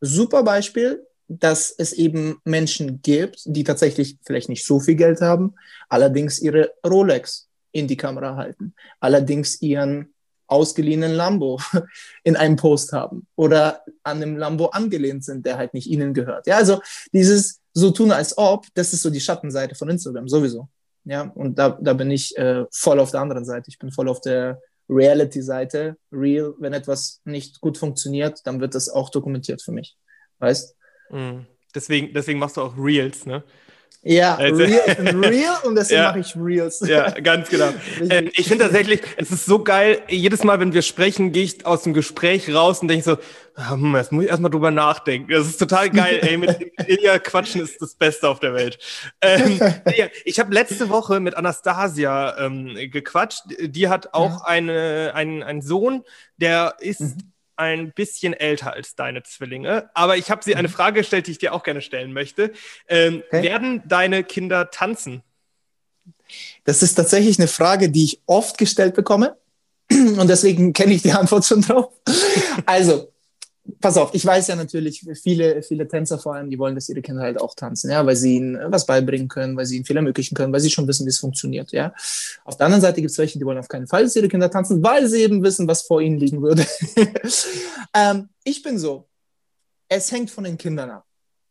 Super 0.02 0.42
Beispiel, 0.42 1.06
dass 1.26 1.70
es 1.70 1.94
eben 1.94 2.38
Menschen 2.44 3.00
gibt, 3.00 3.40
die 3.46 3.64
tatsächlich 3.64 4.18
vielleicht 4.26 4.50
nicht 4.50 4.66
so 4.66 4.78
viel 4.78 4.96
Geld 4.96 5.22
haben, 5.22 5.54
allerdings 5.88 6.38
ihre 6.38 6.72
Rolex 6.86 7.48
in 7.70 7.88
die 7.88 7.96
Kamera 7.96 8.36
halten, 8.36 8.74
allerdings 9.00 9.62
ihren 9.62 10.12
ausgeliehenen 10.52 11.12
Lambo 11.12 11.60
in 12.22 12.36
einem 12.36 12.56
Post 12.56 12.92
haben 12.92 13.26
oder 13.36 13.82
an 14.02 14.18
einem 14.18 14.36
Lambo 14.36 14.66
angelehnt 14.66 15.24
sind, 15.24 15.44
der 15.46 15.56
halt 15.56 15.74
nicht 15.74 15.88
ihnen 15.88 16.14
gehört. 16.14 16.46
Ja, 16.46 16.56
also 16.56 16.80
dieses 17.12 17.60
so 17.74 17.90
tun 17.90 18.12
als 18.12 18.36
ob, 18.36 18.66
das 18.74 18.92
ist 18.92 19.02
so 19.02 19.10
die 19.10 19.20
Schattenseite 19.20 19.74
von 19.74 19.88
Instagram 19.88 20.28
sowieso. 20.28 20.68
Ja, 21.04 21.22
und 21.34 21.58
da, 21.58 21.78
da 21.80 21.94
bin 21.94 22.10
ich 22.10 22.36
äh, 22.36 22.64
voll 22.70 23.00
auf 23.00 23.10
der 23.10 23.20
anderen 23.20 23.44
Seite. 23.44 23.68
Ich 23.68 23.78
bin 23.78 23.90
voll 23.90 24.08
auf 24.08 24.20
der 24.20 24.60
Reality-Seite. 24.88 25.96
Real, 26.12 26.54
wenn 26.58 26.72
etwas 26.72 27.20
nicht 27.24 27.60
gut 27.60 27.78
funktioniert, 27.78 28.46
dann 28.46 28.60
wird 28.60 28.74
das 28.74 28.88
auch 28.88 29.10
dokumentiert 29.10 29.62
für 29.62 29.72
mich. 29.72 29.96
Weißt? 30.38 30.76
Mm. 31.10 31.40
Deswegen, 31.74 32.12
deswegen 32.12 32.38
machst 32.38 32.56
du 32.56 32.60
auch 32.60 32.76
Reels, 32.76 33.24
ne? 33.24 33.42
Ja, 34.04 34.34
also, 34.34 34.64
real, 34.64 35.24
real 35.24 35.54
und 35.62 35.76
deswegen 35.76 36.00
ja, 36.02 36.08
mache 36.08 36.18
ich 36.18 36.34
Reels. 36.36 36.80
Ja, 36.86 37.10
ganz 37.10 37.48
genau. 37.48 37.68
ähm, 38.10 38.30
ich 38.34 38.48
finde 38.48 38.64
tatsächlich, 38.64 39.00
es 39.16 39.30
ist 39.30 39.46
so 39.46 39.62
geil, 39.62 40.02
jedes 40.08 40.42
Mal, 40.42 40.58
wenn 40.58 40.74
wir 40.74 40.82
sprechen, 40.82 41.30
gehe 41.30 41.44
ich 41.44 41.64
aus 41.64 41.84
dem 41.84 41.94
Gespräch 41.94 42.52
raus 42.52 42.80
und 42.80 42.88
denke 42.88 43.04
so, 43.04 43.16
hm, 43.54 43.94
jetzt 43.94 44.10
muss 44.10 44.24
ich 44.24 44.30
erstmal 44.30 44.50
drüber 44.50 44.72
nachdenken. 44.72 45.30
Das 45.30 45.46
ist 45.46 45.58
total 45.58 45.88
geil, 45.90 46.18
ey, 46.22 46.36
mit 46.36 46.72
Ilja 46.88 47.20
quatschen 47.20 47.60
ist 47.60 47.80
das 47.80 47.94
Beste 47.94 48.28
auf 48.28 48.40
der 48.40 48.54
Welt. 48.54 48.78
Ähm, 49.20 49.60
ich 50.24 50.40
habe 50.40 50.52
letzte 50.52 50.88
Woche 50.88 51.20
mit 51.20 51.36
Anastasia 51.36 52.38
ähm, 52.38 52.74
gequatscht. 52.90 53.42
Die 53.60 53.88
hat 53.88 54.14
auch 54.14 54.40
ja. 54.40 54.46
eine, 54.46 55.12
einen, 55.14 55.44
einen 55.44 55.62
Sohn, 55.62 56.02
der 56.38 56.74
ist 56.80 57.02
mhm 57.02 57.31
ein 57.62 57.92
bisschen 57.92 58.32
älter 58.32 58.72
als 58.72 58.94
deine 58.94 59.22
Zwillinge, 59.22 59.90
aber 59.94 60.16
ich 60.16 60.30
habe 60.30 60.42
sie 60.44 60.56
eine 60.56 60.68
mhm. 60.68 60.72
Frage 60.72 61.00
gestellt, 61.00 61.26
die 61.26 61.32
ich 61.32 61.38
dir 61.38 61.52
auch 61.52 61.62
gerne 61.62 61.80
stellen 61.80 62.12
möchte. 62.12 62.52
Ähm, 62.88 63.22
okay. 63.26 63.42
Werden 63.42 63.82
deine 63.86 64.24
Kinder 64.24 64.70
tanzen? 64.70 65.22
Das 66.64 66.82
ist 66.82 66.94
tatsächlich 66.94 67.38
eine 67.38 67.48
Frage, 67.48 67.90
die 67.90 68.04
ich 68.04 68.22
oft 68.26 68.58
gestellt 68.58 68.94
bekomme 68.94 69.36
und 69.90 70.28
deswegen 70.28 70.72
kenne 70.72 70.94
ich 70.94 71.02
die 71.02 71.12
Antwort 71.12 71.44
schon 71.44 71.62
drauf. 71.62 71.92
Also, 72.66 73.11
pass 73.80 73.96
auf, 73.96 74.14
ich 74.14 74.24
weiß 74.24 74.48
ja 74.48 74.56
natürlich, 74.56 75.04
viele, 75.22 75.62
viele 75.62 75.86
Tänzer 75.86 76.18
vor 76.18 76.34
allem, 76.34 76.50
die 76.50 76.58
wollen, 76.58 76.74
dass 76.74 76.88
ihre 76.88 77.02
Kinder 77.02 77.22
halt 77.22 77.40
auch 77.40 77.54
tanzen, 77.54 77.90
ja, 77.90 78.04
weil 78.04 78.16
sie 78.16 78.36
ihnen 78.36 78.58
was 78.72 78.86
beibringen 78.86 79.28
können, 79.28 79.56
weil 79.56 79.66
sie 79.66 79.76
ihnen 79.76 79.84
viel 79.84 79.96
ermöglichen 79.96 80.34
können, 80.34 80.52
weil 80.52 80.60
sie 80.60 80.70
schon 80.70 80.88
wissen, 80.88 81.06
wie 81.06 81.10
es 81.10 81.18
funktioniert, 81.18 81.72
ja. 81.72 81.94
Auf 82.44 82.56
der 82.56 82.66
anderen 82.66 82.82
Seite 82.82 83.00
gibt 83.00 83.10
es 83.10 83.18
welche, 83.18 83.38
die 83.38 83.44
wollen 83.44 83.58
auf 83.58 83.68
keinen 83.68 83.86
Fall, 83.86 84.04
dass 84.04 84.16
ihre 84.16 84.28
Kinder 84.28 84.50
tanzen, 84.50 84.82
weil 84.82 85.08
sie 85.08 85.22
eben 85.22 85.42
wissen, 85.42 85.68
was 85.68 85.82
vor 85.82 86.00
ihnen 86.00 86.18
liegen 86.18 86.42
würde. 86.42 86.66
ähm, 87.94 88.28
ich 88.44 88.62
bin 88.62 88.78
so, 88.78 89.08
es 89.88 90.10
hängt 90.10 90.30
von 90.30 90.44
den 90.44 90.58
Kindern 90.58 90.90
ab. 90.90 91.04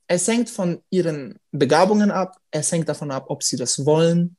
Es 0.07 0.27
hängt 0.27 0.49
von 0.49 0.81
ihren 0.89 1.39
Begabungen 1.51 2.11
ab, 2.11 2.35
es 2.51 2.71
hängt 2.71 2.89
davon 2.89 3.11
ab, 3.11 3.25
ob 3.27 3.43
sie 3.43 3.55
das 3.55 3.85
wollen. 3.85 4.35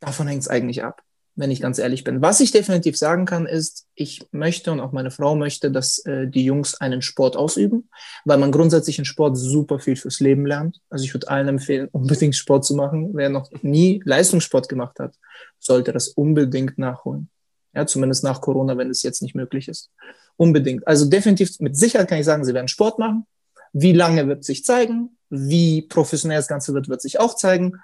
Davon 0.00 0.26
hängt 0.26 0.42
es 0.42 0.48
eigentlich 0.48 0.82
ab 0.82 1.02
wenn 1.40 1.50
ich 1.50 1.62
ganz 1.62 1.78
ehrlich 1.78 2.04
bin. 2.04 2.20
Was 2.20 2.40
ich 2.40 2.52
definitiv 2.52 2.98
sagen 2.98 3.24
kann, 3.24 3.46
ist, 3.46 3.86
ich 3.94 4.26
möchte 4.30 4.72
und 4.72 4.80
auch 4.80 4.92
meine 4.92 5.10
Frau 5.10 5.34
möchte, 5.34 5.70
dass 5.70 5.98
äh, 6.04 6.28
die 6.28 6.44
Jungs 6.44 6.78
einen 6.80 7.00
Sport 7.00 7.34
ausüben, 7.34 7.88
weil 8.26 8.36
man 8.36 8.52
grundsätzlich 8.52 8.98
in 8.98 9.06
Sport 9.06 9.38
super 9.38 9.78
viel 9.78 9.96
fürs 9.96 10.20
Leben 10.20 10.44
lernt. 10.44 10.80
Also 10.90 11.04
ich 11.04 11.14
würde 11.14 11.28
allen 11.28 11.48
empfehlen, 11.48 11.88
unbedingt 11.92 12.36
Sport 12.36 12.66
zu 12.66 12.74
machen. 12.74 13.10
Wer 13.14 13.30
noch 13.30 13.50
nie 13.62 14.02
Leistungssport 14.04 14.68
gemacht 14.68 15.00
hat, 15.00 15.14
sollte 15.58 15.92
das 15.92 16.08
unbedingt 16.08 16.76
nachholen. 16.76 17.30
Ja, 17.74 17.86
zumindest 17.86 18.22
nach 18.22 18.42
Corona, 18.42 18.76
wenn 18.76 18.90
es 18.90 19.02
jetzt 19.02 19.22
nicht 19.22 19.34
möglich 19.34 19.68
ist. 19.68 19.90
Unbedingt. 20.36 20.86
Also 20.86 21.06
definitiv, 21.06 21.58
mit 21.60 21.74
Sicherheit 21.74 22.08
kann 22.08 22.18
ich 22.18 22.26
sagen, 22.26 22.44
sie 22.44 22.52
werden 22.52 22.68
Sport 22.68 22.98
machen. 22.98 23.26
Wie 23.72 23.92
lange 23.92 24.28
wird 24.28 24.44
sich 24.44 24.64
zeigen? 24.64 25.16
Wie 25.30 25.82
professionell 25.82 26.38
das 26.38 26.48
Ganze 26.48 26.74
wird, 26.74 26.88
wird 26.88 27.00
sich 27.00 27.18
auch 27.18 27.34
zeigen 27.34 27.80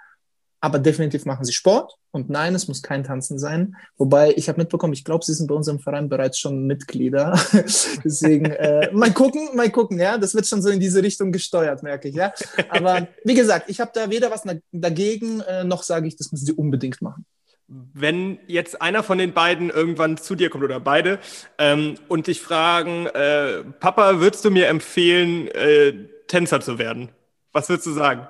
aber 0.60 0.78
definitiv 0.78 1.24
machen 1.24 1.44
sie 1.44 1.52
Sport. 1.52 1.94
Und 2.10 2.30
nein, 2.30 2.54
es 2.54 2.66
muss 2.66 2.82
kein 2.82 3.04
Tanzen 3.04 3.38
sein. 3.38 3.76
Wobei 3.98 4.32
ich 4.36 4.48
habe 4.48 4.58
mitbekommen, 4.58 4.94
ich 4.94 5.04
glaube, 5.04 5.24
sie 5.24 5.34
sind 5.34 5.48
bei 5.48 5.54
unserem 5.54 5.80
Verein 5.80 6.08
bereits 6.08 6.38
schon 6.38 6.66
Mitglieder. 6.66 7.38
Deswegen 8.04 8.46
äh, 8.46 8.90
mal 8.92 9.12
gucken, 9.12 9.50
mal 9.54 9.70
gucken. 9.70 9.98
Ja, 9.98 10.16
das 10.16 10.34
wird 10.34 10.46
schon 10.46 10.62
so 10.62 10.70
in 10.70 10.80
diese 10.80 11.02
Richtung 11.02 11.30
gesteuert, 11.30 11.82
merke 11.82 12.08
ich. 12.08 12.14
Ja, 12.14 12.32
aber 12.70 13.08
wie 13.24 13.34
gesagt, 13.34 13.68
ich 13.68 13.80
habe 13.80 13.90
da 13.94 14.08
weder 14.10 14.30
was 14.30 14.44
dagegen, 14.72 15.40
äh, 15.42 15.64
noch 15.64 15.82
sage 15.82 16.08
ich, 16.08 16.16
das 16.16 16.32
müssen 16.32 16.46
sie 16.46 16.52
unbedingt 16.52 17.02
machen. 17.02 17.26
Wenn 17.68 18.38
jetzt 18.46 18.80
einer 18.80 19.02
von 19.02 19.18
den 19.18 19.32
beiden 19.34 19.70
irgendwann 19.70 20.16
zu 20.16 20.36
dir 20.36 20.50
kommt 20.50 20.64
oder 20.64 20.80
beide 20.80 21.18
ähm, 21.58 21.96
und 22.08 22.28
dich 22.28 22.40
fragen, 22.40 23.06
äh, 23.06 23.64
Papa, 23.80 24.20
würdest 24.20 24.44
du 24.44 24.50
mir 24.50 24.68
empfehlen, 24.68 25.48
äh, 25.48 25.92
Tänzer 26.28 26.60
zu 26.60 26.78
werden? 26.78 27.10
Was 27.52 27.68
würdest 27.68 27.86
du 27.86 27.92
sagen? 27.92 28.28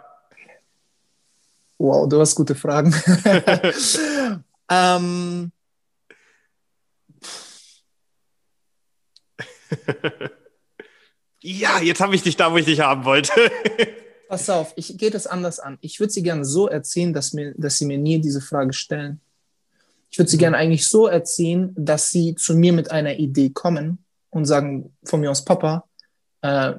Wow, 1.79 2.09
du 2.09 2.21
hast 2.21 2.35
gute 2.35 2.55
Fragen. 2.55 2.95
ähm, 4.71 5.53
ja, 11.43 11.81
jetzt 11.81 12.01
habe 12.01 12.15
ich 12.15 12.23
dich 12.23 12.37
da, 12.37 12.51
wo 12.53 12.57
ich 12.57 12.65
dich 12.65 12.81
haben 12.81 13.05
wollte. 13.05 13.33
Pass 14.29 14.51
auf, 14.51 14.73
ich 14.77 14.97
gehe 14.99 15.11
das 15.11 15.27
anders 15.27 15.61
an. 15.61 15.79
Ich 15.81 16.01
würde 16.01 16.13
sie 16.13 16.23
gerne 16.23 16.45
so 16.45 16.67
erziehen, 16.67 17.13
dass, 17.13 17.33
mir, 17.33 17.55
dass 17.57 17.79
sie 17.79 17.87
mir 17.87 17.99
nie 17.99 18.21
diese 18.21 18.41
Frage 18.41 18.73
stellen. 18.73 19.21
Ich 20.11 20.19
würde 20.19 20.31
sie 20.31 20.37
mhm. 20.37 20.41
gerne 20.41 20.57
eigentlich 20.57 20.89
so 20.89 21.07
erziehen, 21.07 21.73
dass 21.77 22.11
sie 22.11 22.35
zu 22.35 22.57
mir 22.57 22.73
mit 22.73 22.91
einer 22.91 23.19
Idee 23.19 23.51
kommen 23.51 23.99
und 24.31 24.47
sagen, 24.47 24.97
von 25.05 25.21
mir 25.21 25.31
aus, 25.31 25.45
Papa, 25.45 25.85
äh, 26.43 26.73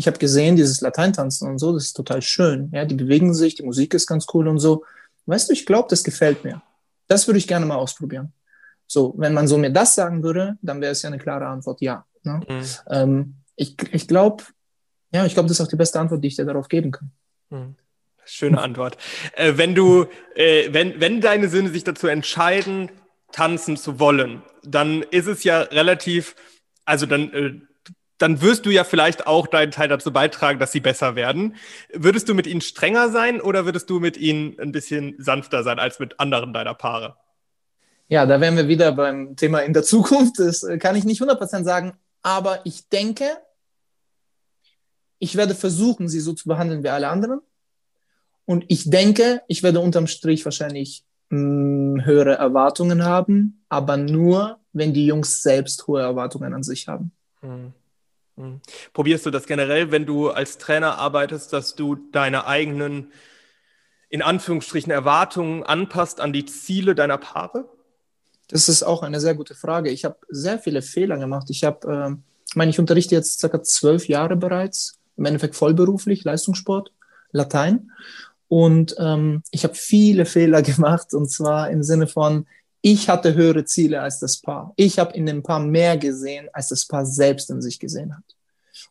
ich 0.00 0.06
habe 0.06 0.18
gesehen, 0.18 0.56
dieses 0.56 0.80
Lateintanzen 0.80 1.46
und 1.46 1.58
so, 1.58 1.74
das 1.74 1.84
ist 1.84 1.92
total 1.92 2.22
schön. 2.22 2.70
Ja, 2.72 2.86
die 2.86 2.94
bewegen 2.94 3.34
sich, 3.34 3.54
die 3.54 3.62
Musik 3.62 3.92
ist 3.92 4.06
ganz 4.06 4.26
cool 4.32 4.48
und 4.48 4.58
so. 4.58 4.82
Weißt 5.26 5.50
du, 5.50 5.52
ich 5.52 5.66
glaube, 5.66 5.88
das 5.90 6.02
gefällt 6.02 6.42
mir. 6.42 6.62
Das 7.06 7.28
würde 7.28 7.36
ich 7.36 7.46
gerne 7.46 7.66
mal 7.66 7.74
ausprobieren. 7.74 8.32
So, 8.86 9.12
wenn 9.18 9.34
man 9.34 9.46
so 9.46 9.58
mir 9.58 9.70
das 9.70 9.94
sagen 9.94 10.22
würde, 10.22 10.56
dann 10.62 10.80
wäre 10.80 10.92
es 10.92 11.02
ja 11.02 11.08
eine 11.08 11.18
klare 11.18 11.46
Antwort, 11.46 11.82
ja. 11.82 12.06
Ne? 12.22 12.40
Mhm. 12.48 12.64
Ähm, 12.88 13.34
ich 13.56 13.76
ich 13.92 14.08
glaube, 14.08 14.44
ja, 15.12 15.26
ich 15.26 15.34
glaube, 15.34 15.48
das 15.48 15.60
ist 15.60 15.66
auch 15.66 15.70
die 15.70 15.76
beste 15.76 16.00
Antwort, 16.00 16.24
die 16.24 16.28
ich 16.28 16.36
dir 16.36 16.46
darauf 16.46 16.68
geben 16.68 16.92
kann. 16.92 17.10
Hm. 17.50 17.76
Schöne 18.24 18.58
Antwort. 18.58 18.96
Äh, 19.34 19.52
wenn 19.56 19.74
du, 19.74 20.06
äh, 20.34 20.72
wenn, 20.72 20.98
wenn 20.98 21.20
deine 21.20 21.50
Söhne 21.50 21.68
sich 21.68 21.84
dazu 21.84 22.06
entscheiden, 22.06 22.90
tanzen 23.32 23.76
zu 23.76 24.00
wollen, 24.00 24.42
dann 24.62 25.02
ist 25.02 25.26
es 25.26 25.44
ja 25.44 25.60
relativ, 25.60 26.36
also 26.86 27.04
dann, 27.04 27.32
äh, 27.34 27.60
dann 28.20 28.42
wirst 28.42 28.66
du 28.66 28.70
ja 28.70 28.84
vielleicht 28.84 29.26
auch 29.26 29.46
deinen 29.46 29.72
Teil 29.72 29.88
dazu 29.88 30.12
beitragen, 30.12 30.58
dass 30.58 30.72
sie 30.72 30.80
besser 30.80 31.16
werden. 31.16 31.56
Würdest 31.92 32.28
du 32.28 32.34
mit 32.34 32.46
ihnen 32.46 32.60
strenger 32.60 33.08
sein 33.08 33.40
oder 33.40 33.64
würdest 33.64 33.88
du 33.88 33.98
mit 33.98 34.18
ihnen 34.18 34.58
ein 34.60 34.72
bisschen 34.72 35.14
sanfter 35.18 35.62
sein 35.62 35.78
als 35.78 35.98
mit 35.98 36.20
anderen 36.20 36.52
deiner 36.52 36.74
Paare? 36.74 37.16
Ja, 38.08 38.26
da 38.26 38.38
wären 38.40 38.56
wir 38.56 38.68
wieder 38.68 38.92
beim 38.92 39.36
Thema 39.36 39.60
in 39.60 39.72
der 39.72 39.84
Zukunft. 39.84 40.38
Das 40.38 40.62
äh, 40.62 40.76
kann 40.76 40.96
ich 40.96 41.04
nicht 41.04 41.22
100% 41.22 41.64
sagen, 41.64 41.94
aber 42.22 42.60
ich 42.64 42.90
denke, 42.90 43.24
ich 45.18 45.36
werde 45.36 45.54
versuchen, 45.54 46.08
sie 46.08 46.20
so 46.20 46.34
zu 46.34 46.46
behandeln 46.46 46.82
wie 46.82 46.90
alle 46.90 47.08
anderen. 47.08 47.40
Und 48.44 48.66
ich 48.68 48.90
denke, 48.90 49.40
ich 49.48 49.62
werde 49.62 49.80
unterm 49.80 50.08
Strich 50.08 50.44
wahrscheinlich 50.44 51.04
mh, 51.30 51.38
hm, 51.38 52.04
höhere 52.04 52.34
Erwartungen 52.34 53.04
haben, 53.04 53.64
aber 53.70 53.96
nur, 53.96 54.58
wenn 54.74 54.92
die 54.92 55.06
Jungs 55.06 55.42
selbst 55.42 55.86
hohe 55.86 56.02
Erwartungen 56.02 56.52
an 56.52 56.62
sich 56.62 56.86
haben. 56.86 57.12
Hm. 57.40 57.72
Hm. 58.40 58.60
Probierst 58.94 59.26
du 59.26 59.30
das 59.30 59.46
generell, 59.46 59.90
wenn 59.90 60.06
du 60.06 60.30
als 60.30 60.56
Trainer 60.56 60.98
arbeitest, 60.98 61.52
dass 61.52 61.74
du 61.74 61.96
deine 62.10 62.46
eigenen, 62.46 63.12
in 64.08 64.22
Anführungsstrichen, 64.22 64.90
Erwartungen 64.90 65.62
anpasst 65.62 66.20
an 66.20 66.32
die 66.32 66.46
Ziele 66.46 66.94
deiner 66.94 67.18
Paare? 67.18 67.68
Das 68.48 68.68
ist 68.68 68.82
auch 68.82 69.02
eine 69.02 69.20
sehr 69.20 69.34
gute 69.34 69.54
Frage. 69.54 69.90
Ich 69.90 70.04
habe 70.04 70.16
sehr 70.28 70.58
viele 70.58 70.82
Fehler 70.82 71.18
gemacht. 71.18 71.48
Ich 71.50 71.64
habe, 71.64 71.86
äh, 71.86 72.16
meine, 72.54 72.70
ich 72.70 72.80
unterrichte 72.80 73.14
jetzt 73.14 73.40
circa 73.40 73.62
zwölf 73.62 74.08
Jahre 74.08 74.36
bereits, 74.36 74.98
im 75.16 75.26
Endeffekt 75.26 75.54
vollberuflich, 75.54 76.24
Leistungssport, 76.24 76.92
Latein. 77.30 77.92
Und 78.48 78.96
ähm, 78.98 79.42
ich 79.50 79.64
habe 79.64 79.74
viele 79.74 80.24
Fehler 80.26 80.62
gemacht, 80.62 81.12
und 81.12 81.30
zwar 81.30 81.70
im 81.70 81.82
Sinne 81.82 82.06
von, 82.06 82.46
ich 82.82 83.08
hatte 83.08 83.34
höhere 83.34 83.64
Ziele 83.64 84.00
als 84.00 84.20
das 84.20 84.38
Paar. 84.38 84.72
Ich 84.76 84.98
habe 84.98 85.14
in 85.14 85.26
dem 85.26 85.42
Paar 85.42 85.60
mehr 85.60 85.96
gesehen, 85.96 86.48
als 86.52 86.68
das 86.68 86.86
Paar 86.86 87.04
selbst 87.04 87.50
in 87.50 87.60
sich 87.60 87.78
gesehen 87.78 88.16
hat. 88.16 88.24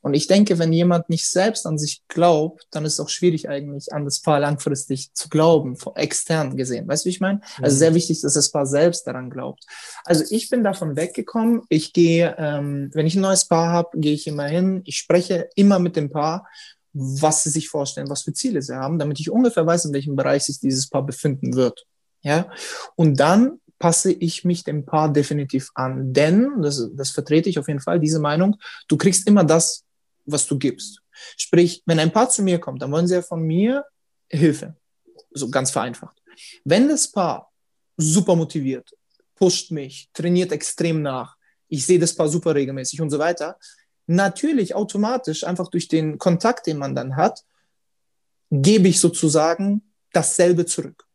Und 0.01 0.13
ich 0.13 0.27
denke, 0.27 0.59
wenn 0.59 0.71
jemand 0.71 1.09
nicht 1.09 1.27
selbst 1.27 1.65
an 1.65 1.77
sich 1.77 2.03
glaubt, 2.07 2.67
dann 2.71 2.85
ist 2.85 2.93
es 2.93 2.99
auch 2.99 3.09
schwierig 3.09 3.49
eigentlich 3.49 3.91
an 3.91 4.05
das 4.05 4.21
Paar 4.21 4.39
langfristig 4.39 5.13
zu 5.13 5.29
glauben, 5.29 5.77
extern 5.95 6.55
gesehen. 6.55 6.87
Weißt 6.87 7.03
du, 7.03 7.07
wie 7.07 7.11
ich 7.11 7.19
meine? 7.19 7.41
Also 7.57 7.75
mhm. 7.75 7.79
sehr 7.79 7.93
wichtig, 7.95 8.21
dass 8.21 8.33
das 8.33 8.51
Paar 8.51 8.65
selbst 8.65 9.07
daran 9.07 9.29
glaubt. 9.29 9.65
Also 10.05 10.23
ich 10.29 10.49
bin 10.49 10.63
davon 10.63 10.95
weggekommen. 10.95 11.63
Ich 11.69 11.91
gehe, 11.91 12.35
ähm, 12.37 12.91
wenn 12.93 13.07
ich 13.07 13.15
ein 13.15 13.21
neues 13.21 13.45
Paar 13.45 13.71
habe, 13.71 13.99
gehe 13.99 14.13
ich 14.13 14.27
immer 14.27 14.47
hin. 14.47 14.81
Ich 14.85 14.97
spreche 14.97 15.49
immer 15.55 15.79
mit 15.79 15.95
dem 15.95 16.09
Paar 16.09 16.47
was 16.91 17.43
sie 17.43 17.51
sich 17.51 17.69
vorstellen, 17.69 18.09
was 18.09 18.23
für 18.23 18.33
Ziele 18.33 18.61
sie 18.61 18.75
haben, 18.75 18.97
damit 18.97 19.19
ich 19.19 19.29
ungefähr 19.29 19.65
weiß, 19.65 19.85
in 19.85 19.93
welchem 19.93 20.15
Bereich 20.15 20.43
sich 20.45 20.59
dieses 20.59 20.89
Paar 20.89 21.05
befinden 21.05 21.55
wird. 21.55 21.85
Ja, 22.21 22.49
und 22.95 23.19
dann 23.19 23.59
passe 23.80 24.11
ich 24.11 24.43
mich 24.45 24.63
dem 24.63 24.86
Paar 24.86 25.11
definitiv 25.11 25.71
an, 25.73 26.13
denn, 26.13 26.61
das, 26.61 26.89
das 26.93 27.11
vertrete 27.11 27.49
ich 27.49 27.57
auf 27.57 27.67
jeden 27.67 27.80
Fall, 27.80 27.99
diese 27.99 28.19
Meinung, 28.19 28.57
du 28.88 28.97
kriegst 28.97 29.25
immer 29.27 29.43
das, 29.43 29.86
was 30.25 30.45
du 30.45 30.59
gibst. 30.59 31.01
Sprich, 31.38 31.82
wenn 31.86 31.99
ein 31.99 32.11
Paar 32.11 32.30
zu 32.30 32.43
mir 32.43 32.59
kommt, 32.59 32.82
dann 32.82 32.91
wollen 32.91 33.07
sie 33.07 33.15
ja 33.15 33.21
von 33.21 33.41
mir 33.41 33.86
Hilfe. 34.30 34.75
So 35.32 35.49
ganz 35.49 35.71
vereinfacht. 35.71 36.21
Wenn 36.63 36.88
das 36.88 37.11
Paar 37.11 37.51
super 37.97 38.36
motiviert, 38.36 38.91
pusht 39.36 39.71
mich, 39.71 40.09
trainiert 40.13 40.51
extrem 40.51 41.01
nach, 41.01 41.36
ich 41.67 41.86
sehe 41.86 41.99
das 41.99 42.15
Paar 42.15 42.27
super 42.27 42.55
regelmäßig 42.55 43.01
und 43.01 43.09
so 43.09 43.19
weiter, 43.19 43.57
natürlich 44.07 44.75
automatisch 44.75 45.43
einfach 45.43 45.69
durch 45.69 45.88
den 45.88 46.17
Kontakt, 46.17 46.67
den 46.67 46.77
man 46.77 46.95
dann 46.95 47.15
hat, 47.15 47.43
gebe 48.51 48.88
ich 48.88 48.99
sozusagen 48.99 49.93
dasselbe 50.11 50.65
zurück. 50.65 51.05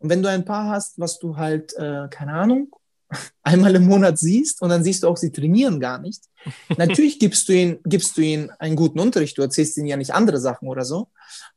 Und 0.00 0.10
wenn 0.10 0.22
du 0.22 0.28
ein 0.28 0.44
Paar 0.44 0.70
hast, 0.70 0.98
was 0.98 1.18
du 1.18 1.36
halt, 1.36 1.74
äh, 1.76 2.08
keine 2.10 2.32
Ahnung, 2.32 2.74
einmal 3.42 3.74
im 3.74 3.86
Monat 3.86 4.18
siehst 4.18 4.62
und 4.62 4.70
dann 4.70 4.82
siehst 4.82 5.02
du 5.02 5.08
auch, 5.08 5.16
sie 5.16 5.30
trainieren 5.30 5.78
gar 5.78 5.98
nicht. 5.98 6.24
Natürlich 6.76 7.18
gibst 7.18 7.48
du 7.48 7.52
ihnen, 7.52 7.78
gibst 7.84 8.16
du 8.16 8.22
ihnen 8.22 8.50
einen 8.58 8.76
guten 8.76 8.98
Unterricht, 8.98 9.36
du 9.38 9.42
erzählst 9.42 9.76
ihnen 9.76 9.86
ja 9.86 9.96
nicht 9.96 10.14
andere 10.14 10.38
Sachen 10.38 10.68
oder 10.68 10.84
so, 10.84 11.08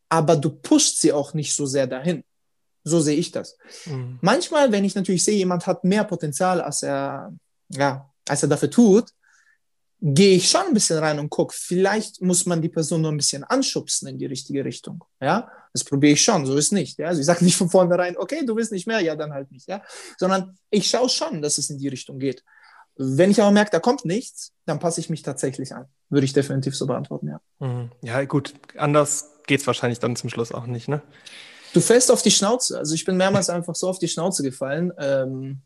aber 0.09 0.35
du 0.35 0.49
pusht 0.49 0.97
sie 0.97 1.11
auch 1.11 1.33
nicht 1.33 1.55
so 1.55 1.65
sehr 1.65 1.87
dahin. 1.87 2.23
So 2.83 2.99
sehe 2.99 3.15
ich 3.17 3.31
das. 3.31 3.57
Mhm. 3.85 4.19
Manchmal, 4.21 4.71
wenn 4.73 4.83
ich 4.83 4.93
natürlich 4.93 5.23
sehe, 5.23 5.37
jemand 5.37 5.65
hat 5.65 5.85
mehr 5.85 6.03
Potenzial, 6.03 6.59
als 6.59 6.83
er, 6.83 7.33
ja, 7.69 8.09
als 8.27 8.43
er 8.43 8.49
dafür 8.49 8.69
tut, 8.69 9.05
gehe 10.01 10.35
ich 10.35 10.49
schon 10.49 10.67
ein 10.67 10.73
bisschen 10.73 10.99
rein 10.99 11.17
und 11.17 11.29
gucke, 11.29 11.55
vielleicht 11.57 12.21
muss 12.21 12.45
man 12.45 12.61
die 12.61 12.67
Person 12.67 13.01
nur 13.01 13.11
ein 13.11 13.17
bisschen 13.17 13.45
anschubsen 13.45 14.09
in 14.09 14.17
die 14.17 14.25
richtige 14.25 14.65
Richtung. 14.65 15.01
Ja, 15.21 15.49
das 15.73 15.83
probiere 15.83 16.13
ich 16.13 16.23
schon, 16.23 16.45
so 16.45 16.55
ist 16.55 16.71
nicht. 16.71 16.99
Ja, 16.99 17.07
also 17.07 17.19
ich 17.19 17.25
sage 17.25 17.43
nicht 17.43 17.57
von 17.57 17.69
vornherein, 17.69 18.15
okay, 18.17 18.45
du 18.45 18.55
willst 18.55 18.71
nicht 18.71 18.87
mehr, 18.87 19.01
ja, 19.01 19.15
dann 19.15 19.33
halt 19.33 19.51
nicht. 19.51 19.67
Ja, 19.67 19.83
sondern 20.17 20.57
ich 20.69 20.87
schaue 20.87 21.09
schon, 21.09 21.41
dass 21.41 21.57
es 21.57 21.69
in 21.69 21.79
die 21.79 21.87
Richtung 21.87 22.19
geht. 22.19 22.43
Wenn 22.95 23.31
ich 23.31 23.41
aber 23.41 23.51
merke, 23.51 23.71
da 23.71 23.79
kommt 23.79 24.05
nichts, 24.05 24.51
dann 24.65 24.79
passe 24.79 24.99
ich 24.99 25.09
mich 25.09 25.23
tatsächlich 25.23 25.73
an. 25.73 25.87
Würde 26.09 26.25
ich 26.25 26.33
definitiv 26.33 26.75
so 26.75 26.85
beantworten, 26.85 27.27
ja. 27.27 27.41
Mhm. 27.59 27.91
Ja, 28.03 28.23
gut, 28.25 28.53
anders 28.77 29.31
geht 29.47 29.61
es 29.61 29.67
wahrscheinlich 29.67 29.99
dann 29.99 30.15
zum 30.15 30.29
Schluss 30.29 30.51
auch 30.51 30.67
nicht, 30.67 30.87
ne? 30.87 31.01
Du 31.73 31.81
fällst 31.81 32.11
auf 32.11 32.21
die 32.21 32.29
Schnauze. 32.29 32.77
Also 32.77 32.93
ich 32.93 33.03
bin 33.03 33.17
mehrmals 33.17 33.49
einfach 33.49 33.73
so 33.73 33.89
auf 33.89 33.97
die 33.97 34.07
Schnauze 34.07 34.43
gefallen. 34.43 34.93
Ähm, 34.99 35.61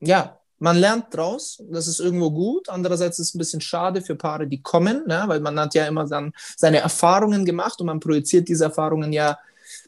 ja, 0.00 0.40
man 0.58 0.76
lernt 0.76 1.06
draus, 1.14 1.62
das 1.70 1.88
ist 1.88 2.00
irgendwo 2.00 2.30
gut. 2.30 2.68
Andererseits 2.68 3.18
ist 3.18 3.28
es 3.28 3.34
ein 3.34 3.38
bisschen 3.38 3.60
schade 3.60 4.02
für 4.02 4.16
Paare, 4.16 4.46
die 4.46 4.62
kommen, 4.62 5.02
ne? 5.06 5.24
weil 5.26 5.40
man 5.40 5.58
hat 5.58 5.74
ja 5.74 5.86
immer 5.86 6.06
dann 6.06 6.32
seine 6.56 6.78
Erfahrungen 6.78 7.44
gemacht 7.44 7.80
und 7.80 7.86
man 7.86 8.00
projiziert 8.00 8.48
diese 8.48 8.64
Erfahrungen 8.64 9.12
ja 9.12 9.38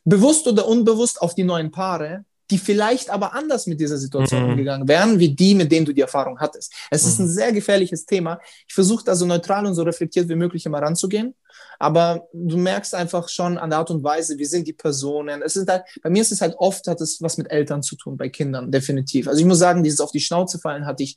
bewusst 0.05 0.47
oder 0.47 0.67
unbewusst 0.67 1.21
auf 1.21 1.35
die 1.35 1.45
neuen 1.45 1.71
Paare 1.71 2.25
die 2.51 2.59
vielleicht 2.59 3.11
aber 3.11 3.35
anders 3.35 3.67
mit 3.67 3.81
dieser 3.81 3.99
Situation 3.99 4.45
mhm. 4.45 4.51
umgegangen 4.51 4.89
wären, 4.89 5.19
wie 5.19 5.35
die, 5.35 5.55
mit 5.55 5.73
denen 5.73 5.87
du 5.87 5.93
die 5.93 6.01
Erfahrung 6.01 6.39
hattest. 6.39 6.73
Es 6.91 7.05
mhm. 7.05 7.09
ist 7.09 7.19
ein 7.19 7.29
sehr 7.29 7.53
gefährliches 7.53 8.07
Thema. 8.07 8.41
Ich 8.67 8.75
versuche 8.75 9.05
da 9.05 9.15
so 9.15 9.27
neutral 9.27 9.67
und 9.67 9.75
so 9.75 9.83
reflektiert 9.83 10.29
wie 10.29 10.37
möglich 10.37 10.65
immer 10.67 10.81
ranzugehen. 10.81 11.35
Aber 11.79 12.29
du 12.33 12.57
merkst 12.57 12.95
einfach 12.95 13.29
schon 13.29 13.59
an 13.59 13.71
der 13.71 13.81
Art 13.81 13.91
und 13.91 14.03
Weise, 14.03 14.39
wie 14.39 14.45
sind 14.45 14.67
die 14.67 14.73
Personen. 14.73 15.43
Es 15.43 15.57
ist 15.57 15.69
halt, 15.69 15.85
bei 16.03 16.11
mir 16.11 16.23
ist 16.23 16.33
es 16.33 16.41
halt 16.41 16.55
oft, 16.59 16.87
hat 16.87 17.01
es 17.01 17.21
was 17.21 17.37
mit 17.37 17.51
Eltern 17.51 17.83
zu 17.83 17.97
tun, 17.97 18.17
bei 18.17 18.29
Kindern, 18.29 18.71
definitiv. 18.71 19.29
Also 19.29 19.41
ich 19.41 19.47
muss 19.47 19.59
sagen, 19.59 19.83
dieses 19.83 20.01
auf 20.01 20.11
die 20.11 20.21
Schnauze 20.21 20.59
fallen 20.59 20.87
hatte 20.87 21.03
ich, 21.03 21.17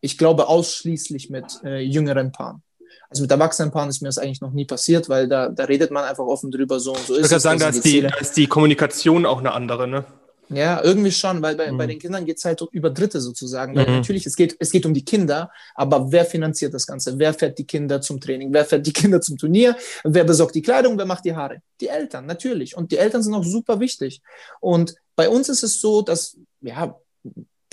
ich 0.00 0.18
glaube, 0.18 0.48
ausschließlich 0.48 1.30
mit 1.30 1.62
äh, 1.64 1.80
jüngeren 1.80 2.32
Paaren. 2.32 2.62
Also 3.08 3.22
mit 3.22 3.30
erwachsenen 3.30 3.70
Paaren 3.70 3.88
ist 3.88 4.02
mir 4.02 4.08
das 4.08 4.18
eigentlich 4.18 4.40
noch 4.40 4.52
nie 4.52 4.64
passiert, 4.64 5.08
weil 5.08 5.28
da, 5.28 5.48
da 5.48 5.64
redet 5.64 5.90
man 5.90 6.04
einfach 6.04 6.24
offen 6.24 6.50
drüber, 6.50 6.80
so 6.80 6.92
und 6.92 7.06
so 7.06 7.14
ist 7.14 7.30
ich 7.30 7.36
es. 7.36 7.42
sagen, 7.42 7.60
da 7.60 7.68
ist, 7.68 7.84
die, 7.84 8.02
da 8.02 8.16
ist 8.16 8.36
die 8.36 8.46
Kommunikation 8.46 9.24
auch 9.24 9.38
eine 9.38 9.52
andere, 9.52 9.86
ne? 9.86 10.04
Ja, 10.48 10.82
irgendwie 10.82 11.10
schon, 11.10 11.42
weil 11.42 11.56
bei, 11.56 11.72
mhm. 11.72 11.78
bei 11.78 11.86
den 11.86 11.98
Kindern 11.98 12.24
geht 12.24 12.38
es 12.38 12.44
halt 12.44 12.60
über 12.70 12.90
Dritte 12.90 13.20
sozusagen. 13.20 13.74
Weil 13.74 13.86
mhm. 13.86 13.96
natürlich, 13.96 14.26
es 14.26 14.36
geht, 14.36 14.56
es 14.58 14.70
geht 14.70 14.86
um 14.86 14.94
die 14.94 15.04
Kinder, 15.04 15.50
aber 15.74 16.12
wer 16.12 16.24
finanziert 16.24 16.72
das 16.72 16.86
Ganze? 16.86 17.18
Wer 17.18 17.34
fährt 17.34 17.58
die 17.58 17.66
Kinder 17.66 18.00
zum 18.00 18.20
Training? 18.20 18.52
Wer 18.52 18.64
fährt 18.64 18.86
die 18.86 18.92
Kinder 18.94 19.20
zum 19.20 19.36
Turnier? 19.36 19.76
Wer 20.04 20.24
besorgt 20.24 20.54
die 20.54 20.62
Kleidung? 20.62 20.96
Wer 20.98 21.06
macht 21.06 21.24
die 21.24 21.34
Haare? 21.34 21.62
Die 21.80 21.88
Eltern, 21.88 22.26
natürlich. 22.26 22.76
Und 22.76 22.92
die 22.92 22.98
Eltern 22.98 23.22
sind 23.22 23.34
auch 23.34 23.44
super 23.44 23.80
wichtig. 23.80 24.22
Und 24.60 24.94
bei 25.16 25.28
uns 25.28 25.48
ist 25.48 25.62
es 25.62 25.80
so, 25.80 26.02
dass, 26.02 26.36
ja, 26.60 26.96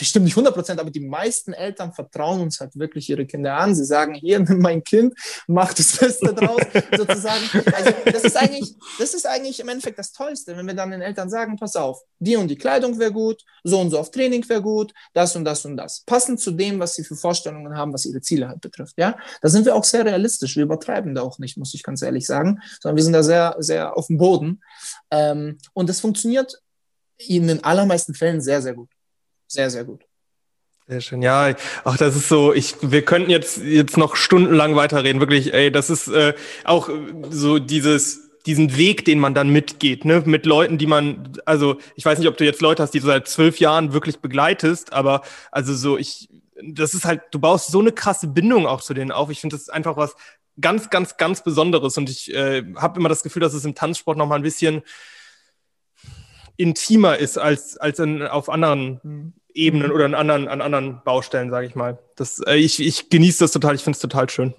bestimmt 0.04 0.26
nicht 0.26 0.34
100 0.34 0.54
Prozent, 0.54 0.82
aber 0.82 0.92
die 0.92 1.00
meisten 1.00 1.54
Eltern 1.54 1.94
vertrauen 1.94 2.42
uns 2.42 2.60
halt 2.60 2.78
wirklich 2.78 3.10
ihre 3.10 3.26
Kinder 3.26 3.56
an. 3.56 3.74
Sie 3.74 3.86
sagen, 3.86 4.14
hier, 4.14 4.38
nimm 4.40 4.60
mein 4.60 4.84
Kind, 4.84 5.14
mach 5.48 5.74
das 5.74 5.98
Beste 5.98 6.34
draus, 6.34 6.62
sozusagen. 6.98 7.44
Also 7.74 7.94
das 8.06 8.24
ist 8.26 8.36
eigentlich, 8.36 8.76
das 9.00 9.14
ist 9.14 9.26
eigentlich 9.26 9.62
im 9.62 9.70
Endeffekt 9.70 9.98
das 9.98 10.12
Tollste, 10.12 10.58
wenn 10.58 10.68
wir 10.68 10.74
dann 10.74 10.92
den 10.92 11.02
Eltern 11.02 11.30
sagen, 11.30 11.56
pass 11.56 11.78
auf, 11.78 12.02
die 12.20 12.36
und 12.36 12.50
die 12.50 12.58
Kleidung 12.58 13.00
wäre 13.00 13.14
gut, 13.14 13.44
so 13.64 13.80
und 13.80 13.92
so 13.92 14.00
auf 14.00 14.12
Training 14.12 14.48
wäre 14.50 14.62
gut, 14.62 14.94
das 15.14 15.38
und 15.38 15.46
das 15.46 15.64
und 15.64 15.78
das. 15.78 16.04
Passend 16.06 16.42
zu 16.42 16.52
dem, 16.52 16.80
was 16.80 16.96
sie 16.96 17.06
für 17.06 17.16
Vorstellungen 17.16 17.78
haben, 17.78 17.94
was 17.94 18.06
ihre 18.06 18.20
Ziele 18.20 18.50
halt 18.50 18.60
betrifft. 18.60 18.96
Ja, 18.98 19.18
da 19.42 19.48
sind 19.48 19.66
wir 19.66 19.74
auch 19.74 19.86
sehr 19.86 20.04
realistisch. 20.04 20.58
Wir 20.58 20.64
übertreiben 20.64 21.16
da 21.16 21.22
auch 21.22 21.40
nicht, 21.40 21.58
muss 21.58 21.74
ich 21.74 21.84
ganz 21.84 22.02
ehrlich 22.02 22.26
sagen, 22.26 22.60
sondern 22.82 22.98
wir 22.98 23.04
sind 23.04 23.14
da 23.14 23.24
sehr, 23.24 23.56
sehr 23.60 23.96
auf 23.96 24.08
dem 24.08 24.18
Boden. 24.18 24.62
Ähm, 25.12 25.60
und 25.72 25.88
das 25.88 26.02
funktioniert 26.02 26.62
in 27.18 27.48
den 27.48 27.64
allermeisten 27.64 28.14
Fällen 28.14 28.42
sehr, 28.42 28.62
sehr 28.62 28.74
gut 28.74 28.90
sehr, 29.54 29.70
sehr 29.70 29.84
gut. 29.84 30.04
Sehr 30.88 31.00
schön. 31.00 31.22
Ja, 31.22 31.56
ach, 31.86 31.98
das 31.98 32.16
ist 32.16 32.28
so, 32.28 32.54
ich, 32.54 32.76
wir 32.82 33.04
könnten 33.06 33.30
jetzt, 33.30 33.58
jetzt 33.58 33.98
noch 33.98 34.18
stundenlang 34.18 34.76
weiterreden. 34.76 35.22
Wirklich, 35.22 35.54
ey, 35.54 35.72
das 35.72 35.90
ist 35.90 36.10
äh, 36.10 36.34
auch 36.66 36.90
so 37.30 37.58
dieses, 37.58 38.32
diesen 38.46 38.76
Weg, 38.76 39.06
den 39.06 39.20
man 39.20 39.34
dann 39.34 39.50
mitgeht, 39.50 40.04
ne, 40.04 40.24
mit 40.26 40.46
Leuten, 40.46 40.78
die 40.78 40.88
man, 40.88 41.32
also 41.46 41.78
ich 41.96 42.04
weiß 42.04 42.20
nicht, 42.20 42.28
ob 42.28 42.36
du 42.36 42.44
jetzt 42.44 42.62
Leute 42.62 42.84
hast, 42.84 42.92
die 42.92 43.00
du 43.00 43.06
seit 43.06 43.30
zwölf 43.30 43.60
Jahren 43.60 43.94
wirklich 43.94 44.20
begleitest, 44.20 44.92
aber 44.92 45.22
also 45.52 45.74
so, 45.74 45.98
ich, 45.98 46.28
das 46.62 46.94
ist 46.94 47.06
halt, 47.06 47.22
du 47.32 47.40
baust 47.40 47.72
so 47.72 47.80
eine 47.80 47.94
krasse 47.94 48.28
Bindung 48.28 48.68
auch 48.68 48.82
zu 48.82 48.94
denen 48.94 49.12
auf. 49.12 49.30
Ich 49.30 49.40
finde, 49.40 49.56
das 49.56 49.64
ist 49.64 49.74
einfach 49.74 49.96
was 49.96 50.16
ganz, 50.60 50.90
ganz, 50.90 51.16
ganz 51.16 51.44
Besonderes 51.44 51.98
und 51.98 52.10
ich 52.10 52.34
äh, 52.34 52.64
habe 52.76 53.00
immer 53.00 53.10
das 53.10 53.24
Gefühl, 53.24 53.42
dass 53.42 53.54
es 53.54 53.64
im 53.64 53.76
Tanzsport 53.76 54.18
noch 54.18 54.28
mal 54.28 54.36
ein 54.36 54.44
bisschen 54.44 54.82
intimer 56.58 57.18
ist 57.18 57.38
als, 57.38 57.78
als 57.78 58.00
in, 58.00 58.22
auf 58.22 58.50
anderen 58.50 59.00
mhm. 59.04 59.34
Ebenen 59.54 59.92
oder 59.92 60.06
an 60.06 60.16
anderen, 60.16 60.48
an 60.48 60.62
anderen 60.62 61.02
Baustellen, 61.04 61.50
sage 61.50 61.68
ich 61.68 61.76
mal. 61.76 62.00
Das, 62.16 62.40
äh, 62.46 62.56
ich, 62.56 62.80
ich 62.80 63.10
genieße 63.10 63.44
das 63.44 63.52
total, 63.52 63.76
ich 63.76 63.82
finde 63.82 63.96
es 63.96 64.02
total 64.02 64.30
schön. 64.30 64.54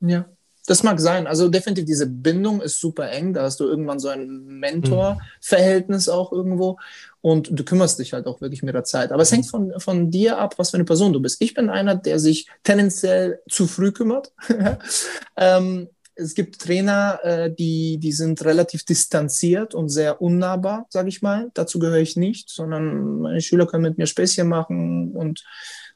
Ja, 0.00 0.26
das 0.66 0.82
mag 0.82 1.00
sein. 1.00 1.26
Also 1.26 1.48
definitiv 1.48 1.84
diese 1.84 2.06
Bindung 2.06 2.60
ist 2.60 2.80
super 2.80 3.10
eng. 3.10 3.34
Da 3.34 3.42
hast 3.42 3.60
du 3.60 3.64
irgendwann 3.64 3.98
so 3.98 4.08
ein 4.08 4.46
Mentor-Verhältnis 4.46 6.08
auch 6.08 6.32
irgendwo. 6.32 6.78
Und 7.22 7.48
du 7.50 7.64
kümmerst 7.64 7.98
dich 7.98 8.12
halt 8.12 8.26
auch 8.26 8.40
wirklich 8.40 8.62
mit 8.62 8.74
der 8.74 8.84
Zeit. 8.84 9.12
Aber 9.12 9.22
es 9.22 9.32
hängt 9.32 9.46
von, 9.46 9.72
von 9.78 10.10
dir 10.10 10.38
ab, 10.38 10.54
was 10.58 10.70
für 10.70 10.76
eine 10.76 10.84
Person 10.84 11.12
du 11.12 11.20
bist. 11.20 11.42
Ich 11.42 11.54
bin 11.54 11.70
einer, 11.70 11.96
der 11.96 12.18
sich 12.18 12.46
tendenziell 12.62 13.40
zu 13.48 13.66
früh 13.66 13.92
kümmert. 13.92 14.32
ähm, 15.36 15.88
es 16.20 16.34
gibt 16.34 16.60
Trainer, 16.60 17.18
äh, 17.22 17.52
die, 17.52 17.98
die 17.98 18.12
sind 18.12 18.44
relativ 18.44 18.84
distanziert 18.84 19.74
und 19.74 19.88
sehr 19.88 20.20
unnahbar, 20.20 20.86
sage 20.90 21.08
ich 21.08 21.22
mal. 21.22 21.50
Dazu 21.54 21.78
gehöre 21.78 21.98
ich 21.98 22.16
nicht, 22.16 22.50
sondern 22.50 23.20
meine 23.20 23.40
Schüler 23.40 23.66
können 23.66 23.82
mit 23.82 23.98
mir 23.98 24.06
Späßchen 24.06 24.46
machen 24.46 25.12
und 25.12 25.44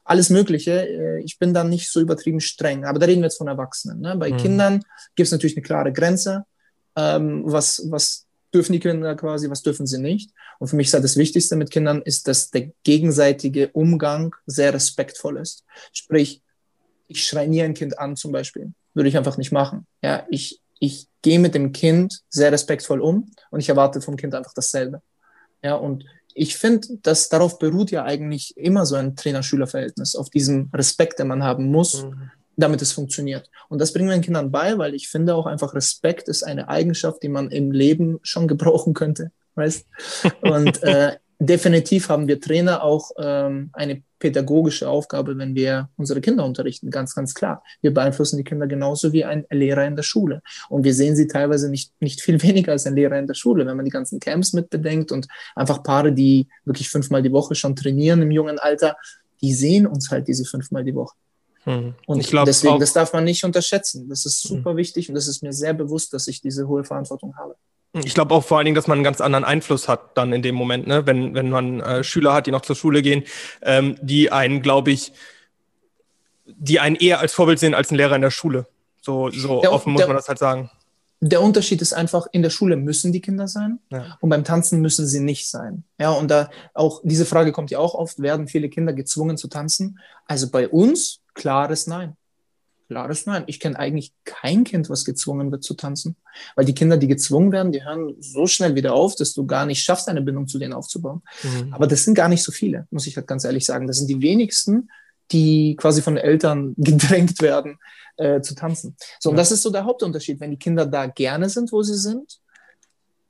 alles 0.05 0.31
Mögliche. 0.31 0.89
Äh, 0.89 1.23
ich 1.23 1.39
bin 1.39 1.55
da 1.55 1.65
nicht 1.65 1.91
so 1.91 2.01
übertrieben 2.01 2.41
streng. 2.41 2.85
Aber 2.85 2.99
da 2.99 3.07
reden 3.07 3.21
wir 3.21 3.27
jetzt 3.27 3.39
von 3.39 3.49
Erwachsenen. 3.49 4.01
Ne? 4.01 4.17
Bei 4.17 4.33
mhm. 4.33 4.37
Kindern 4.39 4.85
gibt 5.15 5.27
es 5.27 5.33
natürlich 5.33 5.57
eine 5.57 5.63
klare 5.63 5.93
Grenze. 5.93 6.45
Ähm, 6.97 7.43
was, 7.47 7.87
was 7.91 8.27
dürfen 8.53 8.73
die 8.73 8.81
Kinder 8.81 9.17
quasi, 9.17 9.51
was 9.51 9.63
dürfen 9.63 9.87
sie 9.87 9.99
nicht? 9.99 10.31
Und 10.59 10.69
für 10.69 10.77
mich 10.77 10.87
ist 10.89 10.95
halt 10.95 11.05
das 11.05 11.17
Wichtigste 11.17 11.57
mit 11.57 11.71
Kindern, 11.71 12.03
ist, 12.03 12.29
dass 12.29 12.51
der 12.51 12.71
gegenseitige 12.85 13.69
Umgang 13.73 14.35
sehr 14.47 14.73
respektvoll 14.73 15.39
ist. 15.39 15.65
Sprich, 15.93 16.41
ich 17.09 17.27
schreie 17.27 17.49
nie 17.49 17.63
ein 17.63 17.75
Kind 17.75 17.99
an 17.99 18.17
zum 18.17 18.33
Beispiel. 18.33 18.73
Würde 18.95 19.09
ich 19.09 19.17
einfach 19.17 19.37
nicht 19.37 19.53
machen. 19.53 19.87
Ja, 20.03 20.25
ich, 20.31 20.61
ich 20.79 21.09
gehe 21.23 21.39
mit 21.39 21.55
dem 21.55 21.73
Kind 21.73 22.21
sehr 22.29 22.53
respektvoll 22.53 23.01
um 23.01 23.31
und 23.51 23.61
ich 23.61 23.69
erwarte 23.69 24.01
vom 24.01 24.17
Kind 24.17 24.35
einfach 24.35 24.55
dasselbe. 24.55 25.03
Ja, 25.63 25.75
und 25.75 26.05
ich 26.35 26.57
finde, 26.57 26.89
dass 27.03 27.29
darauf 27.29 27.59
beruht 27.59 27.91
ja 27.91 28.05
eigentlich 28.05 28.57
immer 28.57 28.87
so 28.87 28.97
ein 28.97 29.17
Trainer-Schüler-Verhältnis, 29.17 30.17
auf 30.17 30.31
diesem 30.31 30.69
Respekt, 30.75 31.19
den 31.19 31.29
man 31.29 31.45
haben 31.45 31.71
muss, 31.71 32.05
mhm. 32.05 32.31
damit 32.57 32.83
es 32.83 32.93
funktioniert. 32.93 33.49
Und 33.69 33.81
das 33.81 33.93
bringen 33.93 34.09
wir 34.09 34.17
den 34.17 34.23
Kindern 34.23 34.51
bei, 34.51 34.77
weil 34.77 34.95
ich 34.95 35.09
finde 35.09 35.35
auch 35.37 35.47
einfach 35.47 35.75
Respekt 35.75 36.29
ist 36.29 36.43
eine 36.43 36.69
Eigenschaft, 36.69 37.23
die 37.23 37.29
man 37.29 37.51
im 37.51 37.71
Leben 37.71 38.19
schon 38.23 38.49
gebrauchen 38.49 38.95
könnte. 38.95 39.31
Weißt? 39.55 39.87
Und 40.43 40.83
äh, 40.83 41.17
definitiv 41.47 42.09
haben 42.09 42.29
wir 42.29 42.41
Trainer 42.41 42.83
auch 42.83 43.11
ähm, 43.19 43.71
eine 43.73 44.03
pädagogische 44.19 44.89
Aufgabe, 44.89 45.37
wenn 45.37 45.55
wir 45.55 45.91
unsere 45.97 46.21
Kinder 46.21 46.45
unterrichten, 46.45 46.91
ganz, 46.91 47.15
ganz 47.15 47.35
klar. 47.35 47.63
Wir 47.83 47.93
beeinflussen 47.93 48.37
die 48.37 48.45
Kinder 48.45 48.67
genauso 48.67 49.13
wie 49.13 49.25
ein 49.25 49.45
Lehrer 49.51 49.85
in 49.87 49.97
der 49.97 50.03
Schule. 50.03 50.43
Und 50.69 50.85
wir 50.85 50.95
sehen 50.95 51.15
sie 51.15 51.27
teilweise 51.27 51.71
nicht, 51.71 51.93
nicht 52.01 52.21
viel 52.21 52.43
weniger 52.43 52.73
als 52.73 52.87
ein 52.87 52.95
Lehrer 52.95 53.19
in 53.19 53.27
der 53.27 53.35
Schule, 53.35 53.67
wenn 53.67 53.77
man 53.77 53.85
die 53.85 53.91
ganzen 53.91 54.21
Camps 54.21 54.53
mitbedenkt 54.53 55.13
und 55.13 55.29
einfach 55.55 55.83
Paare, 55.83 56.13
die 56.13 56.49
wirklich 56.65 56.89
fünfmal 56.89 57.23
die 57.23 57.33
Woche 57.33 57.55
schon 57.55 57.77
trainieren 57.77 58.23
im 58.23 58.31
jungen 58.31 58.59
Alter, 58.59 58.97
die 59.41 59.53
sehen 59.53 59.87
uns 59.87 60.11
halt 60.11 60.29
diese 60.29 60.45
fünfmal 60.45 60.85
die 60.85 60.95
Woche. 60.95 61.17
Hm. 61.65 61.95
Und 62.07 62.21
ich 62.21 62.29
glaub, 62.29 62.45
deswegen, 62.45 62.79
das 62.79 62.93
darf 62.93 63.13
man 63.13 63.25
nicht 63.25 63.45
unterschätzen. 63.45 64.09
Das 64.09 64.27
ist 64.27 64.43
super 64.43 64.71
hm. 64.71 64.77
wichtig 64.77 65.09
und 65.09 65.15
das 65.15 65.29
ist 65.29 65.43
mir 65.43 65.53
sehr 65.53 65.75
bewusst, 65.75 66.13
dass 66.13 66.29
ich 66.29 66.41
diese 66.41 66.69
hohe 66.69 66.85
Verantwortung 66.85 67.37
habe. 67.37 67.57
Ich 68.03 68.15
glaube 68.15 68.35
auch 68.35 68.45
vor 68.45 68.59
allen 68.59 68.65
Dingen, 68.65 68.75
dass 68.75 68.89
man 68.89 68.99
einen 68.99 69.05
ganz 69.05 69.21
anderen 69.21 69.45
Einfluss 69.45 69.87
hat 69.87 70.17
dann 70.17 70.33
in 70.33 70.43
dem 70.43 70.57
Moment, 70.57 70.87
ne? 70.87 71.07
wenn, 71.07 71.35
wenn 71.35 71.51
man 71.51 71.81
äh, 71.81 72.03
Schüler 72.03 72.35
hat, 72.35 72.47
die 72.47 72.51
noch 72.51 72.63
zur 72.63 72.75
Schule 72.75 73.03
gehen, 73.03 73.23
ähm, 73.63 73.97
die 74.03 74.33
einen, 74.33 74.63
glaube 74.63 74.91
ich, 74.91 75.13
die 76.47 76.81
einen 76.81 76.97
eher 76.97 77.21
als 77.21 77.33
Vorbild 77.33 77.59
sehen 77.59 77.75
als 77.75 77.91
ein 77.91 77.97
Lehrer 77.97 78.17
in 78.17 78.23
der 78.23 78.31
Schule. 78.31 78.67
So, 79.01 79.31
so 79.31 79.61
der, 79.61 79.73
offen 79.73 79.93
muss 79.93 80.01
der, 80.01 80.09
man 80.09 80.17
das 80.17 80.29
halt 80.29 80.39
sagen. 80.39 80.71
Der 81.21 81.41
Unterschied 81.41 81.81
ist 81.83 81.93
einfach, 81.93 82.27
in 82.33 82.43
der 82.43 82.51
Schule 82.51 82.77
müssen 82.77 83.13
die 83.13 83.21
Kinder 83.21 83.49
sein 83.49 83.79
ja. 83.91 84.19
und 84.21 84.29
beim 84.29 84.45
Tanzen 84.45 84.81
müssen 84.81 85.07
sie 85.07 85.21
nicht 85.21 85.49
sein. 85.49 85.85
Ja, 85.99 86.11
und 86.11 86.31
da 86.31 86.51
auch, 86.75 87.01
diese 87.05 87.25
Frage 87.25 87.53
kommt 87.53 87.71
ja 87.71 87.79
auch 87.79 87.95
oft, 87.95 88.21
werden 88.21 88.49
viele 88.49 88.69
Kinder 88.69 88.93
gezwungen 88.93 89.37
zu 89.37 89.49
tanzen? 89.49 90.01
Also 90.27 90.51
bei 90.51 90.69
uns, 90.69 91.21
klares 91.35 91.87
Nein. 91.87 92.17
Klares 92.95 93.27
Nein. 93.27 93.43
Ich 93.49 93.59
kenne 93.59 93.77
eigentlich 93.77 94.13
kein 94.25 94.63
Kind, 94.63 94.89
was 94.89 95.05
gezwungen 95.05 95.51
wird 95.51 95.65
zu 95.65 95.75
tanzen. 95.75 96.15
Weil 96.55 96.65
die 96.65 96.77
Kinder, 96.77 96.97
die 96.97 97.09
gezwungen 97.09 97.51
werden, 97.51 97.73
die 97.73 97.85
hören 97.85 98.15
so 98.21 98.47
schnell 98.47 98.77
wieder 98.77 98.95
auf, 98.95 99.17
dass 99.17 99.33
du 99.33 99.47
gar 99.47 99.67
nicht 99.67 99.83
schaffst, 99.83 100.09
eine 100.09 100.23
Bindung 100.23 100.47
zu 100.47 100.61
denen 100.61 100.73
aufzubauen. 100.73 101.23
Mhm. 101.43 101.75
Aber 101.75 101.89
das 101.89 102.05
sind 102.05 102.15
gar 102.15 102.29
nicht 102.29 102.45
so 102.45 102.53
viele, 102.53 102.87
muss 102.93 103.09
ich 103.09 103.17
halt 103.17 103.27
ganz 103.27 103.43
ehrlich 103.43 103.67
sagen. 103.67 103.89
Das 103.89 103.97
sind 103.97 104.07
die 104.07 104.23
wenigsten, 104.23 104.91
die 105.33 105.75
quasi 105.75 106.03
von 106.03 106.17
Eltern 106.17 106.75
gedrängt 106.77 107.43
werden, 107.43 107.79
äh, 108.17 108.41
zu 108.43 108.55
tanzen. 108.55 108.95
So, 109.19 109.29
ja. 109.29 109.31
und 109.33 109.39
das 109.39 109.51
ist 109.51 109.63
so 109.63 109.71
der 109.71 109.87
Hauptunterschied. 109.87 110.39
Wenn 110.39 110.53
die 110.53 110.59
Kinder 110.59 110.87
da 110.87 111.07
gerne 111.07 111.49
sind, 111.49 111.73
wo 111.73 111.83
sie 111.83 111.97
sind, 111.97 112.39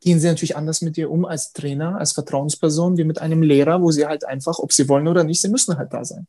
gehen 0.02 0.20
sie 0.20 0.28
natürlich 0.28 0.56
anders 0.56 0.82
mit 0.82 0.98
dir 0.98 1.10
um 1.10 1.24
als 1.24 1.54
Trainer, 1.54 1.98
als 1.98 2.12
Vertrauensperson, 2.12 2.98
wie 2.98 3.04
mit 3.04 3.18
einem 3.18 3.40
Lehrer, 3.40 3.80
wo 3.80 3.90
sie 3.92 4.04
halt 4.04 4.26
einfach, 4.26 4.58
ob 4.58 4.74
sie 4.74 4.90
wollen 4.90 5.08
oder 5.08 5.24
nicht, 5.24 5.40
sie 5.40 5.48
müssen 5.48 5.78
halt 5.78 5.94
da 5.94 6.04
sein. 6.04 6.26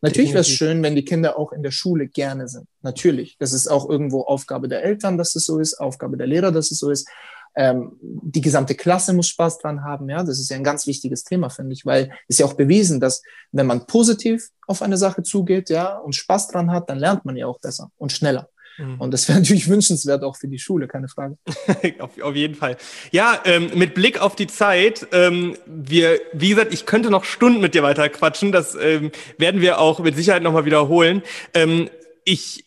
Natürlich 0.00 0.30
wäre 0.30 0.40
es 0.40 0.48
schön, 0.48 0.82
wenn 0.82 0.94
die 0.94 1.04
Kinder 1.04 1.38
auch 1.38 1.52
in 1.52 1.62
der 1.62 1.70
Schule 1.70 2.08
gerne 2.08 2.48
sind. 2.48 2.66
Natürlich. 2.82 3.36
Das 3.38 3.52
ist 3.52 3.68
auch 3.68 3.88
irgendwo 3.88 4.22
Aufgabe 4.22 4.68
der 4.68 4.84
Eltern, 4.84 5.18
dass 5.18 5.34
es 5.34 5.46
so 5.46 5.58
ist, 5.58 5.74
Aufgabe 5.80 6.16
der 6.16 6.26
Lehrer, 6.26 6.52
dass 6.52 6.70
es 6.70 6.78
so 6.78 6.90
ist. 6.90 7.08
Ähm, 7.56 7.96
die 8.00 8.40
gesamte 8.40 8.74
Klasse 8.74 9.12
muss 9.12 9.28
Spaß 9.28 9.58
dran 9.58 9.84
haben. 9.84 10.08
Ja, 10.08 10.24
das 10.24 10.40
ist 10.40 10.50
ja 10.50 10.56
ein 10.56 10.64
ganz 10.64 10.86
wichtiges 10.86 11.22
Thema, 11.22 11.50
finde 11.50 11.72
ich, 11.72 11.86
weil 11.86 12.12
es 12.28 12.38
ja 12.38 12.46
auch 12.46 12.54
bewiesen, 12.54 12.98
dass 13.00 13.22
wenn 13.52 13.66
man 13.66 13.86
positiv 13.86 14.50
auf 14.66 14.82
eine 14.82 14.96
Sache 14.96 15.22
zugeht, 15.22 15.70
ja, 15.70 15.98
und 15.98 16.14
Spaß 16.14 16.48
dran 16.48 16.70
hat, 16.72 16.90
dann 16.90 16.98
lernt 16.98 17.24
man 17.24 17.36
ja 17.36 17.46
auch 17.46 17.60
besser 17.60 17.90
und 17.96 18.12
schneller. 18.12 18.48
Mhm. 18.78 19.00
Und 19.00 19.10
das 19.12 19.28
wäre 19.28 19.38
natürlich 19.40 19.68
wünschenswert 19.68 20.22
auch 20.22 20.36
für 20.36 20.48
die 20.48 20.58
Schule, 20.58 20.86
keine 20.88 21.08
Frage. 21.08 21.36
auf, 21.98 22.20
auf, 22.20 22.34
jeden 22.34 22.54
Fall. 22.54 22.76
Ja, 23.10 23.40
ähm, 23.44 23.70
mit 23.74 23.94
Blick 23.94 24.20
auf 24.20 24.36
die 24.36 24.46
Zeit, 24.46 25.06
ähm, 25.12 25.56
wir, 25.66 26.20
wie 26.32 26.50
gesagt, 26.50 26.72
ich 26.72 26.86
könnte 26.86 27.10
noch 27.10 27.24
Stunden 27.24 27.60
mit 27.60 27.74
dir 27.74 27.82
weiter 27.82 28.08
quatschen. 28.08 28.52
Das 28.52 28.74
ähm, 28.74 29.10
werden 29.38 29.60
wir 29.60 29.80
auch 29.80 30.00
mit 30.00 30.16
Sicherheit 30.16 30.42
nochmal 30.42 30.64
wiederholen. 30.64 31.22
Ähm, 31.52 31.90
ich 32.24 32.63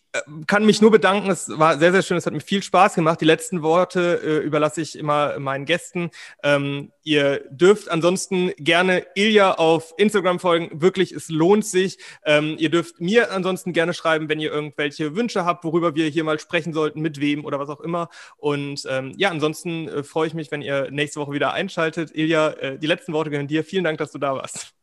kann 0.48 0.66
mich 0.66 0.82
nur 0.82 0.92
bedanken. 0.92 1.30
Es 1.30 1.50
war 1.50 1.78
sehr, 1.78 1.92
sehr 1.92 2.02
schön. 2.02 2.18
Es 2.18 2.26
hat 2.26 2.34
mir 2.34 2.40
viel 2.40 2.64
Spaß 2.64 2.96
gemacht. 2.96 3.22
Die 3.22 3.26
letzten 3.26 3.62
Worte 3.62 4.22
äh, 4.24 4.46
überlasse 4.46 4.82
ich 4.82 4.98
immer 4.98 5.40
meinen 5.40 5.66
Gästen. 5.66 6.10
Ähm, 6.44 6.92
ihr 7.04 7.42
dürft 7.50 7.90
ansonsten 7.90 8.52
gerne 8.58 9.06
Ilja 9.16 9.54
auf 9.54 9.94
Instagram 9.98 10.40
folgen. 10.40 10.82
Wirklich, 10.82 11.12
es 11.12 11.30
lohnt 11.30 11.66
sich. 11.66 11.98
Ähm, 12.26 12.56
ihr 12.60 12.70
dürft 12.70 13.00
mir 13.00 13.32
ansonsten 13.32 13.74
gerne 13.74 13.94
schreiben, 13.94 14.30
wenn 14.30 14.40
ihr 14.40 14.52
irgendwelche 14.52 15.16
Wünsche 15.16 15.46
habt, 15.46 15.64
worüber 15.64 15.96
wir 15.96 16.08
hier 16.08 16.24
mal 16.24 16.40
sprechen 16.40 16.74
sollten, 16.74 17.02
mit 17.02 17.20
wem 17.20 17.46
oder 17.46 17.60
was 17.60 17.70
auch 17.70 17.82
immer. 17.82 18.10
Und 18.38 18.84
ähm, 18.90 19.14
ja, 19.18 19.30
ansonsten 19.30 19.88
äh, 19.88 20.04
freue 20.04 20.28
ich 20.28 20.34
mich, 20.34 20.52
wenn 20.52 20.62
ihr 20.62 20.90
nächste 20.92 21.20
Woche 21.20 21.32
wieder 21.32 21.54
einschaltet. 21.54 22.12
Ilja, 22.14 22.50
äh, 22.50 22.80
die 22.80 22.88
letzten 22.88 23.14
Worte 23.14 23.30
gehören 23.30 23.48
dir. 23.48 23.64
Vielen 23.64 23.84
Dank, 23.84 23.98
dass 23.98 24.12
du 24.12 24.18
da 24.18 24.36
warst. 24.36 24.77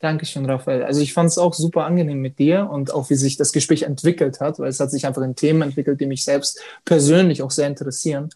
Dankeschön, 0.00 0.46
Raphael. 0.46 0.84
Also 0.84 1.00
ich 1.00 1.12
fand 1.12 1.28
es 1.28 1.38
auch 1.38 1.54
super 1.54 1.84
angenehm 1.84 2.20
mit 2.20 2.38
dir 2.38 2.70
und 2.70 2.94
auch 2.94 3.10
wie 3.10 3.16
sich 3.16 3.36
das 3.36 3.52
Gespräch 3.52 3.82
entwickelt 3.82 4.40
hat, 4.40 4.60
weil 4.60 4.68
es 4.68 4.78
hat 4.78 4.92
sich 4.92 5.06
einfach 5.06 5.22
in 5.22 5.34
Themen 5.34 5.62
entwickelt, 5.62 6.00
die 6.00 6.06
mich 6.06 6.24
selbst 6.24 6.60
persönlich 6.84 7.42
auch 7.42 7.50
sehr 7.50 7.66
interessieren. 7.66 8.28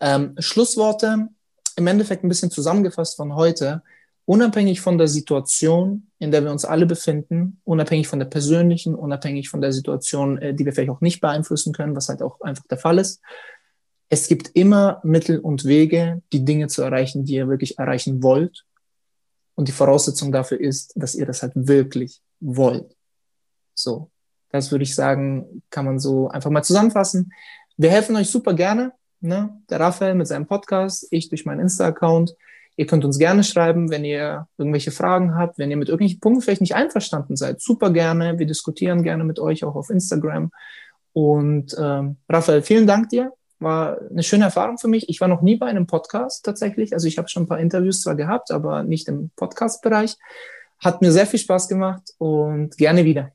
Ähm, 0.00 0.34
Schlussworte, 0.38 1.28
im 1.76 1.86
Endeffekt 1.86 2.24
ein 2.24 2.28
bisschen 2.28 2.50
zusammengefasst 2.50 3.16
von 3.16 3.34
heute. 3.34 3.82
Unabhängig 4.24 4.80
von 4.80 4.96
der 4.96 5.08
Situation, 5.08 6.06
in 6.18 6.30
der 6.30 6.44
wir 6.44 6.50
uns 6.50 6.64
alle 6.64 6.86
befinden, 6.86 7.60
unabhängig 7.64 8.08
von 8.08 8.18
der 8.18 8.26
persönlichen, 8.26 8.94
unabhängig 8.94 9.50
von 9.50 9.60
der 9.60 9.72
Situation, 9.72 10.38
äh, 10.38 10.54
die 10.54 10.64
wir 10.64 10.72
vielleicht 10.72 10.90
auch 10.90 11.02
nicht 11.02 11.20
beeinflussen 11.20 11.74
können, 11.74 11.94
was 11.94 12.08
halt 12.08 12.22
auch 12.22 12.40
einfach 12.40 12.66
der 12.68 12.78
Fall 12.78 12.98
ist. 12.98 13.20
Es 14.08 14.28
gibt 14.28 14.50
immer 14.54 15.00
Mittel 15.02 15.40
und 15.40 15.66
Wege, 15.66 16.22
die 16.32 16.44
Dinge 16.44 16.68
zu 16.68 16.80
erreichen, 16.82 17.24
die 17.24 17.34
ihr 17.34 17.48
wirklich 17.48 17.78
erreichen 17.78 18.22
wollt 18.22 18.64
und 19.54 19.68
die 19.68 19.72
Voraussetzung 19.72 20.32
dafür 20.32 20.60
ist, 20.60 20.92
dass 20.96 21.14
ihr 21.14 21.26
das 21.26 21.42
halt 21.42 21.52
wirklich 21.54 22.20
wollt. 22.40 22.96
So, 23.74 24.10
das 24.50 24.70
würde 24.70 24.84
ich 24.84 24.94
sagen, 24.94 25.62
kann 25.70 25.84
man 25.84 25.98
so 25.98 26.28
einfach 26.28 26.50
mal 26.50 26.62
zusammenfassen. 26.62 27.32
Wir 27.76 27.90
helfen 27.90 28.16
euch 28.16 28.28
super 28.28 28.54
gerne. 28.54 28.92
Ne? 29.20 29.50
Der 29.70 29.80
Raphael 29.80 30.14
mit 30.14 30.26
seinem 30.26 30.46
Podcast, 30.46 31.06
ich 31.10 31.28
durch 31.28 31.46
meinen 31.46 31.60
Insta-Account. 31.60 32.34
Ihr 32.76 32.86
könnt 32.86 33.04
uns 33.04 33.18
gerne 33.18 33.44
schreiben, 33.44 33.90
wenn 33.90 34.04
ihr 34.04 34.48
irgendwelche 34.56 34.90
Fragen 34.90 35.36
habt, 35.36 35.58
wenn 35.58 35.70
ihr 35.70 35.76
mit 35.76 35.88
irgendwelchen 35.88 36.20
Punkten 36.20 36.42
vielleicht 36.42 36.60
nicht 36.62 36.74
einverstanden 36.74 37.36
seid. 37.36 37.60
Super 37.60 37.90
gerne. 37.90 38.38
Wir 38.38 38.46
diskutieren 38.46 39.02
gerne 39.02 39.24
mit 39.24 39.38
euch 39.38 39.64
auch 39.64 39.74
auf 39.74 39.90
Instagram. 39.90 40.50
Und 41.12 41.76
ähm, 41.78 42.16
Raphael, 42.28 42.62
vielen 42.62 42.86
Dank 42.86 43.10
dir 43.10 43.32
war 43.62 43.98
eine 44.10 44.22
schöne 44.22 44.44
Erfahrung 44.44 44.78
für 44.78 44.88
mich. 44.88 45.08
Ich 45.08 45.20
war 45.20 45.28
noch 45.28 45.42
nie 45.42 45.56
bei 45.56 45.66
einem 45.66 45.86
Podcast 45.86 46.44
tatsächlich. 46.44 46.92
Also 46.94 47.08
ich 47.08 47.18
habe 47.18 47.28
schon 47.28 47.44
ein 47.44 47.48
paar 47.48 47.60
Interviews 47.60 48.02
zwar 48.02 48.14
gehabt, 48.14 48.50
aber 48.50 48.82
nicht 48.82 49.08
im 49.08 49.30
Podcast-Bereich. 49.36 50.16
Hat 50.78 51.00
mir 51.00 51.12
sehr 51.12 51.26
viel 51.26 51.38
Spaß 51.38 51.68
gemacht 51.68 52.14
und 52.18 52.76
gerne 52.76 53.04
wieder. 53.04 53.32